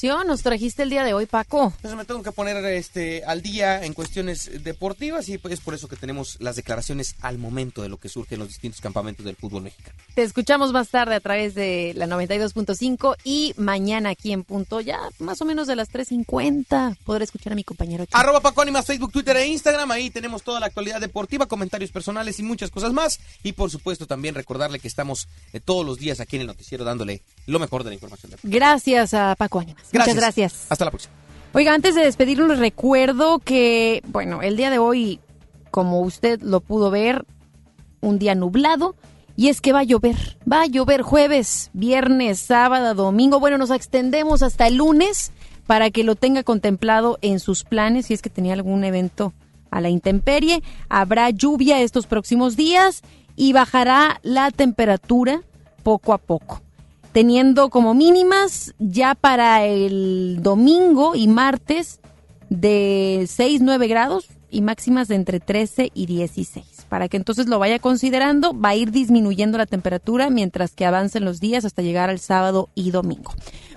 Nos 0.00 0.42
trajiste 0.42 0.84
el 0.84 0.90
día 0.90 1.02
de 1.02 1.12
hoy, 1.12 1.26
Paco. 1.26 1.72
Entonces 1.74 1.96
me 1.96 2.04
tengo 2.04 2.22
que 2.22 2.30
poner 2.30 2.64
este 2.66 3.24
al 3.24 3.42
día 3.42 3.84
en 3.84 3.94
cuestiones 3.94 4.62
deportivas 4.62 5.28
y 5.28 5.40
es 5.42 5.60
por 5.60 5.74
eso 5.74 5.88
que 5.88 5.96
tenemos 5.96 6.36
las 6.40 6.54
declaraciones 6.54 7.16
al 7.20 7.36
momento 7.36 7.82
de 7.82 7.88
lo 7.88 7.96
que 7.96 8.08
surge 8.08 8.36
en 8.36 8.40
los 8.40 8.48
distintos 8.48 8.80
campamentos 8.80 9.26
del 9.26 9.34
fútbol 9.34 9.62
mexicano. 9.64 9.98
Te 10.14 10.22
escuchamos 10.22 10.72
más 10.72 10.90
tarde 10.90 11.16
a 11.16 11.20
través 11.20 11.56
de 11.56 11.94
la 11.96 12.06
92.5 12.06 13.16
y 13.24 13.54
mañana 13.56 14.10
aquí 14.10 14.32
en 14.32 14.44
punto, 14.44 14.80
ya 14.80 15.00
más 15.18 15.42
o 15.42 15.44
menos 15.44 15.66
de 15.66 15.74
las 15.74 15.90
3.50, 15.90 16.96
podré 17.04 17.24
escuchar 17.24 17.54
a 17.54 17.56
mi 17.56 17.64
compañero. 17.64 18.04
Chico. 18.04 18.16
Arroba 18.16 18.40
Paco 18.40 18.62
Ánimas, 18.62 18.86
Facebook, 18.86 19.10
Twitter 19.10 19.36
e 19.36 19.48
Instagram. 19.48 19.90
Ahí 19.90 20.10
tenemos 20.10 20.44
toda 20.44 20.60
la 20.60 20.66
actualidad 20.66 21.00
deportiva, 21.00 21.46
comentarios 21.46 21.90
personales 21.90 22.38
y 22.38 22.44
muchas 22.44 22.70
cosas 22.70 22.92
más. 22.92 23.18
Y 23.42 23.52
por 23.52 23.68
supuesto 23.68 24.06
también 24.06 24.36
recordarle 24.36 24.78
que 24.78 24.88
estamos 24.88 25.26
eh, 25.52 25.58
todos 25.58 25.84
los 25.84 25.98
días 25.98 26.20
aquí 26.20 26.36
en 26.36 26.42
el 26.42 26.48
noticiero 26.48 26.84
dándole 26.84 27.22
lo 27.48 27.58
mejor 27.58 27.82
de 27.82 27.90
la 27.90 27.94
información. 27.94 28.32
Gracias 28.42 29.14
a 29.14 29.34
Paco 29.36 29.58
Ánimas. 29.58 29.84
Gracias. 29.90 30.14
Muchas 30.14 30.14
gracias. 30.14 30.66
Hasta 30.68 30.84
la 30.84 30.90
próxima. 30.90 31.14
Oiga, 31.54 31.72
antes 31.72 31.94
de 31.94 32.02
despedirlo, 32.02 32.46
les 32.46 32.58
recuerdo 32.58 33.38
que, 33.38 34.02
bueno, 34.06 34.42
el 34.42 34.56
día 34.58 34.70
de 34.70 34.78
hoy, 34.78 35.18
como 35.70 36.02
usted 36.02 36.42
lo 36.42 36.60
pudo 36.60 36.90
ver, 36.90 37.24
un 38.00 38.18
día 38.18 38.34
nublado. 38.34 38.94
Y 39.34 39.48
es 39.48 39.60
que 39.60 39.72
va 39.72 39.80
a 39.80 39.84
llover, 39.84 40.36
va 40.50 40.62
a 40.62 40.66
llover 40.66 41.00
jueves, 41.02 41.70
viernes, 41.72 42.38
sábado, 42.38 42.94
domingo. 42.94 43.40
Bueno, 43.40 43.56
nos 43.56 43.70
extendemos 43.70 44.42
hasta 44.42 44.66
el 44.66 44.74
lunes 44.74 45.32
para 45.66 45.90
que 45.90 46.04
lo 46.04 46.16
tenga 46.16 46.42
contemplado 46.42 47.18
en 47.22 47.40
sus 47.40 47.64
planes 47.64 48.06
si 48.06 48.14
es 48.14 48.20
que 48.20 48.30
tenía 48.30 48.52
algún 48.52 48.84
evento 48.84 49.32
a 49.70 49.80
la 49.80 49.90
intemperie. 49.90 50.62
Habrá 50.88 51.30
lluvia 51.30 51.80
estos 51.80 52.06
próximos 52.06 52.56
días 52.56 53.02
y 53.36 53.52
bajará 53.52 54.18
la 54.22 54.50
temperatura 54.50 55.42
poco 55.84 56.12
a 56.12 56.18
poco 56.18 56.62
teniendo 57.12 57.70
como 57.70 57.94
mínimas 57.94 58.74
ya 58.78 59.14
para 59.14 59.64
el 59.64 60.38
domingo 60.42 61.14
y 61.14 61.28
martes 61.28 62.00
de 62.50 63.26
6, 63.28 63.60
9 63.62 63.88
grados 63.88 64.26
y 64.50 64.62
máximas 64.62 65.08
de 65.08 65.16
entre 65.16 65.40
13 65.40 65.90
y 65.94 66.06
16. 66.06 66.86
Para 66.88 67.08
que 67.08 67.18
entonces 67.18 67.46
lo 67.48 67.58
vaya 67.58 67.78
considerando, 67.78 68.58
va 68.58 68.70
a 68.70 68.76
ir 68.76 68.90
disminuyendo 68.90 69.58
la 69.58 69.66
temperatura 69.66 70.30
mientras 70.30 70.72
que 70.72 70.86
avancen 70.86 71.24
los 71.24 71.40
días 71.40 71.64
hasta 71.64 71.82
llegar 71.82 72.08
al 72.08 72.18
sábado 72.18 72.70
y 72.74 72.90
domingo. 72.90 73.32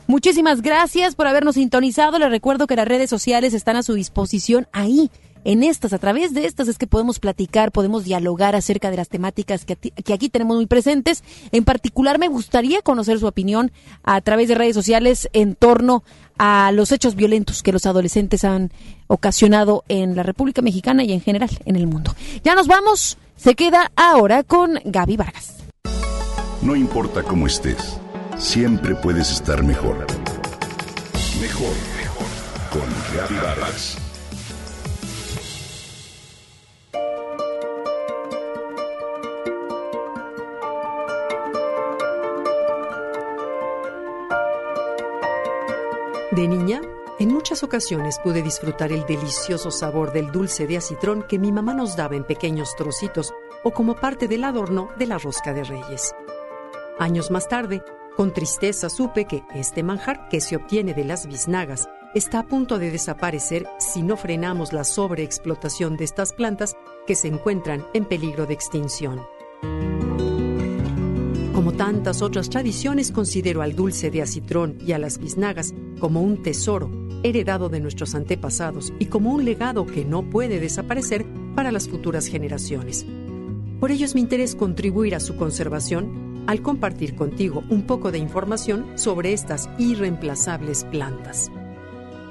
Muchísimas 0.08 0.62
gracias 0.62 1.16
por 1.16 1.28
habernos 1.28 1.56
sintonizado. 1.56 2.20
Les 2.20 2.30
recuerdo 2.30 2.68
que 2.68 2.76
las 2.76 2.88
redes 2.88 3.10
sociales 3.10 3.54
están 3.54 3.76
a 3.76 3.84
su 3.84 3.94
disposición 3.94 4.68
ahí 4.72 5.10
en 5.44 5.64
estas, 5.64 5.94
a 5.94 5.98
través 5.98 6.34
de 6.34 6.46
estas 6.46 6.68
es 6.68 6.78
que 6.78 6.88
podemos 6.88 7.20
platicar, 7.20 7.72
podemos 7.72 8.04
dialogar 8.04 8.56
acerca 8.56 8.92
de 8.92 8.98
las 8.98 9.10
temáticas 9.10 9.66
que, 9.66 9.76
que, 9.76 10.14
aquí 10.14 10.30
tenemos 10.30 10.58
muy 10.58 10.68
presentes. 10.68 11.24
En 11.52 11.64
particular, 11.64 12.20
me 12.20 12.28
gustaría 12.28 12.82
conocer 12.82 13.20
su 13.20 13.28
opinión 13.28 13.72
a 14.04 14.22
través 14.22 14.48
de 14.48 14.56
redes 14.56 14.76
sociales 14.76 15.30
en 15.34 15.56
torno 15.56 16.04
a 16.38 16.72
los 16.72 16.92
hechos 16.92 17.16
violentos 17.16 17.64
que 17.64 17.72
los 17.72 17.86
adolescentes 17.86 18.44
han 18.44 18.72
ocasionado 19.08 19.84
en 19.88 20.16
la 20.16 20.24
República 20.24 20.62
Mexicana 20.62 21.04
y 21.04 21.12
en 21.14 21.22
general 21.22 21.50
en 21.66 21.76
el 21.76 21.88
mundo. 21.88 22.16
Ya 22.44 22.56
nos 22.56 22.68
vamos, 22.68 23.18
se 23.36 23.56
queda 23.56 23.92
ahora 23.96 24.44
con 24.44 24.80
Gaby 24.86 25.18
Vargas. 25.18 25.58
No 26.62 26.76
importa 26.76 27.24
cómo 27.24 27.48
estés, 27.48 27.98
siempre 28.38 28.96
puedes 28.96 29.32
estar 29.32 29.64
mejor. 29.64 30.06
Mejor, 31.42 31.74
mejor. 31.98 32.28
Con 32.72 33.18
Gaby 33.18 33.36
Vargas. 33.44 34.11
De 46.32 46.48
niña, 46.48 46.80
en 47.20 47.28
muchas 47.34 47.62
ocasiones 47.62 48.18
pude 48.24 48.42
disfrutar 48.42 48.94
el 48.94 49.06
delicioso 49.06 49.70
sabor 49.70 50.14
del 50.14 50.32
dulce 50.32 50.66
de 50.66 50.78
acitrón 50.78 51.24
que 51.24 51.38
mi 51.38 51.52
mamá 51.52 51.74
nos 51.74 51.98
daba 51.98 52.16
en 52.16 52.24
pequeños 52.24 52.74
trocitos 52.78 53.34
o 53.64 53.72
como 53.72 53.96
parte 53.96 54.30
del 54.30 54.46
adorno 54.46 54.88
de 54.98 55.08
la 55.08 55.18
rosca 55.18 55.52
de 55.52 55.66
reyes. 55.66 56.16
Años 57.00 57.32
más 57.32 57.50
tarde, 57.50 57.84
con 58.16 58.32
tristeza 58.32 58.90
supe 58.90 59.26
que 59.26 59.44
este 59.54 59.84
manjar 59.84 60.30
que 60.30 60.40
se 60.40 60.56
obtiene 60.56 60.94
de 60.94 61.04
las 61.04 61.28
biznagas 61.28 61.90
está 62.16 62.40
a 62.40 62.44
punto 62.48 62.80
de 62.80 62.92
desaparecer 62.92 63.68
si 63.78 64.02
no 64.02 64.16
frenamos 64.16 64.72
la 64.72 64.86
sobreexplotación 64.86 65.98
de 65.98 66.06
estas 66.06 66.32
plantas 66.32 66.78
que 67.06 67.16
se 67.16 67.28
encuentran 67.28 67.86
en 67.94 68.06
peligro 68.06 68.46
de 68.46 68.54
extinción. 68.54 69.22
Como 71.62 71.74
tantas 71.74 72.24
otras 72.24 72.50
tradiciones, 72.50 73.12
considero 73.12 73.62
al 73.62 73.76
dulce 73.76 74.10
de 74.10 74.24
acitrón 74.24 74.80
y 74.84 74.94
a 74.94 74.98
las 74.98 75.20
biznagas 75.20 75.76
como 76.00 76.24
un 76.24 76.42
tesoro 76.42 76.90
heredado 77.22 77.70
de 77.70 77.80
nuestros 77.80 78.16
antepasados 78.16 78.92
y 78.98 79.06
como 79.06 79.32
un 79.32 79.46
legado 79.46 79.86
que 79.86 80.04
no 80.04 80.28
puede 80.28 80.60
desaparecer 80.60 81.24
para 81.54 81.72
las 81.72 81.88
futuras 81.88 82.26
generaciones. 82.26 83.06
Por 83.80 83.92
ello 83.92 84.06
es 84.06 84.16
mi 84.16 84.22
interés 84.22 84.56
contribuir 84.56 85.14
a 85.14 85.20
su 85.20 85.36
conservación 85.36 86.44
al 86.48 86.64
compartir 86.64 87.16
contigo 87.16 87.64
un 87.70 87.84
poco 87.84 88.12
de 88.12 88.18
información 88.18 88.88
sobre 88.96 89.32
estas 89.32 89.70
irreemplazables 89.78 90.86
plantas. 90.86 91.52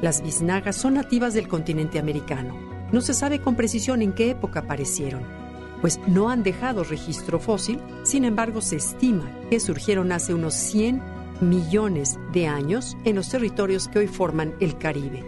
Las 0.03 0.25
biznagas 0.25 0.75
son 0.75 0.95
nativas 0.95 1.35
del 1.35 1.47
continente 1.47 2.01
americano. 2.01 2.57
No 2.91 3.01
se 3.01 3.15
sabe 3.15 3.41
con 3.41 3.55
precisión 3.55 4.03
en 4.03 4.13
qué 4.13 4.31
época 4.31 4.59
aparecieron 4.59 5.40
pues 5.81 6.01
no 6.07 6.31
han 6.31 6.43
dejado 6.43 6.85
registro 6.85 7.39
fósil, 7.39 7.81
sin 8.03 8.25
embargo 8.25 8.61
se 8.61 8.77
estima 8.77 9.31
que 9.51 9.61
surgieron 9.61 10.13
hace 10.13 10.35
unos 10.35 10.55
100 10.55 11.03
millones 11.41 12.19
de 12.33 12.47
años 12.47 12.97
en 13.05 13.17
los 13.17 13.29
territorios 13.29 13.89
que 13.89 14.01
hoy 14.01 14.07
forman 14.07 14.55
el 14.61 14.77
Caribe. 14.79 15.25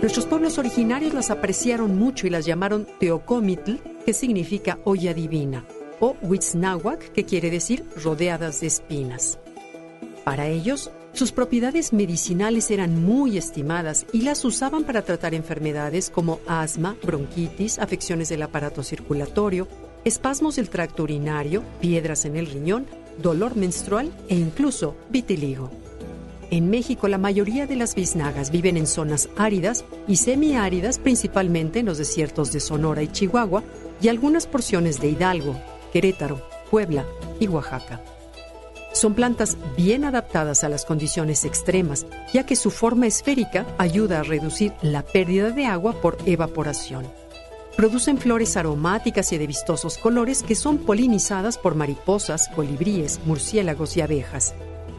Nuestros 0.00 0.26
pueblos 0.26 0.58
originarios 0.58 1.14
las 1.14 1.30
apreciaron 1.30 1.98
mucho 1.98 2.26
y 2.26 2.30
las 2.30 2.44
llamaron 2.44 2.86
Teocomitl, 3.00 3.76
que 4.04 4.12
significa 4.12 4.78
olla 4.84 5.14
divina, 5.14 5.64
o 6.00 6.16
Huitznahuac, 6.20 7.12
que 7.12 7.24
quiere 7.24 7.50
decir 7.50 7.84
rodeadas 8.04 8.60
de 8.60 8.66
espinas. 8.68 9.38
Para 10.22 10.48
ellos, 10.48 10.90
sus 11.16 11.32
propiedades 11.32 11.94
medicinales 11.94 12.70
eran 12.70 13.02
muy 13.02 13.38
estimadas 13.38 14.06
y 14.12 14.20
las 14.20 14.44
usaban 14.44 14.84
para 14.84 15.02
tratar 15.02 15.34
enfermedades 15.34 16.10
como 16.10 16.40
asma, 16.46 16.96
bronquitis, 17.02 17.78
afecciones 17.78 18.28
del 18.28 18.42
aparato 18.42 18.82
circulatorio, 18.82 19.66
espasmos 20.04 20.56
del 20.56 20.68
tracto 20.68 21.04
urinario, 21.04 21.62
piedras 21.80 22.26
en 22.26 22.36
el 22.36 22.46
riñón, 22.46 22.86
dolor 23.22 23.56
menstrual 23.56 24.12
e 24.28 24.34
incluso 24.34 24.94
vitiligo. 25.08 25.70
En 26.50 26.68
México 26.68 27.08
la 27.08 27.18
mayoría 27.18 27.66
de 27.66 27.76
las 27.76 27.94
biznagas 27.94 28.50
viven 28.50 28.76
en 28.76 28.86
zonas 28.86 29.30
áridas 29.36 29.84
y 30.06 30.16
semiáridas, 30.16 30.98
principalmente 30.98 31.80
en 31.80 31.86
los 31.86 31.98
desiertos 31.98 32.52
de 32.52 32.60
Sonora 32.60 33.02
y 33.02 33.08
Chihuahua 33.08 33.64
y 34.02 34.08
algunas 34.08 34.46
porciones 34.46 35.00
de 35.00 35.08
Hidalgo, 35.08 35.56
Querétaro, 35.92 36.46
Puebla 36.70 37.06
y 37.40 37.48
Oaxaca. 37.48 38.02
Son 38.92 39.14
plantas 39.14 39.58
bien 39.76 40.04
adaptadas 40.04 40.64
a 40.64 40.68
las 40.68 40.84
condiciones 40.84 41.44
extremas, 41.44 42.06
ya 42.32 42.46
que 42.46 42.56
su 42.56 42.70
forma 42.70 43.06
esférica 43.06 43.66
ayuda 43.78 44.20
a 44.20 44.22
reducir 44.22 44.72
la 44.80 45.02
pérdida 45.02 45.50
de 45.50 45.66
agua 45.66 46.00
por 46.00 46.16
evaporación. 46.24 47.06
Producen 47.76 48.16
flores 48.16 48.56
aromáticas 48.56 49.32
y 49.32 49.38
de 49.38 49.46
vistosos 49.46 49.98
colores 49.98 50.42
que 50.42 50.54
son 50.54 50.78
polinizadas 50.78 51.58
por 51.58 51.74
mariposas, 51.74 52.48
colibríes, 52.56 53.20
murciélagos 53.26 53.98
y 53.98 54.00
abejas. 54.00 54.54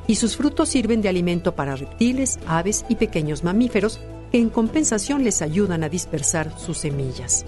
Y 0.06 0.16
sus 0.16 0.38
frutos 0.38 0.70
sirven 0.70 1.02
de 1.02 1.10
alimento 1.10 1.56
para 1.56 1.76
reptiles, 1.76 2.38
aves 2.46 2.86
y 2.88 2.96
pequeños 2.96 3.44
mamíferos 3.44 4.00
que 4.32 4.38
en 4.38 4.50
compensación 4.50 5.24
les 5.24 5.42
ayudan 5.42 5.84
a 5.84 5.90
dispersar 5.90 6.52
sus 6.60 6.78
semillas. 6.78 7.46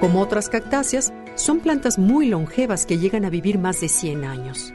Como 0.00 0.22
otras 0.22 0.48
cactáceas, 0.48 1.12
son 1.34 1.60
plantas 1.60 1.98
muy 1.98 2.28
longevas 2.28 2.86
que 2.86 2.96
llegan 2.96 3.26
a 3.26 3.30
vivir 3.30 3.58
más 3.58 3.82
de 3.82 3.88
100 3.90 4.24
años 4.24 4.72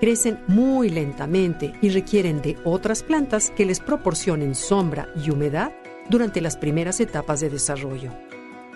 crecen 0.00 0.38
muy 0.46 0.90
lentamente 0.90 1.72
y 1.80 1.90
requieren 1.90 2.42
de 2.42 2.56
otras 2.64 3.02
plantas 3.02 3.50
que 3.50 3.66
les 3.66 3.80
proporcionen 3.80 4.54
sombra 4.54 5.08
y 5.16 5.30
humedad 5.30 5.72
durante 6.08 6.40
las 6.40 6.56
primeras 6.56 7.00
etapas 7.00 7.40
de 7.40 7.50
desarrollo. 7.50 8.12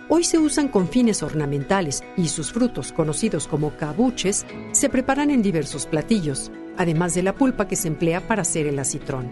Hoy 0.09 0.25
se 0.25 0.39
usan 0.39 0.68
con 0.68 0.89
fines 0.89 1.23
ornamentales 1.23 2.03
y 2.16 2.29
sus 2.29 2.53
frutos, 2.53 2.91
conocidos 2.91 3.47
como 3.47 3.77
cabuches, 3.77 4.45
se 4.73 4.89
preparan 4.89 5.31
en 5.31 5.41
diversos 5.41 5.87
platillos, 5.87 6.51
además 6.77 7.14
de 7.14 7.23
la 7.23 7.35
pulpa 7.35 7.68
que 7.68 7.77
se 7.77 7.87
emplea 7.87 8.27
para 8.27 8.43
hacer 8.43 8.66
el 8.66 8.79
acitrón. 8.81 9.31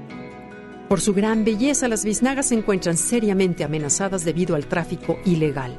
Por 0.89 1.01
su 1.01 1.15
gran 1.15 1.45
belleza, 1.45 1.89
las 1.89 2.05
biznagas 2.05 2.47
se 2.47 2.55
encuentran 2.55 2.97
seriamente 2.97 3.65
amenazadas 3.65 4.25
debido 4.25 4.55
al 4.55 4.67
tráfico 4.67 5.19
ilegal. 5.25 5.79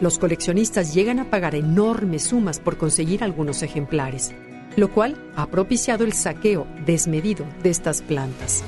Los 0.00 0.18
coleccionistas 0.18 0.94
llegan 0.94 1.18
a 1.18 1.28
pagar 1.28 1.54
enormes 1.56 2.22
sumas 2.22 2.60
por 2.60 2.78
conseguir 2.78 3.24
algunos 3.24 3.62
ejemplares, 3.62 4.32
lo 4.76 4.90
cual 4.90 5.16
ha 5.36 5.46
propiciado 5.46 6.04
el 6.04 6.12
saqueo 6.12 6.66
desmedido 6.86 7.44
de 7.62 7.70
estas 7.70 8.02
plantas. 8.02 8.62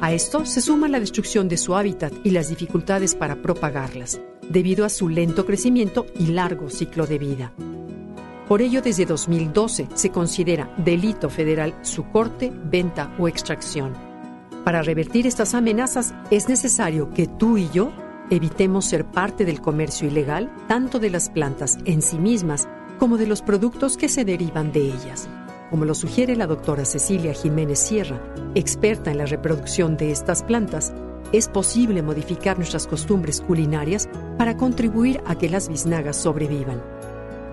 A 0.00 0.12
esto 0.12 0.46
se 0.46 0.62
suma 0.62 0.88
la 0.88 0.98
destrucción 0.98 1.48
de 1.48 1.58
su 1.58 1.76
hábitat 1.76 2.12
y 2.24 2.30
las 2.30 2.48
dificultades 2.48 3.14
para 3.14 3.36
propagarlas, 3.36 4.20
debido 4.48 4.84
a 4.84 4.88
su 4.88 5.08
lento 5.08 5.44
crecimiento 5.44 6.06
y 6.18 6.28
largo 6.28 6.70
ciclo 6.70 7.06
de 7.06 7.18
vida. 7.18 7.52
Por 8.48 8.62
ello, 8.62 8.82
desde 8.82 9.06
2012 9.06 9.88
se 9.94 10.10
considera 10.10 10.74
delito 10.78 11.28
federal 11.28 11.74
su 11.82 12.04
corte, 12.08 12.50
venta 12.50 13.14
o 13.18 13.28
extracción. 13.28 13.92
Para 14.64 14.82
revertir 14.82 15.26
estas 15.26 15.54
amenazas 15.54 16.14
es 16.30 16.48
necesario 16.48 17.10
que 17.10 17.26
tú 17.26 17.58
y 17.58 17.68
yo 17.70 17.92
evitemos 18.30 18.86
ser 18.86 19.04
parte 19.04 19.44
del 19.44 19.60
comercio 19.60 20.08
ilegal 20.08 20.50
tanto 20.66 20.98
de 20.98 21.10
las 21.10 21.28
plantas 21.30 21.78
en 21.84 22.00
sí 22.02 22.18
mismas 22.18 22.68
como 23.00 23.18
de 23.18 23.26
los 23.26 23.42
productos 23.42 23.96
que 23.96 24.08
se 24.08 24.24
derivan 24.24 24.70
de 24.70 24.82
ellas 24.82 25.28
como 25.70 25.84
lo 25.84 25.94
sugiere 25.94 26.36
la 26.36 26.48
doctora 26.48 26.84
Cecilia 26.84 27.32
Jiménez 27.32 27.78
Sierra, 27.78 28.20
experta 28.56 29.12
en 29.12 29.18
la 29.18 29.26
reproducción 29.26 29.96
de 29.96 30.10
estas 30.10 30.42
plantas, 30.42 30.92
es 31.32 31.48
posible 31.48 32.02
modificar 32.02 32.58
nuestras 32.58 32.88
costumbres 32.88 33.40
culinarias 33.40 34.08
para 34.36 34.56
contribuir 34.56 35.22
a 35.26 35.36
que 35.36 35.48
las 35.48 35.68
biznagas 35.68 36.16
sobrevivan. 36.16 36.82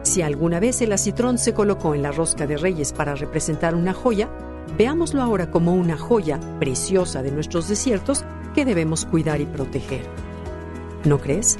Si 0.01 0.23
alguna 0.23 0.59
vez 0.59 0.81
el 0.81 0.93
acitrón 0.93 1.37
se 1.37 1.53
colocó 1.53 1.93
en 1.93 2.01
la 2.01 2.11
rosca 2.11 2.47
de 2.47 2.57
reyes 2.57 2.91
para 2.91 3.13
representar 3.13 3.75
una 3.75 3.93
joya, 3.93 4.29
veámoslo 4.77 5.21
ahora 5.21 5.51
como 5.51 5.75
una 5.75 5.97
joya 5.97 6.39
preciosa 6.59 7.21
de 7.21 7.31
nuestros 7.31 7.67
desiertos 7.67 8.25
que 8.55 8.65
debemos 8.65 9.05
cuidar 9.05 9.41
y 9.41 9.45
proteger. 9.45 10.01
¿No 11.05 11.19
crees? 11.19 11.59